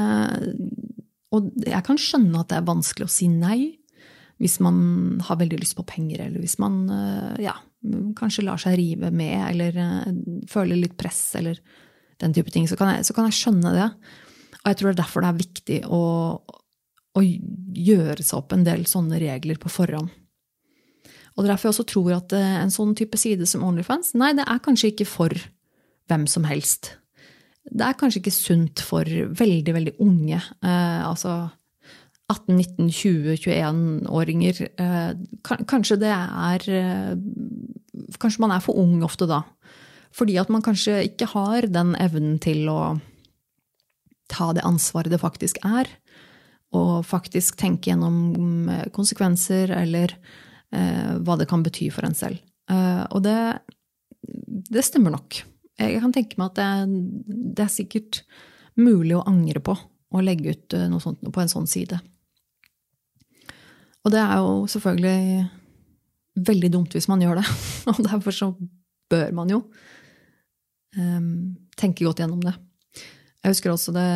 og 1.35 1.51
jeg 1.67 1.83
kan 1.89 1.99
skjønne 1.99 2.39
at 2.39 2.53
det 2.53 2.61
er 2.61 2.71
vanskelig 2.71 3.09
å 3.09 3.17
si 3.17 3.27
nei 3.33 3.75
hvis 4.39 4.61
man 4.63 4.79
har 5.27 5.41
veldig 5.43 5.59
lyst 5.59 5.75
på 5.79 5.87
penger, 5.91 6.29
eller 6.29 6.43
hvis 6.43 6.61
man 6.63 6.85
eh, 6.87 7.43
ja, 7.49 7.59
kanskje 8.19 8.45
lar 8.47 8.61
seg 8.61 8.77
rive 8.81 9.11
med, 9.15 9.37
eller 9.51 9.79
eh, 9.81 10.11
føler 10.51 10.81
litt 10.81 10.97
press, 11.01 11.23
eller 11.41 11.61
den 12.23 12.35
type 12.37 12.53
ting, 12.55 12.69
så 12.71 12.79
kan 12.79 12.95
jeg, 12.95 13.07
så 13.09 13.17
kan 13.17 13.29
jeg 13.29 13.39
skjønne 13.39 13.73
det. 13.75 13.89
Og 14.63 14.69
jeg 14.71 14.81
tror 14.81 14.91
det 14.91 14.95
er 14.95 15.01
derfor 15.03 15.25
det 15.25 15.31
er 15.31 15.41
viktig 15.41 15.79
å, 15.93 16.03
å 17.19 17.25
gjøre 17.25 18.23
seg 18.23 18.39
opp 18.39 18.55
en 18.55 18.67
del 18.67 18.85
sånne 18.89 19.21
regler 19.23 19.61
på 19.61 19.73
forhånd. 19.73 20.13
Og 21.35 21.43
det 21.43 21.49
er 21.49 21.53
derfor 21.53 21.69
jeg 21.69 21.75
også 21.75 21.89
tror 21.91 22.13
at 22.17 22.35
eh, 22.37 22.59
en 22.63 22.73
sånn 22.73 22.95
type 22.99 23.19
side 23.21 23.49
som 23.51 23.65
OnlyFans, 23.67 24.15
nei, 24.19 24.33
det 24.39 24.47
er 24.47 24.63
kanskje 24.65 24.93
ikke 24.95 25.09
for 25.11 25.35
hvem 26.11 26.29
som 26.31 26.47
helst. 26.47 26.95
Det 27.65 27.85
er 27.85 27.97
kanskje 27.99 28.21
ikke 28.21 28.35
sunt 28.35 28.83
for 28.85 29.09
veldig, 29.09 29.75
veldig 29.75 29.95
unge. 30.05 30.39
Eh, 30.39 31.01
altså 31.05 31.37
18-, 32.33 32.57
19-, 32.57 32.89
20-, 32.89 33.37
21-åringer. 33.37 34.61
Eh, 34.81 35.11
kanskje 35.69 35.99
det 36.01 36.13
er 36.13 36.69
eh, 36.73 37.17
Kanskje 38.19 38.43
man 38.43 38.51
er 38.55 38.63
for 38.65 38.79
ung 38.81 39.03
ofte 39.07 39.29
da. 39.31 39.43
Fordi 40.15 40.39
at 40.41 40.51
man 40.51 40.65
kanskje 40.65 41.03
ikke 41.11 41.29
har 41.35 41.69
den 41.71 41.93
evnen 42.01 42.39
til 42.43 42.67
å 42.71 42.97
ta 44.31 44.49
det 44.57 44.65
ansvaret 44.67 45.13
det 45.13 45.21
faktisk 45.23 45.61
er. 45.67 45.91
Og 46.75 47.05
faktisk 47.07 47.59
tenke 47.61 47.93
gjennom 47.93 48.71
eh, 48.73 48.89
konsekvenser 48.95 49.75
eller 49.77 50.17
hva 50.75 51.37
det 51.39 51.45
kan 51.47 51.63
bety 51.63 51.85
for 51.95 52.03
en 52.03 52.17
selv. 52.19 52.41
Og 53.15 53.21
det, 53.23 53.61
det, 54.75 54.83
stemmer 54.83 55.13
nok. 55.15 55.37
Jeg 55.79 56.01
kan 56.03 56.11
tenke 56.11 56.35
meg 56.41 56.49
at 56.51 56.57
det, 56.59 56.97
det 57.55 57.63
er 57.63 57.71
sikkert 57.71 58.19
mulig 58.75 59.15
å 59.15 59.23
angre 59.31 59.63
på 59.63 59.77
å 59.79 60.25
legge 60.25 60.57
ut 60.57 60.75
noe 60.91 60.99
sånt 61.05 61.23
på 61.23 61.45
en 61.45 61.53
sånn 61.53 61.71
side. 61.71 62.01
Og 64.05 64.13
det 64.13 64.21
er 64.21 64.41
jo 64.43 64.65
selvfølgelig 64.69 65.45
veldig 66.49 66.71
dumt 66.73 66.95
hvis 66.97 67.09
man 67.09 67.23
gjør 67.25 67.41
det. 67.41 67.47
Og 67.93 68.01
derfor 68.05 68.37
så 68.37 68.51
bør 69.11 69.31
man 69.37 69.53
jo 69.53 69.63
um, 70.99 71.55
tenke 71.79 72.05
godt 72.05 72.21
gjennom 72.23 72.43
det. 72.45 72.55
Jeg 73.45 73.53
husker 73.53 73.75
også 73.75 73.93
det 73.93 74.09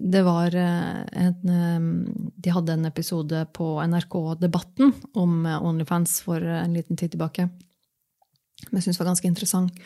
Det 0.00 0.22
var 0.24 0.54
eh, 0.56 1.02
en 1.12 1.50
ehm, 1.52 2.30
De 2.40 2.50
hadde 2.50 2.72
en 2.72 2.88
episode 2.88 3.42
på 3.52 3.66
NRK 3.84 4.16
Debatten 4.40 4.94
om 5.14 5.44
Onlyfans 5.44 6.22
for 6.24 6.40
en 6.40 6.72
liten 6.72 6.96
tid 6.96 7.12
tilbake. 7.12 7.48
Som 8.64 8.78
jeg 8.78 8.86
syns 8.86 9.00
var 9.00 9.10
ganske 9.10 9.28
interessant. 9.28 9.76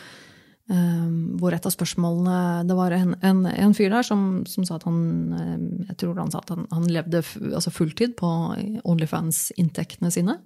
Um, 0.70 1.38
hvor 1.40 1.50
et 1.50 1.64
av 1.66 1.72
spørsmålene 1.74 2.62
Det 2.68 2.74
var 2.78 2.94
en, 2.94 3.16
en, 3.26 3.40
en 3.50 3.72
fyr 3.74 3.88
der 3.90 4.06
som, 4.06 4.44
som, 4.46 4.62
sa 4.62 4.76
at 4.76 4.84
han 4.86 5.00
Jeg 5.88 5.96
tror 5.98 6.20
han 6.20 6.30
sa 6.30 6.38
at 6.44 6.52
han, 6.54 6.68
han 6.70 6.86
levde 6.86 7.24
altså 7.48 7.72
fulltid 7.74 8.14
på 8.20 8.28
Onlyfans-inntektene 8.86 10.12
sine. 10.14 10.36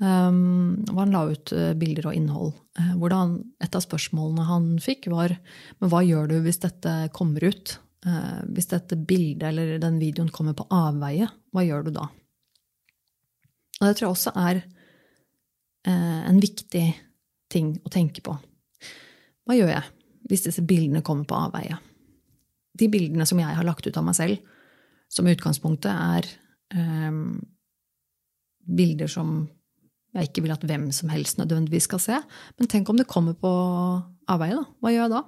Um, 0.00 0.80
han 0.96 1.12
la 1.12 1.26
ut 1.28 1.52
bilder 1.76 2.08
og 2.08 2.16
innhold. 2.16 2.54
Uh, 2.80 2.94
hvordan 3.02 3.36
et 3.62 3.76
av 3.76 3.84
spørsmålene 3.84 4.48
han 4.48 4.70
fikk, 4.82 5.10
var 5.12 5.36
Men 5.78 5.92
hva 5.92 6.00
gjør 6.06 6.32
du 6.32 6.38
hvis 6.46 6.62
dette 6.64 6.96
kommer 7.12 7.44
ut? 7.44 7.76
Uh, 8.04 8.40
hvis 8.52 8.68
dette 8.72 8.96
bildet 8.96 9.46
eller 9.48 9.76
den 9.80 10.00
videoen 10.00 10.32
kommer 10.32 10.56
på 10.56 10.66
avveie, 10.72 11.28
hva 11.52 11.62
gjør 11.64 11.86
du 11.86 11.94
da? 12.00 12.08
Og 13.80 13.86
det 13.86 13.94
tror 13.96 14.06
jeg 14.08 14.16
også 14.16 14.34
er 14.40 14.64
uh, 15.88 16.20
en 16.28 16.40
viktig 16.40 16.84
ting 17.52 17.76
å 17.84 17.92
tenke 17.92 18.24
på. 18.24 18.36
Hva 19.44 19.56
gjør 19.58 19.72
jeg 19.74 19.90
hvis 20.30 20.46
disse 20.46 20.64
bildene 20.64 21.04
kommer 21.04 21.26
på 21.28 21.36
avveie? 21.36 21.76
De 22.74 22.88
bildene 22.90 23.26
som 23.28 23.38
jeg 23.38 23.56
har 23.56 23.66
lagt 23.66 23.86
ut 23.86 23.98
av 24.00 24.06
meg 24.06 24.16
selv, 24.16 24.54
som 25.12 25.26
i 25.28 25.34
utgangspunktet 25.34 25.92
er 25.92 26.28
eh, 26.74 27.18
bilder 28.64 29.10
som 29.10 29.36
jeg 30.14 30.30
ikke 30.30 30.44
vil 30.44 30.54
at 30.54 30.64
hvem 30.64 30.88
som 30.94 31.10
helst 31.10 31.38
nødvendigvis 31.40 31.88
skal 31.88 32.00
se. 32.02 32.18
Men 32.58 32.70
tenk 32.70 32.88
om 32.90 32.98
det 32.98 33.10
kommer 33.10 33.36
på 33.38 33.50
avveie, 34.30 34.56
da. 34.56 34.64
Hva 34.80 34.92
gjør 34.94 35.04
jeg 35.04 35.14
da? 35.14 35.22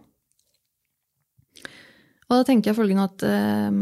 Og 2.26 2.34
da 2.34 2.42
tenker 2.46 2.70
jeg 2.70 2.78
følgende 2.78 3.08
at 3.10 3.26
eh, 3.26 3.80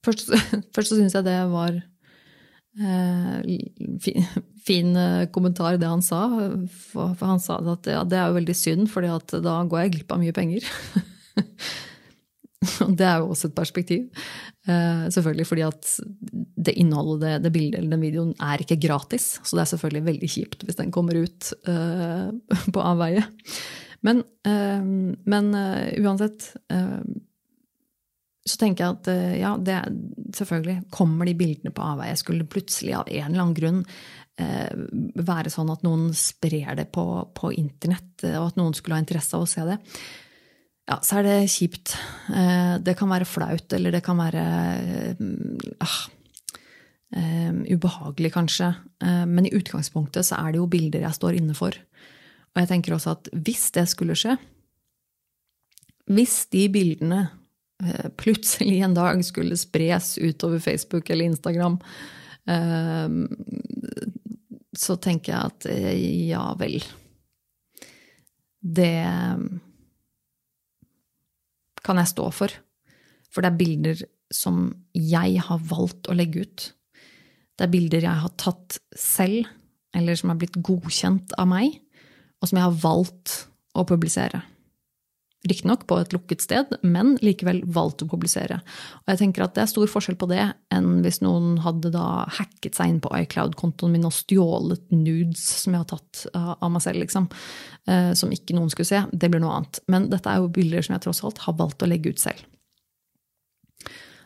Først, 0.00 0.30
først 0.72 0.94
så 0.94 0.96
syns 0.98 1.12
jeg 1.12 1.26
det 1.26 1.36
var 1.52 1.74
Eh, 2.78 3.58
fin, 4.66 4.94
kommentar 5.34 5.76
i 5.76 5.80
det 5.80 5.88
han 5.88 6.02
sa. 6.04 6.24
For, 6.88 7.14
han 7.20 7.42
sa 7.42 7.58
at 7.74 7.88
ja, 7.90 8.02
det 8.04 8.18
er 8.18 8.30
jo 8.30 8.38
veldig 8.38 8.56
synd, 8.56 8.90
for 8.92 9.04
da 9.04 9.60
går 9.64 9.84
jeg 9.84 9.94
glipp 9.96 10.16
av 10.16 10.20
mye 10.22 10.36
penger. 10.36 10.66
Det 12.60 13.06
er 13.06 13.22
jo 13.22 13.30
også 13.32 13.48
et 13.48 13.56
perspektiv. 13.56 14.24
Uh, 14.68 15.08
selvfølgelig 15.08 15.46
fordi 15.48 15.62
at 15.64 15.92
det 16.60 16.74
innholdet, 16.76 17.22
det, 17.22 17.30
det, 17.46 17.52
bildet 17.54 17.78
eller 17.80 17.94
den 17.94 18.04
videoen 18.04 18.34
er 18.36 18.60
ikke 18.60 18.76
gratis. 18.82 19.38
Så 19.40 19.56
det 19.56 19.62
er 19.64 19.70
selvfølgelig 19.72 20.06
veldig 20.10 20.30
kjipt 20.34 20.66
hvis 20.66 20.76
den 20.76 20.92
kommer 20.92 21.16
ut 21.16 21.52
uh, 21.68 22.28
på 22.74 22.84
avveie. 22.84 23.24
Men, 24.00 24.22
men 25.28 25.48
uansett 26.00 26.46
så 28.50 28.58
tenker 28.60 28.84
jeg 28.84 28.96
at 28.98 29.10
eh, 29.12 29.36
ja, 29.40 29.52
det, 29.56 29.78
selvfølgelig 30.36 30.90
kommer 30.94 31.28
de 31.28 31.36
bildene 31.38 31.72
på 31.74 31.84
avveie. 31.92 32.16
Skulle 32.18 32.48
plutselig 32.50 32.96
av 32.98 33.08
en 33.10 33.28
eller 33.28 33.44
annen 33.44 33.56
grunn 33.56 33.80
eh, 34.40 34.72
være 35.20 35.52
sånn 35.52 35.70
at 35.72 35.84
noen 35.86 36.10
sprer 36.16 36.74
det 36.78 36.88
på, 36.94 37.06
på, 37.36 37.52
internett, 37.56 38.26
og 38.34 38.50
at 38.50 38.60
noen 38.60 38.76
skulle 38.76 38.98
ha 38.98 39.04
interesse 39.04 39.36
av 39.38 39.46
å 39.46 39.50
se 39.50 39.66
det, 39.68 39.78
ja, 40.90 40.96
så 41.06 41.20
er 41.20 41.28
det 41.28 41.50
kjipt. 41.52 41.94
Eh, 42.34 42.76
det 42.82 42.96
kan 42.98 43.12
være 43.12 43.28
flaut, 43.28 43.76
eller 43.76 43.94
det 43.94 44.02
kan 44.06 44.18
være 44.18 44.46
eh, 45.14 45.26
ah, 45.86 45.98
eh, 47.14 47.52
ubehagelig, 47.70 48.32
kanskje. 48.34 48.72
Eh, 49.04 49.26
men 49.30 49.46
i 49.46 49.54
utgangspunktet 49.54 50.26
så 50.26 50.40
er 50.40 50.52
det 50.52 50.62
jo 50.62 50.70
bilder 50.70 51.06
jeg 51.06 51.20
står 51.20 51.38
inne 51.38 51.54
for. 51.58 51.76
Og 52.50 52.64
jeg 52.64 52.72
tenker 52.72 52.96
også 52.96 53.14
at 53.14 53.30
hvis 53.36 53.68
det 53.76 53.86
skulle 53.92 54.18
skje, 54.18 54.34
hvis 56.10 56.40
de 56.50 56.64
bildene 56.74 57.28
Eh, 57.28 57.39
plutselig 58.20 58.80
en 58.84 58.94
dag 58.96 59.24
skulle 59.24 59.58
spres 59.58 60.18
utover 60.18 60.60
Facebook 60.60 61.10
eller 61.10 61.30
Instagram, 61.30 61.78
eh, 62.46 63.08
så 64.76 64.96
tenker 64.96 65.32
jeg 65.32 65.52
at 65.52 65.68
eh, 65.70 66.28
ja 66.30 66.44
vel. 66.60 66.80
Det 68.60 68.96
kan 71.80 72.00
jeg 72.00 72.12
stå 72.12 72.28
for. 72.34 72.52
For 73.30 73.42
det 73.42 73.52
er 73.52 73.60
bilder 73.60 74.02
som 74.30 74.68
jeg 74.94 75.40
har 75.42 75.64
valgt 75.70 76.10
å 76.10 76.16
legge 76.16 76.44
ut. 76.44 76.66
Det 77.56 77.66
er 77.66 77.72
bilder 77.72 78.06
jeg 78.06 78.24
har 78.24 78.34
tatt 78.40 78.78
selv, 78.96 79.48
eller 79.96 80.18
som 80.18 80.32
er 80.32 80.38
blitt 80.40 80.60
godkjent 80.64 81.34
av 81.40 81.48
meg, 81.50 81.80
og 82.40 82.48
som 82.48 82.60
jeg 82.60 82.68
har 82.68 82.78
valgt 82.84 83.34
å 83.76 83.84
publisere. 83.88 84.42
Riktignok 85.48 85.86
på 85.88 85.96
et 85.96 86.12
lukket 86.12 86.42
sted, 86.44 86.74
men 86.84 87.14
likevel 87.24 87.62
valgt 87.64 88.02
å 88.04 88.08
publisere. 88.10 88.58
Og 89.00 89.12
jeg 89.12 89.20
tenker 89.22 89.46
at 89.46 89.54
Det 89.56 89.62
er 89.62 89.70
stor 89.70 89.88
forskjell 89.88 90.18
på 90.20 90.28
det 90.28 90.42
enn 90.74 90.98
hvis 91.00 91.22
noen 91.24 91.54
hadde 91.64 91.88
da 91.94 92.26
hacket 92.36 92.76
seg 92.76 92.90
inn 92.92 92.98
på 93.00 93.12
iCloud-kontoen 93.22 93.94
min 93.94 94.04
og 94.04 94.12
stjålet 94.12 94.82
nudes 94.92 95.46
som 95.62 95.72
jeg 95.72 95.80
har 95.80 95.88
tatt 95.94 96.26
av 96.36 96.68
meg 96.68 96.84
selv, 96.84 97.00
liksom, 97.00 97.30
eh, 97.88 98.12
som 98.12 98.34
ikke 98.36 98.52
noen 98.58 98.68
skulle 98.68 98.90
se. 98.90 99.00
Det 99.12 99.30
blir 99.32 99.40
noe 99.40 99.54
annet. 99.56 99.80
Men 99.88 100.10
dette 100.12 100.28
er 100.28 100.42
jo 100.42 100.52
bilder 100.52 100.84
som 100.84 100.98
jeg 100.98 101.06
tross 101.06 101.22
alt 101.24 101.40
har 101.46 101.56
valgt 101.56 101.86
å 101.86 101.88
legge 101.88 102.12
ut 102.12 102.20
selv. 102.20 102.44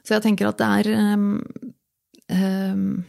Så 0.02 0.16
jeg 0.16 0.24
tenker 0.24 0.50
at 0.50 0.58
det 0.58 0.70
er 0.80 1.14
um, 1.14 1.28
um, 2.26 3.04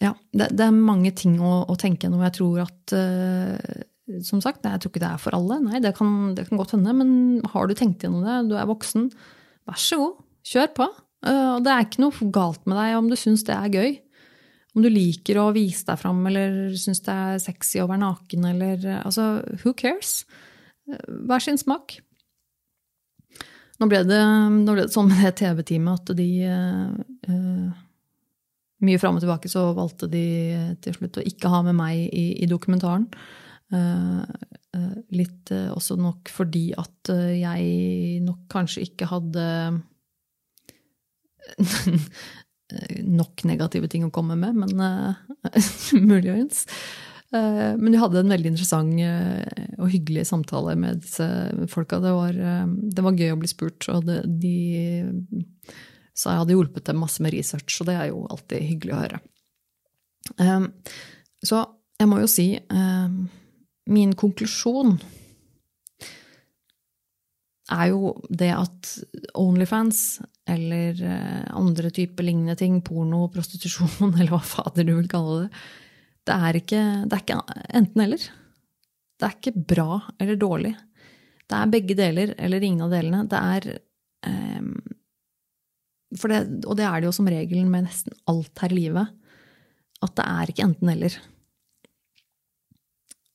Ja, 0.00 0.14
det, 0.32 0.48
det, 0.56 0.64
er 0.64 0.72
mange 0.72 1.12
ting 1.16 1.36
å, 1.44 1.60
å 1.68 1.76
tenke 1.76 2.06
gjennom. 2.06 2.24
Jeg 2.24 2.36
tror 2.40 2.64
at 2.64 2.96
uh, 2.96 3.84
som 4.22 4.40
sagt, 4.42 4.62
jeg 4.62 4.82
tror 4.82 4.92
ikke 4.92 5.02
det 5.02 5.08
er 5.08 5.22
for 5.22 5.34
alle. 5.36 5.58
Nei, 5.64 5.80
det 5.82 5.96
kan, 5.98 6.32
det 6.36 6.46
kan 6.48 6.60
godt 6.60 6.76
hende. 6.76 6.94
Men 6.94 7.10
har 7.52 7.66
du 7.66 7.74
tenkt 7.74 8.04
gjennom 8.04 8.24
det, 8.26 8.38
du 8.50 8.56
er 8.58 8.68
voksen, 8.68 9.10
vær 9.66 9.80
så 9.82 9.98
god, 10.00 10.24
kjør 10.46 10.72
på. 10.78 10.88
Eh, 11.26 11.52
og 11.56 11.62
det 11.66 11.72
er 11.72 11.86
ikke 11.86 12.04
noe 12.04 12.32
galt 12.34 12.66
med 12.68 12.78
deg 12.78 12.98
om 12.98 13.10
du 13.10 13.16
syns 13.18 13.44
det 13.48 13.56
er 13.56 13.72
gøy. 13.74 13.94
Om 14.76 14.84
du 14.84 14.90
liker 14.92 15.40
å 15.40 15.52
vise 15.56 15.86
deg 15.88 15.98
fram 15.98 16.20
eller 16.28 16.74
syns 16.76 17.00
det 17.06 17.14
er 17.14 17.38
sexy 17.40 17.80
å 17.80 17.88
være 17.88 18.02
naken 18.02 18.44
eller 18.50 18.82
Altså, 18.98 19.40
who 19.62 19.72
cares? 19.76 20.20
Eh, 20.90 21.08
hver 21.26 21.42
sin 21.42 21.58
smak. 21.60 21.98
Nå 23.76 23.88
ble 23.90 24.04
det, 24.08 24.20
nå 24.20 24.72
ble 24.72 24.86
det 24.86 24.94
sånn 24.94 25.10
med 25.10 25.18
det 25.24 25.34
TV-teamet 25.42 25.98
at 26.00 26.16
de 26.16 26.28
uh, 26.48 27.66
Mye 28.86 29.00
fram 29.00 29.18
og 29.18 29.24
tilbake 29.24 29.50
så 29.52 29.66
valgte 29.76 30.08
de 30.08 30.22
til 30.84 30.96
slutt 30.96 31.18
å 31.20 31.24
ikke 31.24 31.48
ha 31.52 31.62
med 31.64 31.76
meg 31.76 32.06
i, 32.12 32.24
i 32.44 32.48
dokumentaren. 32.48 33.06
Eh, 33.74 34.22
eh, 34.78 34.98
litt 35.18 35.50
eh, 35.50 35.70
også 35.74 35.96
nok 35.98 36.30
fordi 36.30 36.68
at 36.78 37.10
jeg 37.34 38.20
nok 38.22 38.44
kanskje 38.52 38.84
ikke 38.86 39.08
hadde 39.10 39.46
nok 43.18 43.42
negative 43.46 43.90
ting 43.90 44.06
å 44.06 44.12
komme 44.14 44.36
med, 44.38 44.54
men 44.58 44.72
muligens. 46.12 46.64
Men 47.36 47.90
jeg 47.90 48.00
hadde 48.00 48.20
en 48.22 48.30
veldig 48.32 48.50
interessant 48.52 49.00
og 49.82 49.90
hyggelig 49.90 50.24
samtale 50.30 50.76
med 50.78 51.02
disse 51.02 51.26
folka. 51.70 51.98
Det 52.02 52.12
var, 52.14 52.38
det 52.70 53.04
var 53.04 53.18
gøy 53.18 53.34
å 53.34 53.38
bli 53.38 53.50
spurt, 53.50 53.86
og 53.92 54.06
det, 54.06 54.20
de 54.42 54.54
sa 56.16 56.32
jeg 56.32 56.42
hadde 56.42 56.56
hjulpet 56.56 56.86
dem 56.88 57.02
masse 57.02 57.22
med 57.22 57.34
research, 57.34 57.80
og 57.82 57.90
det 57.90 57.96
er 57.98 58.10
jo 58.12 58.22
alltid 58.30 58.66
hyggelig 58.70 58.94
å 58.94 59.02
høre. 59.02 59.18
Så 61.46 61.62
jeg 62.00 62.10
må 62.10 62.22
jo 62.22 62.30
si 62.30 62.48
min 63.92 64.14
konklusjon 64.18 64.96
er 67.74 67.90
jo 67.90 68.12
det 68.30 68.52
at 68.54 68.90
Onlyfans 69.38 70.20
eller 70.46 71.00
eh, 71.02 71.46
andre 71.58 71.90
typer 71.90 72.26
lignende 72.26 72.54
ting, 72.58 72.78
porno, 72.86 73.24
prostitusjon, 73.32 74.12
eller 74.18 74.30
hva 74.30 74.42
fader 74.46 74.86
du 74.86 74.94
vil 74.94 75.10
kalle 75.10 75.46
det, 75.46 75.62
det 76.26 76.36
er 76.48 76.58
ikke, 76.58 76.82
ikke 77.14 77.38
enten-eller. 77.78 78.22
Det 79.16 79.26
er 79.26 79.34
ikke 79.36 79.66
bra 79.74 80.00
eller 80.20 80.38
dårlig. 80.40 80.72
Det 81.46 81.58
er 81.58 81.70
begge 81.70 81.96
deler 81.98 82.32
eller 82.34 82.66
ingen 82.66 82.82
av 82.82 82.90
delene. 82.90 83.20
Det 83.30 83.38
er 83.38 83.68
um, 84.58 84.72
det, 86.26 86.40
Og 86.66 86.74
det 86.78 86.88
er 86.88 86.98
det 86.98 87.06
jo 87.06 87.14
som 87.14 87.30
regel 87.30 87.62
med 87.70 87.86
nesten 87.86 88.16
alt 88.26 88.58
her 88.64 88.74
i 88.74 88.80
livet. 88.80 89.14
At 90.02 90.16
det 90.18 90.26
er 90.26 90.50
ikke 90.50 90.66
enten-eller. 90.66 91.14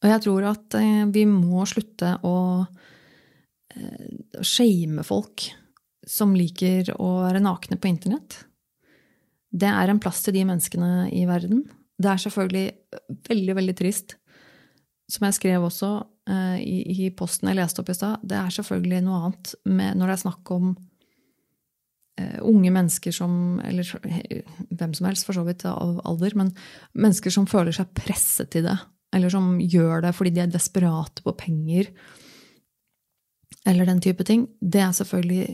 Og 0.01 0.09
jeg 0.09 0.23
tror 0.25 0.47
at 0.49 0.77
eh, 0.79 1.03
vi 1.13 1.25
må 1.29 1.65
slutte 1.69 2.15
å 2.25 2.37
eh, 3.75 4.41
shame 4.41 5.05
folk 5.05 5.45
som 6.07 6.33
liker 6.33 6.95
å 6.97 7.11
være 7.27 7.43
nakne 7.43 7.77
på 7.77 7.91
internett. 7.91 8.39
Det 9.51 9.69
er 9.69 9.91
en 9.91 9.99
plass 10.01 10.23
til 10.25 10.35
de 10.35 10.45
menneskene 10.47 11.11
i 11.13 11.27
verden. 11.29 11.67
Det 12.01 12.09
er 12.09 12.23
selvfølgelig 12.23 12.65
veldig, 13.29 13.55
veldig 13.59 13.75
trist. 13.77 14.15
Som 15.11 15.27
jeg 15.27 15.35
skrev 15.37 15.65
også 15.67 15.89
uh, 16.31 16.57
i, 16.57 17.09
posten 17.19 17.49
jeg 17.51 17.57
leste 17.59 17.83
opp 17.83 17.91
i 17.91 17.95
stad, 17.97 18.23
det 18.23 18.37
er 18.39 18.53
selvfølgelig 18.55 19.01
noe 19.03 19.19
annet 19.27 19.51
når 19.67 20.05
det 20.05 20.15
er 20.15 20.21
snakk 20.23 20.53
om 20.55 20.71
unge 22.45 22.69
mennesker 22.71 23.13
som 23.15 23.59
Eller 23.65 23.87
hvem 24.69 24.91
som 24.93 25.07
helst, 25.07 25.25
for 25.25 25.35
så 25.35 25.43
vidt, 25.47 25.65
av 25.65 25.99
alder, 26.07 26.35
men 26.37 26.51
mennesker 26.93 27.33
som 27.33 27.47
føler 27.49 27.75
seg 27.75 27.91
presset 27.97 28.51
til 28.53 28.67
det 28.67 28.77
eller 29.13 29.33
som 29.33 29.53
gjør 29.59 30.05
det 30.05 30.13
fordi 30.17 30.33
de 30.35 30.43
er 30.45 30.51
desperate 30.51 31.23
på 31.25 31.35
penger, 31.39 31.91
eller 33.67 33.85
den 33.85 34.01
type 34.01 34.25
ting, 34.25 34.47
det 34.61 34.81
er 34.81 34.95
selvfølgelig 34.97 35.45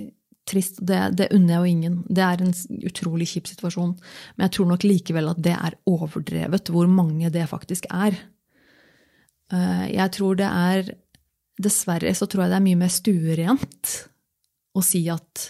trist. 0.47 0.80
Det, 0.80 0.99
det 1.20 1.28
unner 1.36 1.58
jeg 1.58 1.60
jo 1.60 1.72
ingen. 1.74 1.95
Det 2.08 2.24
er 2.24 2.43
en 2.43 2.53
utrolig 2.88 3.28
kjip 3.28 3.49
situasjon. 3.49 3.97
Men 4.38 4.45
jeg 4.45 4.53
tror 4.55 4.70
nok 4.70 4.86
likevel 4.88 5.28
at 5.34 5.41
det 5.43 5.55
er 5.58 5.76
overdrevet 5.91 6.72
hvor 6.72 6.88
mange 6.88 7.32
det 7.34 7.43
faktisk 7.51 7.89
er. 7.91 8.16
Jeg 9.91 10.14
tror 10.16 10.39
det 10.39 10.47
er 10.47 10.93
Dessverre 11.58 12.12
så 12.14 12.28
tror 12.30 12.43
jeg 12.43 12.51
det 12.51 12.58
er 12.60 12.66
mye 12.68 12.78
mer 12.78 12.91
stuerent 12.93 13.91
å 14.78 14.82
si 14.86 14.99
at 15.10 15.47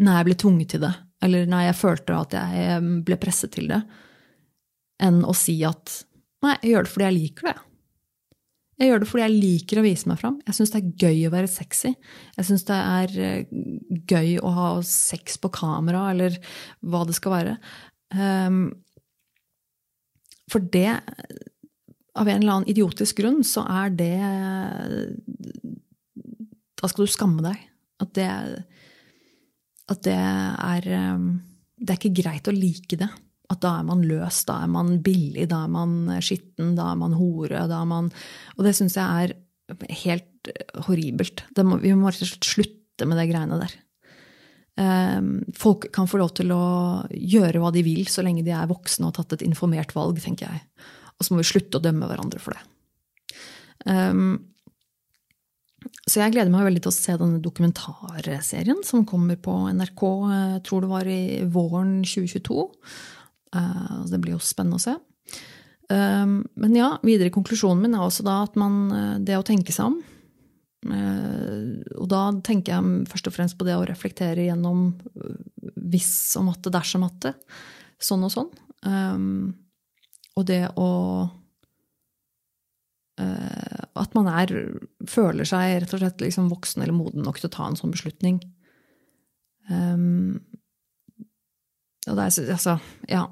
nei, 0.00 0.14
jeg 0.16 0.26
ble 0.30 0.36
tvunget 0.40 0.70
til 0.72 0.80
det, 0.86 0.92
eller 1.20 1.50
nei, 1.52 1.66
jeg 1.66 1.76
følte 1.76 2.16
at 2.16 2.36
jeg 2.38 2.78
ble 3.04 3.18
presset 3.20 3.52
til 3.52 3.68
det, 3.68 3.82
enn 5.04 5.18
å 5.20 5.34
si 5.36 5.58
at 5.68 5.98
nei, 6.44 6.56
jeg 6.62 6.72
gjør 6.74 6.86
det 6.86 6.92
fordi 6.94 7.08
jeg 7.08 7.18
liker 7.18 7.50
det. 7.50 7.56
Jeg 8.80 8.88
gjør 8.88 9.02
det 9.02 9.08
fordi 9.10 9.24
jeg 9.26 9.36
liker 9.36 9.78
å 9.78 9.84
vise 9.84 10.08
meg 10.08 10.20
fram. 10.22 10.36
Jeg 10.48 10.56
syns 10.56 10.70
det 10.72 10.78
er 10.80 10.92
gøy 11.04 11.18
å 11.28 11.32
være 11.34 11.50
sexy. 11.52 11.90
Jeg 12.38 12.48
syns 12.48 12.62
det 12.70 12.78
er 12.80 13.16
eh, 13.20 13.50
gøy 14.08 14.38
å 14.40 14.52
ha 14.56 14.68
sex 14.88 15.36
på 15.42 15.50
kamera, 15.52 16.06
eller 16.14 16.38
hva 16.80 17.02
det 17.04 17.16
skal 17.18 17.34
være. 17.34 17.58
Um, 18.16 18.62
for 20.50 20.64
det 20.64 20.88
Av 22.18 22.26
en 22.26 22.40
eller 22.40 22.56
annen 22.56 22.70
idiotisk 22.72 23.20
grunn 23.20 23.44
så 23.46 23.62
er 23.70 23.92
det 23.94 24.16
Da 26.80 26.90
skal 26.90 27.06
du 27.06 27.12
skamme 27.12 27.44
deg. 27.44 27.60
At 28.02 28.14
det, 28.16 28.26
at 29.92 30.00
det 30.08 30.16
er 30.16 30.88
ehm, 30.96 31.28
Det 31.76 31.92
er 31.92 32.00
ikke 32.00 32.22
greit 32.22 32.48
å 32.48 32.56
like 32.56 32.98
det. 32.98 33.10
At 33.50 33.62
da 33.64 33.76
er 33.80 33.86
man 33.88 34.04
løs, 34.06 34.44
da 34.46 34.60
er 34.64 34.70
man 34.70 34.98
billig, 35.04 35.48
da 35.50 35.64
er 35.66 35.72
man 35.74 35.94
skitten, 36.22 36.76
da 36.78 36.92
er 36.92 36.98
man 37.00 37.16
hore. 37.18 37.66
Da 37.70 37.82
er 37.82 37.88
man, 37.90 38.10
og 38.56 38.66
det 38.66 38.76
syns 38.78 38.98
jeg 38.98 39.26
er 39.26 39.86
helt 40.04 40.50
horribelt. 40.86 41.44
Må, 41.66 41.80
vi 41.82 41.94
må 41.98 42.10
rett 42.10 42.22
og 42.24 42.30
slett 42.30 42.50
slutte 42.54 43.08
med 43.08 43.18
de 43.18 43.26
greiene 43.30 43.58
der. 43.60 43.74
Um, 44.80 45.40
folk 45.58 45.90
kan 45.92 46.08
få 46.08 46.20
lov 46.20 46.30
til 46.38 46.52
å 46.54 46.64
gjøre 47.10 47.60
hva 47.60 47.72
de 47.74 47.82
vil, 47.84 48.06
så 48.08 48.22
lenge 48.24 48.44
de 48.46 48.54
er 48.54 48.70
voksne 48.70 49.04
og 49.04 49.10
har 49.10 49.24
tatt 49.24 49.36
et 49.36 49.48
informert 49.48 49.92
valg, 49.96 50.20
tenker 50.22 50.46
jeg. 50.46 50.62
Og 51.18 51.26
så 51.26 51.34
må 51.34 51.42
vi 51.42 51.50
slutte 51.50 51.80
å 51.80 51.84
dømme 51.84 52.08
hverandre 52.08 52.40
for 52.40 52.56
det. 52.56 52.62
Um, 53.84 54.38
så 56.08 56.22
jeg 56.22 56.34
gleder 56.34 56.52
meg 56.52 56.66
veldig 56.66 56.82
til 56.84 56.92
å 56.92 56.96
se 56.96 57.16
denne 57.20 57.40
dokumentarserien 57.44 58.82
som 58.86 59.06
kommer 59.08 59.38
på 59.40 59.54
NRK, 59.72 60.02
jeg 60.32 60.62
tror 60.68 60.84
det 60.84 60.90
var 60.90 61.08
i 61.08 61.22
våren 61.48 62.00
2022. 62.04 62.66
Eh, 63.56 64.04
det 64.10 64.20
blir 64.22 64.36
jo 64.36 64.42
spennende 64.42 64.78
å 64.78 64.82
se. 64.82 64.96
Um, 65.90 66.44
men 66.60 66.76
ja, 66.78 66.92
videre 67.02 67.32
konklusjonen 67.34 67.82
min 67.82 67.96
er 67.98 68.04
også 68.04 68.22
da 68.22 68.44
at 68.44 68.54
man 68.60 68.74
eh, 68.94 69.14
Det 69.26 69.34
å 69.34 69.46
tenke 69.46 69.74
seg 69.74 69.88
om. 69.90 69.96
Eh, 70.86 71.80
og 71.98 72.06
da 72.12 72.28
tenker 72.46 72.76
jeg 72.76 73.08
først 73.10 73.26
og 73.26 73.34
fremst 73.34 73.58
på 73.58 73.66
det 73.66 73.74
å 73.74 73.86
reflektere 73.88 74.46
gjennom 74.46 74.92
hvis 75.90 76.12
og 76.38 76.46
matte, 76.46 76.70
dersom 76.72 77.02
matte. 77.04 77.34
Sånn 78.00 78.22
og 78.24 78.32
sånn. 78.32 78.52
Um, 78.86 79.50
og 80.38 80.46
det 80.48 80.62
å 80.80 80.88
At 83.20 84.14
man 84.16 84.30
er, 84.32 84.48
føler 85.10 85.44
seg 85.44 85.82
rett 85.82 85.90
og 85.92 86.00
slett 86.00 86.22
liksom 86.22 86.46
voksen 86.48 86.80
eller 86.80 86.96
moden 86.96 87.26
nok 87.26 87.36
til 87.36 87.50
å 87.50 87.52
ta 87.52 87.66
en 87.68 87.76
sånn 87.76 87.92
beslutning. 87.92 88.38
Og 92.10 92.18
det 92.18 92.26
er, 92.26 92.52
altså, 92.56 92.76
ja. 93.08 93.24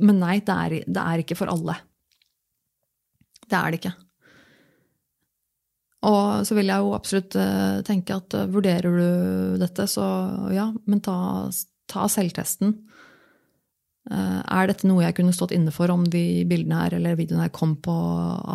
Men 0.00 0.20
nei, 0.20 0.38
det 0.44 0.58
er, 0.64 0.76
det 0.88 1.04
er 1.04 1.22
ikke 1.22 1.36
for 1.38 1.52
alle. 1.52 1.76
Det 3.48 3.56
er 3.56 3.72
det 3.72 3.80
ikke. 3.80 3.94
Og 6.08 6.46
så 6.46 6.54
vil 6.54 6.70
jeg 6.70 6.84
jo 6.84 6.94
absolutt 6.94 7.34
eh, 7.40 7.80
tenke 7.86 8.14
at 8.14 8.36
eh, 8.38 8.50
vurderer 8.52 9.00
du 9.00 9.56
dette, 9.58 9.88
så 9.90 10.04
ja, 10.54 10.68
men 10.86 11.02
ta, 11.02 11.16
ta 11.90 12.06
selvtesten. 12.12 12.76
Eh, 14.10 14.38
er 14.38 14.70
dette 14.70 14.86
noe 14.86 15.02
jeg 15.02 15.16
kunne 15.18 15.34
stått 15.34 15.56
inne 15.56 15.74
for 15.74 15.90
om 15.90 16.06
de 16.06 16.44
bildene 16.48 16.84
her 16.84 16.98
eller 17.00 17.18
videoene 17.18 17.48
her 17.48 17.54
kom 17.54 17.74
på 17.82 17.96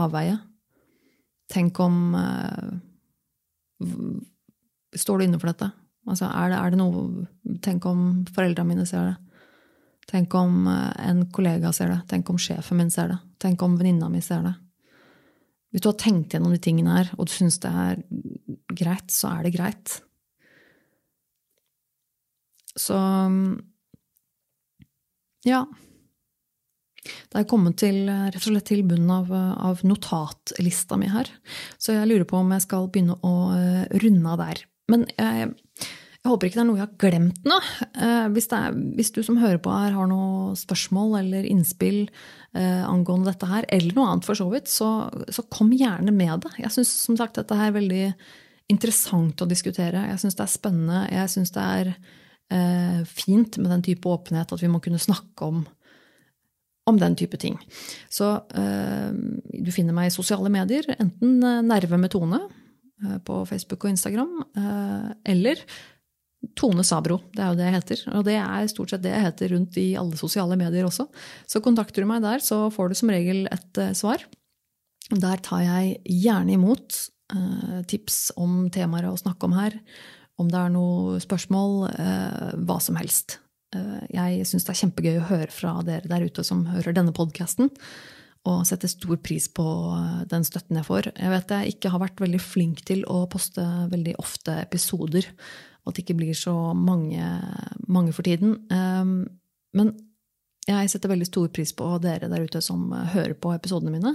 avveie? 0.05 0.39
Tenk 1.51 1.77
om 1.83 2.15
Står 4.95 5.19
du 5.19 5.25
inne 5.25 5.37
for 5.41 5.51
dette? 5.51 5.67
Altså, 6.09 6.27
er 6.27 6.51
det, 6.51 6.57
er 6.59 6.73
det 6.73 6.79
noe 6.81 7.27
Tenk 7.63 7.85
om 7.87 8.01
foreldrene 8.35 8.73
mine 8.73 8.85
ser 8.87 9.13
det. 9.13 9.33
Tenk 10.09 10.33
om 10.35 10.67
eh, 10.67 10.91
en 11.09 11.25
kollega 11.31 11.71
ser 11.75 11.93
det. 11.93 12.01
Tenk 12.11 12.31
om 12.31 12.39
sjefen 12.41 12.79
min 12.79 12.91
ser 12.91 13.13
det. 13.13 13.19
Tenk 13.43 13.61
om 13.63 13.77
venninna 13.79 14.09
mi 14.11 14.21
ser 14.23 14.43
det. 14.43 14.55
Hvis 15.73 15.83
du 15.83 15.89
har 15.89 15.97
tenkt 15.97 16.35
gjennom 16.35 16.53
de 16.53 16.59
tingene 16.61 16.97
her, 16.99 17.13
og 17.17 17.27
du 17.27 17.33
syns 17.33 17.57
det 17.63 17.71
er 17.71 18.01
greit, 18.77 19.07
så 19.09 19.31
er 19.31 19.47
det 19.47 19.53
greit. 19.55 19.95
Så 22.77 22.97
ja. 25.47 25.63
Da 27.31 27.41
er 27.41 27.49
kommet 27.49 27.79
til, 27.81 28.05
rett 28.07 28.37
og 28.37 28.45
slett 28.45 28.69
til 28.69 28.83
bunnen 28.87 29.09
av, 29.11 29.33
av 29.33 29.81
notatlista 29.87 30.99
mi 30.99 31.09
her. 31.11 31.31
Så 31.81 31.97
jeg 31.97 32.07
lurer 32.11 32.27
på 32.29 32.39
om 32.39 32.53
jeg 32.53 32.67
skal 32.67 32.87
begynne 32.93 33.17
å 33.25 33.33
eh, 33.57 33.83
runde 34.03 34.35
av 34.35 34.45
der. 34.45 34.63
Men 34.91 35.05
jeg, 35.15 35.51
jeg 36.23 36.31
håper 36.31 36.47
ikke 36.47 36.59
det 36.59 36.63
er 36.63 36.67
noe 36.69 36.79
jeg 36.79 36.85
har 36.85 37.01
glemt 37.03 37.47
nå. 37.47 37.57
Eh, 37.99 38.27
hvis, 38.35 38.47
er, 38.55 38.77
hvis, 38.97 39.11
du 39.15 39.21
som 39.27 39.39
hører 39.41 39.59
på 39.63 39.73
her 39.75 39.91
har 39.95 40.07
noen 40.07 40.55
spørsmål 40.59 41.17
eller 41.19 41.47
innspill 41.49 42.05
eh, 42.05 42.83
angående 42.87 43.31
dette 43.31 43.49
her, 43.49 43.67
eller 43.67 43.97
noe 43.97 44.09
annet 44.11 44.27
for 44.29 44.39
så 44.39 44.47
vidt, 44.53 44.71
så, 44.71 44.89
så 45.27 45.45
kom 45.51 45.73
gjerne 45.75 46.15
med 46.15 46.45
det. 46.45 46.55
Jeg 46.63 46.75
syns 46.77 46.95
som 47.03 47.19
sagt 47.19 47.39
dette 47.39 47.59
er 47.59 47.75
veldig 47.75 48.07
interessant 48.71 49.43
å 49.43 49.49
diskutere. 49.49 50.07
Jeg 50.13 50.23
syns 50.23 50.39
det 50.39 50.45
er 50.47 50.55
spennende. 50.55 51.05
Jeg 51.11 51.35
syns 51.35 51.55
det 51.55 51.67
er 51.77 51.93
eh, 51.93 52.99
fint 53.07 53.59
med 53.59 53.71
den 53.75 53.87
type 53.91 54.07
åpenhet, 54.09 54.55
at 54.55 54.63
vi 54.63 54.71
må 54.71 54.83
kunne 54.83 55.01
snakke 55.03 55.51
om 55.51 55.63
om 56.83 56.97
den 56.99 57.13
type 57.15 57.37
ting. 57.39 57.53
Så 58.11 58.25
eh, 58.59 59.11
du 59.11 59.69
finner 59.71 59.95
meg 59.95 60.09
i 60.09 60.15
sosiale 60.15 60.49
medier, 60.51 60.83
enten 60.97 61.37
eh, 61.39 61.61
Nerve 61.63 61.95
med 61.95 62.11
Tone 62.11 62.41
Eh, 62.43 62.62
på 63.25 63.41
Facebook 63.49 63.85
og 63.85 63.93
Instagram. 63.93 64.37
Eh, 64.57 65.09
eller 65.33 65.61
Tone 66.59 66.83
Sabro. 66.83 67.19
Det 67.31 67.43
er 67.43 67.51
jo 67.51 67.59
det 67.59 67.67
jeg 67.67 67.75
heter. 67.77 68.03
Og 68.17 68.25
det 68.27 68.37
er 68.39 68.71
stort 68.71 68.93
sett 68.93 69.03
det 69.05 69.13
jeg 69.13 69.27
heter 69.27 69.53
rundt 69.55 69.79
i 69.79 69.87
alle 69.99 70.19
sosiale 70.19 70.57
medier 70.59 70.87
også. 70.87 71.07
Så 71.49 71.63
kontakter 71.63 72.03
du 72.03 72.09
meg 72.09 72.23
der, 72.25 72.43
så 72.43 72.65
får 72.73 72.91
du 72.91 72.99
som 72.99 73.13
regel 73.13 73.45
et 73.51 73.81
eh, 73.81 73.95
svar. 73.97 74.25
Der 75.13 75.43
tar 75.43 75.63
jeg 75.65 75.97
gjerne 76.07 76.57
imot 76.57 77.09
tips 77.89 78.33
om 78.37 78.67
temaer 78.69 79.07
å 79.09 79.17
snakke 79.17 79.47
om 79.47 79.55
her. 79.57 79.73
Om 80.37 80.51
det 80.51 80.59
er 80.59 80.73
noe 80.73 81.21
spørsmål. 81.23 81.87
hva 82.67 82.75
som 82.83 82.99
helst. 82.99 83.39
jeg 84.13 84.45
syns 84.45 84.67
det 84.67 84.73
er 84.73 84.79
kjempegøy 84.83 85.17
å 85.17 85.29
høre 85.31 85.49
fra 85.49 85.71
dere 85.87 86.11
der 86.11 86.27
ute 86.27 86.43
som 86.45 86.65
hører 86.67 86.93
denne 86.93 87.15
podkasten 87.15 87.71
og 88.43 88.65
setter 88.67 88.91
stor 88.91 89.19
pris 89.23 89.45
på 89.55 89.65
eh, 89.95 90.23
den 90.31 90.43
støtten 90.43 90.79
jeg 90.79 90.87
får. 90.87 91.11
Jeg 91.15 91.31
vet 91.31 91.53
jeg 91.55 91.75
ikke 91.75 91.91
har 91.93 92.01
vært 92.03 92.23
veldig 92.23 92.41
flink 92.43 92.81
til 92.87 93.05
å 93.07 93.23
poste 93.31 93.63
veldig 93.91 94.17
ofte 94.19 94.57
episoder, 94.65 95.29
og 95.83 95.91
at 95.91 95.97
det 95.97 96.03
ikke 96.03 96.17
blir 96.19 96.35
så 96.35 96.55
mange, 96.75 97.23
mange 97.91 98.15
for 98.15 98.27
tiden. 98.27 98.57
Ehm, 98.71 99.21
men 99.75 99.93
jeg 100.67 100.91
setter 100.91 101.11
veldig 101.11 101.27
stor 101.27 101.49
pris 101.55 101.71
på 101.75 101.87
dere 102.03 102.29
der 102.31 102.43
ute 102.43 102.61
som 102.63 102.91
hører 102.91 103.35
på 103.35 103.51
episodene 103.55 103.91
mine. 103.95 104.13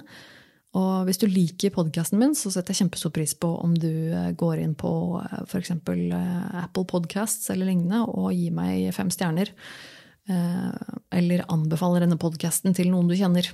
Og 0.76 1.08
hvis 1.08 1.20
du 1.20 1.24
liker 1.28 1.72
podkasten 1.72 2.20
min, 2.20 2.34
så 2.36 2.52
setter 2.52 2.74
jeg 2.74 2.84
kjempestor 2.84 3.12
pris 3.16 3.32
på 3.32 3.48
om 3.64 3.72
du 3.80 4.12
eh, 4.12 4.32
går 4.36 4.60
inn 4.60 4.74
på 4.76 4.90
eh, 5.22 5.38
f.eks. 5.48 5.72
Apple 5.72 6.84
Podcasts 6.88 7.48
eller 7.52 7.70
lignende 7.70 8.04
og 8.04 8.34
gir 8.36 8.52
meg 8.56 8.90
fem 8.96 9.12
stjerner. 9.12 9.54
Eller 10.28 11.40
anbefaler 11.48 12.04
denne 12.04 12.18
podkasten 12.20 12.74
til 12.76 12.90
noen 12.92 13.08
du 13.08 13.14
kjenner. 13.16 13.46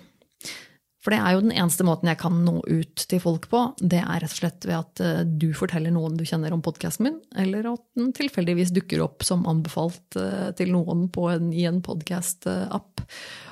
For 1.05 1.13
det 1.13 1.19
er 1.21 1.35
jo 1.35 1.43
den 1.45 1.53
eneste 1.53 1.85
måten 1.85 2.09
jeg 2.09 2.17
kan 2.23 2.39
nå 2.47 2.63
ut 2.65 3.03
til 3.11 3.21
folk 3.21 3.51
på. 3.53 3.61
Det 3.77 4.01
er 4.01 4.23
rett 4.23 4.33
og 4.33 4.39
slett 4.39 4.65
ved 4.65 4.77
at 4.79 5.03
eh, 5.05 5.21
du 5.29 5.51
forteller 5.57 5.93
noen 5.93 6.17
du 6.17 6.25
kjenner 6.25 6.55
om 6.57 6.63
podkasten 6.65 7.05
min, 7.05 7.19
eller 7.37 7.69
at 7.75 7.83
den 7.99 8.15
tilfeldigvis 8.17 8.73
dukker 8.73 9.03
opp 9.05 9.27
som 9.29 9.45
anbefalt 9.51 10.17
eh, 10.17 10.49
til 10.57 10.73
noen 10.73 11.11
en, 11.13 11.51
i 11.53 11.67
en 11.69 11.83
podkast-app. 11.85 13.05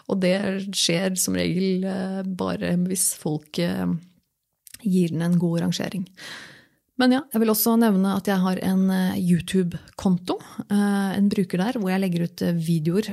Og 0.08 0.22
det 0.24 0.38
skjer 0.72 1.18
som 1.20 1.36
regel 1.36 1.84
eh, 1.84 2.22
bare 2.24 2.72
hvis 2.86 3.10
folk 3.20 3.60
gir 3.60 5.12
den 5.12 5.26
en 5.28 5.36
god 5.38 5.66
rangering. 5.66 6.08
Men 7.02 7.16
ja, 7.16 7.20
jeg 7.34 7.42
vil 7.42 7.50
også 7.50 7.72
nevne 7.82 8.12
at 8.14 8.28
jeg 8.30 8.38
har 8.38 8.60
en 8.62 8.82
eh, 8.94 9.16
YouTube-konto. 9.18 10.36
Eh, 10.70 11.08
en 11.16 11.30
bruker 11.32 11.58
der 11.58 11.78
hvor 11.80 11.90
jeg 11.90 11.98
legger 11.98 12.28
ut 12.28 12.44
eh, 12.46 12.54
videoer. 12.54 13.08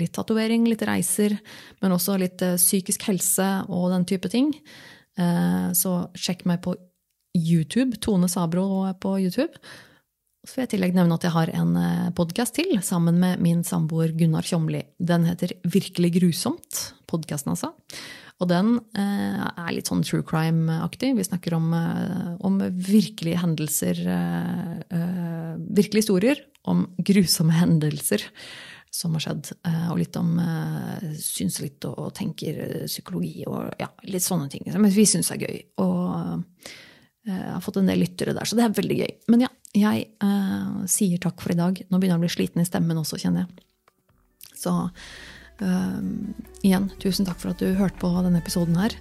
Litt 0.00 0.14
tatovering, 0.16 0.64
litt 0.70 0.84
reiser, 0.88 1.36
men 1.84 1.92
også 1.92 2.16
litt 2.22 2.40
psykisk 2.56 3.04
helse 3.10 3.48
og 3.68 3.90
den 3.92 4.08
type 4.08 4.30
ting. 4.32 4.50
Så 5.76 5.90
sjekk 6.16 6.46
meg 6.48 6.62
på 6.64 6.72
YouTube. 7.36 7.98
Tone 8.00 8.30
Sabro 8.32 8.64
på 9.02 9.18
YouTube. 9.20 9.52
Så 10.42 10.56
vil 10.56 10.64
jeg 10.64 10.70
i 10.70 10.72
tillegg 10.72 10.96
nevne 10.96 11.18
at 11.18 11.26
jeg 11.28 11.34
har 11.34 11.52
en 11.60 11.76
podkast 12.16 12.56
til 12.56 12.72
sammen 12.80 13.20
med 13.20 13.42
min 13.44 13.60
samboer 13.68 14.16
Gunnar 14.16 14.48
Tjomli. 14.48 14.80
Den 14.96 15.28
heter 15.28 15.52
Virkelig 15.68 16.14
grusomt. 16.16 16.80
Podkasten, 17.12 17.52
altså. 17.52 17.74
Og 18.42 18.48
den 18.50 18.74
eh, 18.98 19.42
er 19.46 19.70
litt 19.76 19.86
sånn 19.90 20.02
true 20.02 20.24
crime-aktig. 20.26 21.12
Vi 21.14 21.26
snakker 21.28 21.54
om, 21.54 21.70
eh, 21.78 22.32
om 22.42 22.58
virkelige 22.58 23.38
hendelser, 23.38 24.00
eh, 24.10 25.52
virkelige 25.70 26.02
historier 26.02 26.42
om 26.66 26.88
grusomme 26.98 27.54
hendelser. 27.60 28.26
som 28.92 29.14
har 29.16 29.22
skjedd. 29.24 29.52
eh, 29.64 29.90
Og 29.90 29.98
litt 30.02 30.16
om 30.20 30.38
eh, 30.38 31.14
syns 31.16 31.62
litt 31.62 31.84
og, 31.88 32.12
tenker 32.12 32.58
eh, 32.60 32.86
psykologi 32.86 33.46
og 33.48 33.70
ja, 33.80 33.88
litt 34.04 34.20
sånne 34.20 34.50
ting. 34.52 34.66
Som 34.70 34.84
vi 34.84 35.06
syns 35.08 35.30
er 35.32 35.40
gøy. 35.40 35.62
Og 35.80 36.02
eh, 36.20 36.74
jeg 37.24 37.52
har 37.54 37.62
fått 37.64 37.78
en 37.80 37.88
del 37.88 38.02
lyttere 38.02 38.34
der, 38.36 38.44
så 38.44 38.58
det 38.58 38.66
er 38.66 38.74
veldig 38.76 38.98
gøy. 38.98 39.12
Men 39.32 39.46
ja, 39.46 39.48
jeg 39.72 40.08
eh, 40.20 40.86
sier 40.92 41.22
takk 41.24 41.40
for 41.40 41.54
i 41.54 41.56
dag. 41.56 41.80
Nå 41.88 41.98
begynner 42.02 42.18
jeg 42.18 42.20
å 42.20 42.26
bli 42.26 42.34
sliten 42.36 42.60
i 42.60 42.68
stemmen 42.68 43.00
også, 43.00 43.16
kjenner 43.22 43.46
jeg. 43.46 43.64
Så 44.60 44.74
eh, 45.62 46.00
igjen, 46.66 46.90
tusen 47.02 47.28
takk 47.28 47.40
for 47.42 47.54
at 47.54 47.62
du 47.62 47.72
hørte 47.78 48.00
på 48.02 48.10
denne 48.24 48.42
episoden 48.42 48.78
her. 48.80 48.96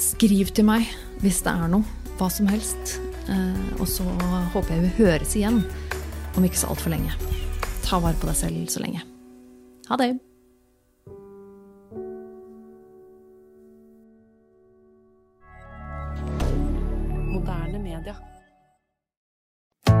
Skriv 0.00 0.52
til 0.54 0.68
meg 0.68 0.88
hvis 1.22 1.42
det 1.44 1.54
er 1.54 1.70
noe, 1.72 1.86
hva 2.20 2.30
som 2.32 2.48
helst. 2.50 2.98
Eh, 3.26 3.80
og 3.80 3.88
så 3.90 4.06
håper 4.54 4.76
jeg 4.76 4.84
vi 4.86 4.94
høres 5.02 5.34
igjen 5.38 5.64
om 6.36 6.46
ikke 6.46 6.62
så 6.62 6.70
altfor 6.72 6.94
lenge. 6.94 7.12
Ta 7.86 8.00
vare 8.02 8.18
på 8.20 8.30
deg 8.30 8.38
selv 8.38 8.70
så 8.70 8.82
lenge. 8.84 9.02
Ha 9.90 9.98
det! 10.00 10.14
Moderne. 17.30 17.65